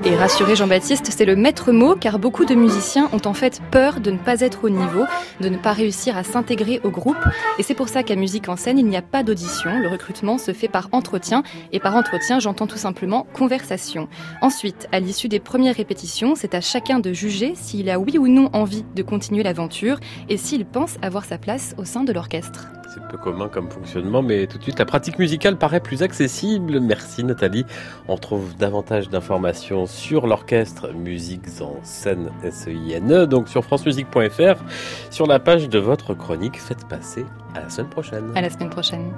Et 0.06 0.16
rassurer 0.16 0.54
Jean-Baptiste, 0.54 1.06
c'est 1.16 1.24
le 1.24 1.34
maître 1.34 1.72
mot 1.72 1.94
car 1.94 2.18
beaucoup 2.18 2.44
de 2.44 2.54
musiciens 2.54 3.08
ont 3.14 3.26
en 3.26 3.32
fait 3.32 3.62
peur 3.70 4.00
de 4.00 4.10
ne 4.10 4.18
pas 4.18 4.42
être 4.42 4.64
au 4.64 4.68
niveau, 4.68 5.04
de 5.40 5.48
ne 5.48 5.56
pas 5.56 5.72
réussir 5.72 6.18
à 6.18 6.22
s'intégrer 6.22 6.78
au 6.84 6.90
groupe. 6.90 7.16
Et 7.58 7.62
c'est 7.62 7.72
pour 7.72 7.88
ça 7.88 8.02
qu'à 8.02 8.14
Musique 8.14 8.50
en 8.50 8.56
scène, 8.56 8.78
il 8.78 8.84
n'y 8.86 8.98
a 8.98 9.02
pas 9.02 9.22
d'audition. 9.22 9.78
Le 9.78 9.88
recrutement 9.88 10.36
se 10.36 10.52
fait 10.52 10.68
par 10.68 10.90
entretien. 10.92 11.42
Et 11.72 11.80
par 11.80 11.96
entretien, 11.96 12.38
j'entends 12.38 12.66
tout 12.66 12.76
simplement 12.76 13.26
conversation. 13.32 14.08
Ensuite, 14.42 14.88
à 14.92 15.00
l'issue 15.00 15.28
des 15.28 15.40
premières 15.40 15.76
répétitions, 15.76 16.34
c'est 16.34 16.54
à 16.54 16.60
chacun 16.60 17.00
de 17.00 17.14
juger 17.14 17.54
s'il 17.54 17.88
a 17.88 17.98
oui 17.98 18.18
ou 18.18 18.28
non 18.28 18.50
envie 18.52 18.84
de 18.94 19.02
continuer 19.02 19.42
l'aventure 19.42 20.00
et 20.28 20.36
s'il 20.36 20.66
pense 20.66 20.96
avoir 21.00 21.24
sa 21.24 21.38
place 21.38 21.74
au 21.78 21.86
sein 21.86 22.04
de 22.04 22.12
l'orchestre. 22.12 22.68
C'est 22.94 23.02
peu 23.08 23.18
commun 23.18 23.48
comme 23.48 23.68
fonctionnement, 23.70 24.22
mais 24.22 24.46
tout 24.46 24.56
de 24.56 24.62
suite, 24.62 24.78
la 24.78 24.84
pratique 24.84 25.18
musicale 25.18 25.56
paraît 25.56 25.80
plus 25.80 26.04
accessible. 26.04 26.78
Merci 26.78 27.24
Nathalie. 27.24 27.66
On 28.06 28.16
trouve 28.16 28.56
davantage 28.56 29.08
d'informations 29.08 29.86
sur 29.86 30.28
l'orchestre 30.28 30.92
Musiques 30.92 31.60
en 31.60 31.74
scène 31.82 32.30
SEINE, 32.48 33.26
donc 33.26 33.48
sur 33.48 33.64
francemusique.fr, 33.64 34.62
sur 35.10 35.26
la 35.26 35.40
page 35.40 35.68
de 35.68 35.80
votre 35.80 36.14
chronique. 36.14 36.60
Faites 36.60 36.86
passer 36.86 37.26
à 37.56 37.62
la 37.62 37.68
semaine 37.68 37.90
prochaine. 37.90 38.30
À 38.36 38.42
la 38.42 38.50
semaine 38.50 38.70
prochaine. 38.70 39.10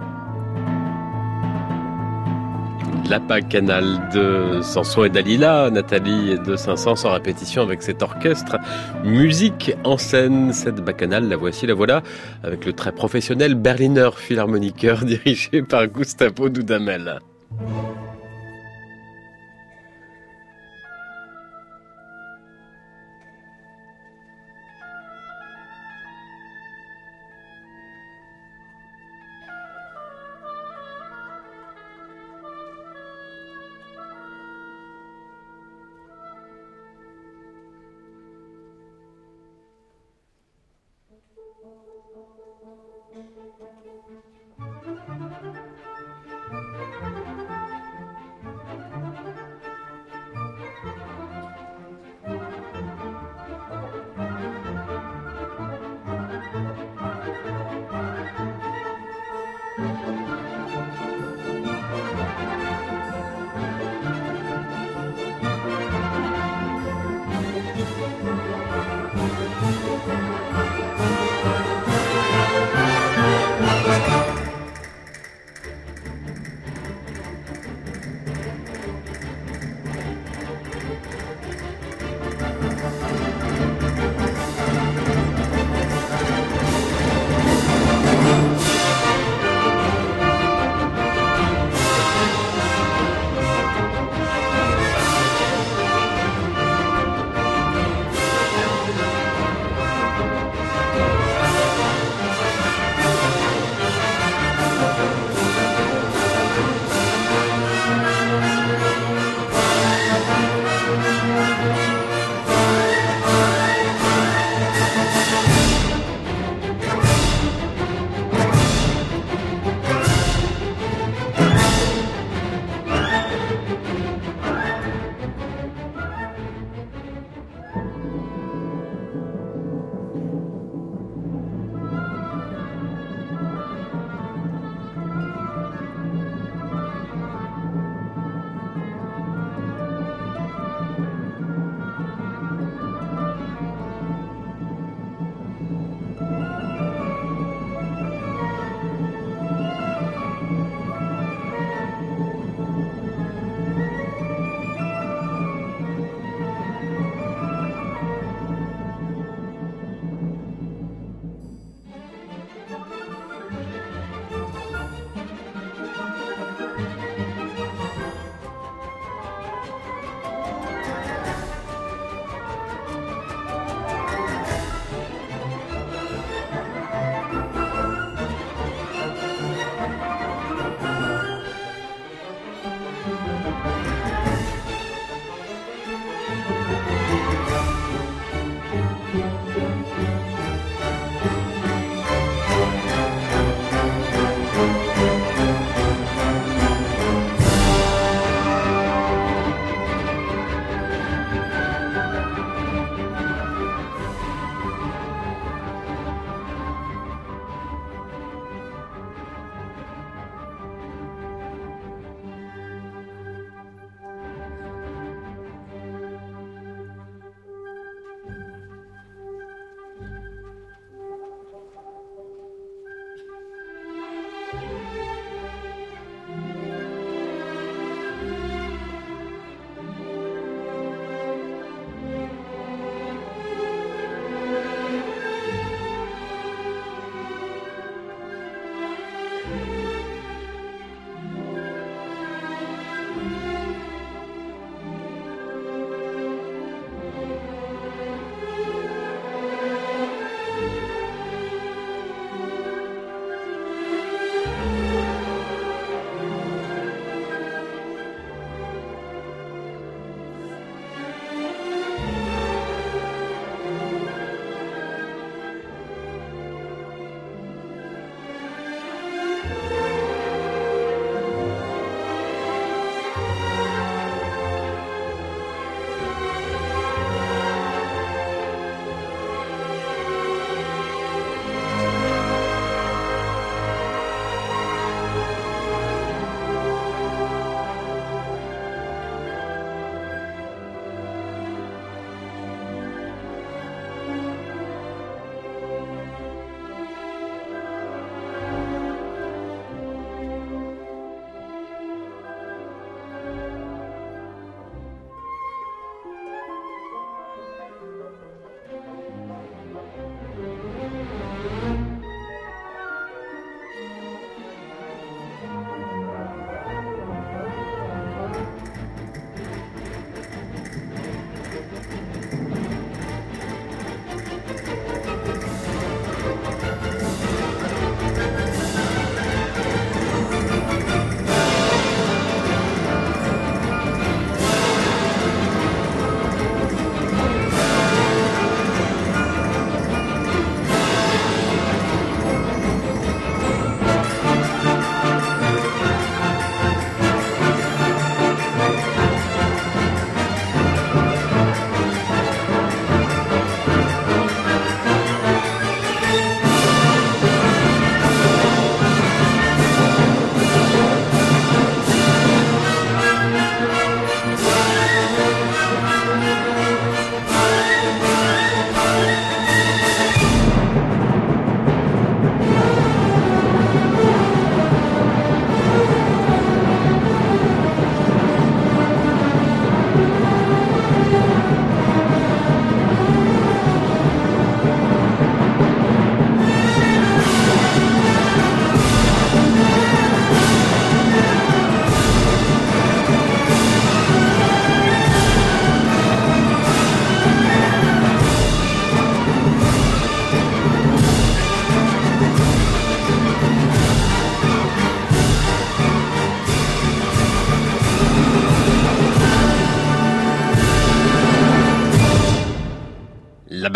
La 3.08 3.40
Canal 3.40 4.08
de 4.12 4.60
Sanson 4.62 5.04
et 5.04 5.10
Dalila, 5.10 5.70
Nathalie 5.70 6.38
de 6.38 6.56
Saint-Saëns 6.56 7.06
en 7.06 7.12
répétition 7.12 7.62
avec 7.62 7.82
cet 7.82 8.02
orchestre. 8.02 8.56
Musique 9.04 9.74
en 9.84 9.96
scène, 9.96 10.52
cette 10.52 10.76
bacchanale, 10.76 11.28
la 11.28 11.36
voici, 11.36 11.66
la 11.66 11.74
voilà, 11.74 12.02
avec 12.42 12.64
le 12.64 12.72
très 12.72 12.92
professionnel 12.92 13.54
Berliner 13.54 14.10
Philharmoniker 14.16 15.04
dirigé 15.04 15.62
par 15.62 15.86
Gustavo 15.86 16.48
Dudamel. 16.48 17.20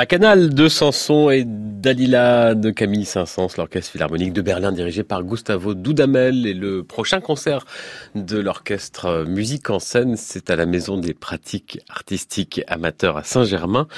Bacchanal 0.00 0.54
de 0.54 0.66
Sanson 0.66 1.28
et 1.28 1.44
Dalila 1.44 2.54
de 2.54 2.70
Camille 2.70 3.04
Saint-Saëns, 3.04 3.48
l'orchestre 3.58 3.92
philharmonique 3.92 4.32
de 4.32 4.40
Berlin 4.40 4.72
dirigé 4.72 5.02
par 5.02 5.22
Gustavo 5.22 5.74
Dudamel. 5.74 6.46
Et 6.46 6.54
le 6.54 6.82
prochain 6.82 7.20
concert 7.20 7.66
de 8.14 8.38
l'orchestre 8.38 9.26
Musique 9.28 9.68
en 9.68 9.78
scène, 9.78 10.16
c'est 10.16 10.48
à 10.48 10.56
la 10.56 10.64
Maison 10.64 10.96
des 10.96 11.12
pratiques 11.12 11.80
artistiques 11.90 12.62
amateurs 12.66 13.18
à 13.18 13.24
Saint-Germain, 13.24 13.88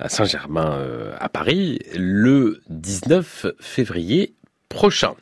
à 0.00 0.08
Saint-Germain 0.08 0.72
euh, 0.72 1.14
à 1.20 1.28
Paris, 1.28 1.78
le 1.94 2.60
19 2.68 3.46
février 3.60 4.34
prochain. 4.68 5.14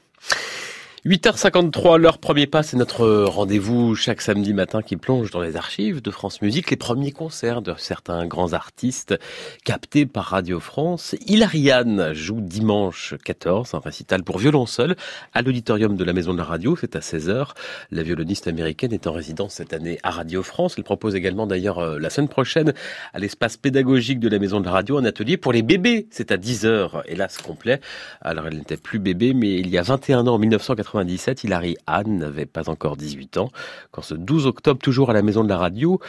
8h53, 1.05 1.97
leur 1.99 2.19
premier 2.19 2.47
pas, 2.47 2.63
c'est 2.63 2.77
notre 2.77 3.25
rendez-vous 3.25 3.97
chaque 3.97 4.21
samedi 4.21 4.55
matin 4.55 4.83
qui 4.83 4.95
plonge 4.97 5.33
dans 5.33 5.41
les 5.41 5.57
archives 5.57 6.01
de 6.01 6.13
France 6.13 6.41
Musique, 6.43 6.71
les 6.71 6.77
premiers 6.77 7.11
concerts 7.11 7.61
de 7.61 7.75
certains 7.77 8.25
grands 8.25 8.53
artistes 8.53 9.19
captés 9.65 10.07
par 10.07 10.27
Radio 10.27 10.61
France. 10.61 11.17
Hilariane 11.27 12.13
joue 12.13 12.41
dimanche 12.41 13.15
14, 13.25 13.75
un 13.75 13.81
récital 13.81 14.23
pour 14.23 14.39
violon 14.39 14.65
seul 14.65 14.95
à 15.35 15.43
l'auditorium 15.43 15.97
de 15.97 16.05
la 16.05 16.13
Maison 16.13 16.35
de 16.35 16.39
la 16.39 16.45
Radio, 16.45 16.77
c'est 16.81 16.95
à 16.95 17.01
16h. 17.01 17.49
La 17.91 18.05
violoniste 18.05 18.47
américaine 18.47 18.93
est 18.93 19.09
en 19.09 19.13
résidence 19.13 19.55
cette 19.55 19.73
année 19.73 19.99
à 20.05 20.13
Radio 20.13 20.45
France. 20.45 20.75
Elle 20.79 20.85
propose 20.85 21.17
également 21.17 21.49
d'ailleurs 21.49 21.81
euh, 21.81 21.99
la 21.99 22.11
semaine 22.11 22.29
prochaine 22.29 22.75
à 23.13 23.19
l'espace 23.19 23.57
pédagogique 23.57 24.21
de 24.21 24.29
la 24.29 24.39
Maison 24.39 24.61
de 24.61 24.67
la 24.67 24.71
Radio 24.71 24.99
un 24.99 25.05
atelier 25.05 25.37
pour 25.37 25.53
les 25.53 25.63
bébés. 25.63 26.07
C'est 26.13 26.31
à 26.31 26.37
10h, 26.37 27.03
hélas 27.07 27.39
complet. 27.39 27.81
Alors 28.21 28.47
elle 28.47 28.59
n'était 28.59 28.77
plus 28.77 29.01
bébé, 29.01 29.35
mais 29.35 29.57
il 29.57 29.69
y 29.69 29.79
a 29.79 29.83
21 29.83 30.29
ans, 30.29 30.35
en 30.35 30.39
1980, 30.39 30.92
1997, 31.01 31.45
Hilary 31.45 31.77
Anne 31.87 32.19
n'avait 32.19 32.47
pas 32.47 32.69
encore 32.69 32.97
18 32.97 33.39
ans 33.39 33.51
quand 33.91 34.03
ce 34.03 34.15
12 34.15 34.47
octobre, 34.47 34.81
toujours 34.81 35.11
à 35.11 35.13
la 35.13 35.23
maison 35.23 35.45
de 35.45 35.49
la 35.49 35.59
radio, 35.59 36.01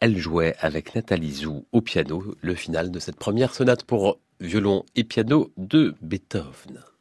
elle 0.00 0.16
jouait 0.18 0.56
avec 0.60 0.94
Nathalie 0.94 1.32
Zou 1.32 1.66
au 1.72 1.80
piano 1.80 2.34
le 2.40 2.54
final 2.54 2.90
de 2.90 2.98
cette 2.98 3.16
première 3.16 3.54
sonate 3.54 3.84
pour 3.84 4.18
violon 4.40 4.84
et 4.96 5.04
piano 5.04 5.52
de 5.56 5.94
Beethoven. 6.02 6.91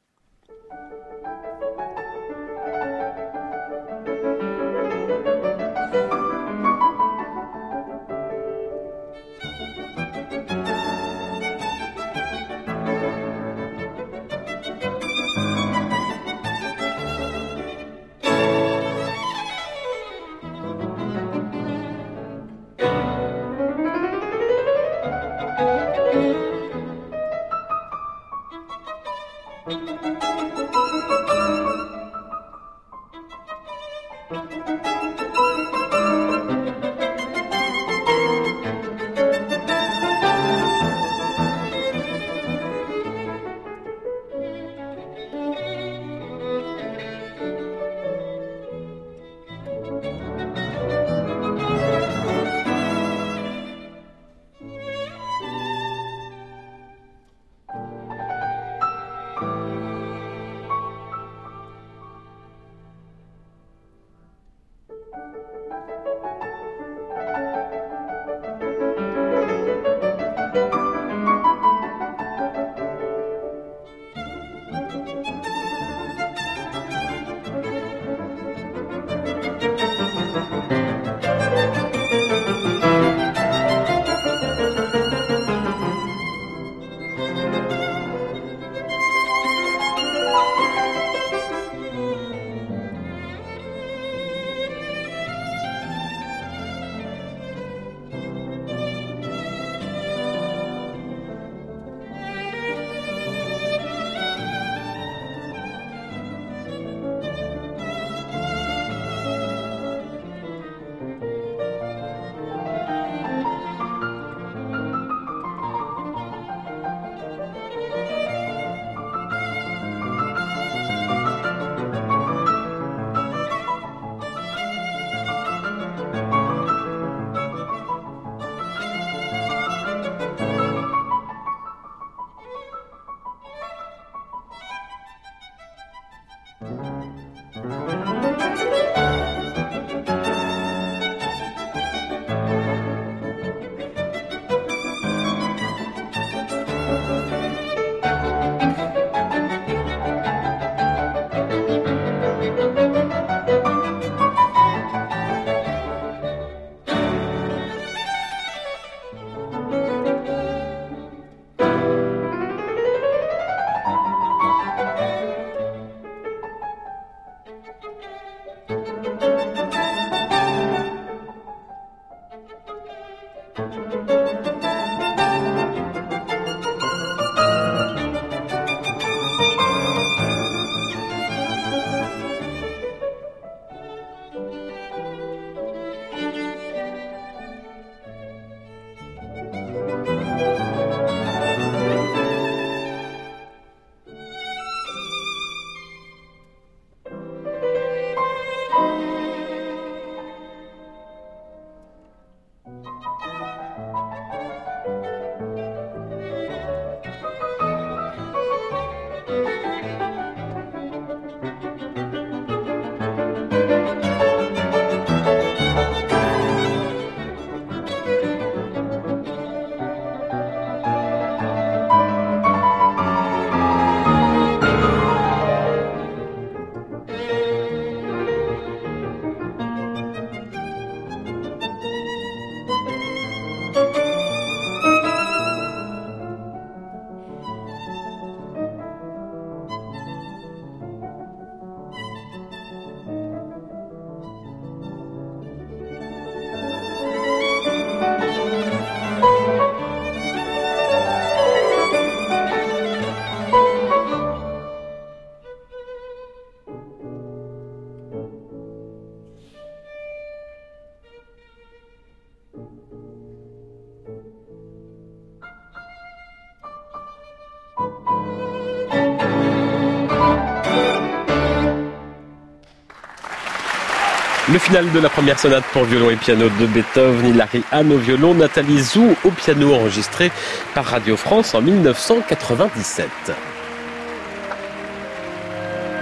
Le 274.52 274.60
final 274.60 274.91
de 274.91 274.99
la 274.99 275.07
première 275.07 275.40
sonate 275.40 275.64
pour 275.72 275.86
violon 275.86 276.10
et 276.10 276.18
piano 276.18 276.49
de 276.60 276.65
Beethoven, 276.65 277.26
Hilary 277.26 277.64
Hahn 277.72 277.94
au 277.94 277.98
violon, 277.98 278.34
Nathalie 278.34 278.82
Zou 278.82 279.15
au 279.23 279.30
piano 279.30 279.73
enregistré 279.73 280.30
par 280.76 280.84
Radio 280.84 281.15
France 281.15 281.56
en 281.56 281.61
1997. 281.61 283.07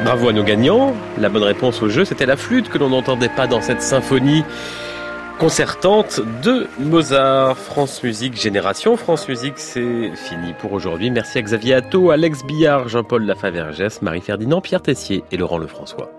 Bravo 0.03 0.29
à 0.29 0.33
nos 0.33 0.43
gagnants. 0.43 0.95
La 1.19 1.29
bonne 1.29 1.43
réponse 1.43 1.83
au 1.83 1.89
jeu, 1.89 2.05
c'était 2.05 2.25
la 2.25 2.37
flûte 2.37 2.69
que 2.69 2.79
l'on 2.79 2.89
n'entendait 2.89 3.29
pas 3.29 3.45
dans 3.45 3.61
cette 3.61 3.83
symphonie 3.83 4.43
concertante 5.37 6.19
de 6.41 6.65
Mozart. 6.79 7.55
France 7.55 8.01
Musique 8.01 8.35
Génération. 8.35 8.97
France 8.97 9.27
Musique, 9.27 9.59
c'est 9.59 10.09
fini 10.15 10.53
pour 10.57 10.73
aujourd'hui. 10.73 11.11
Merci 11.11 11.37
à 11.37 11.43
Xavier 11.43 11.75
Atto, 11.75 12.09
Alex 12.09 12.43
Billard, 12.45 12.87
Jean-Paul 12.87 13.25
Lafavergès, 13.25 14.01
Marie-Ferdinand, 14.01 14.59
Pierre 14.59 14.81
Tessier 14.81 15.23
et 15.31 15.37
Laurent 15.37 15.59
Lefrançois. 15.59 16.09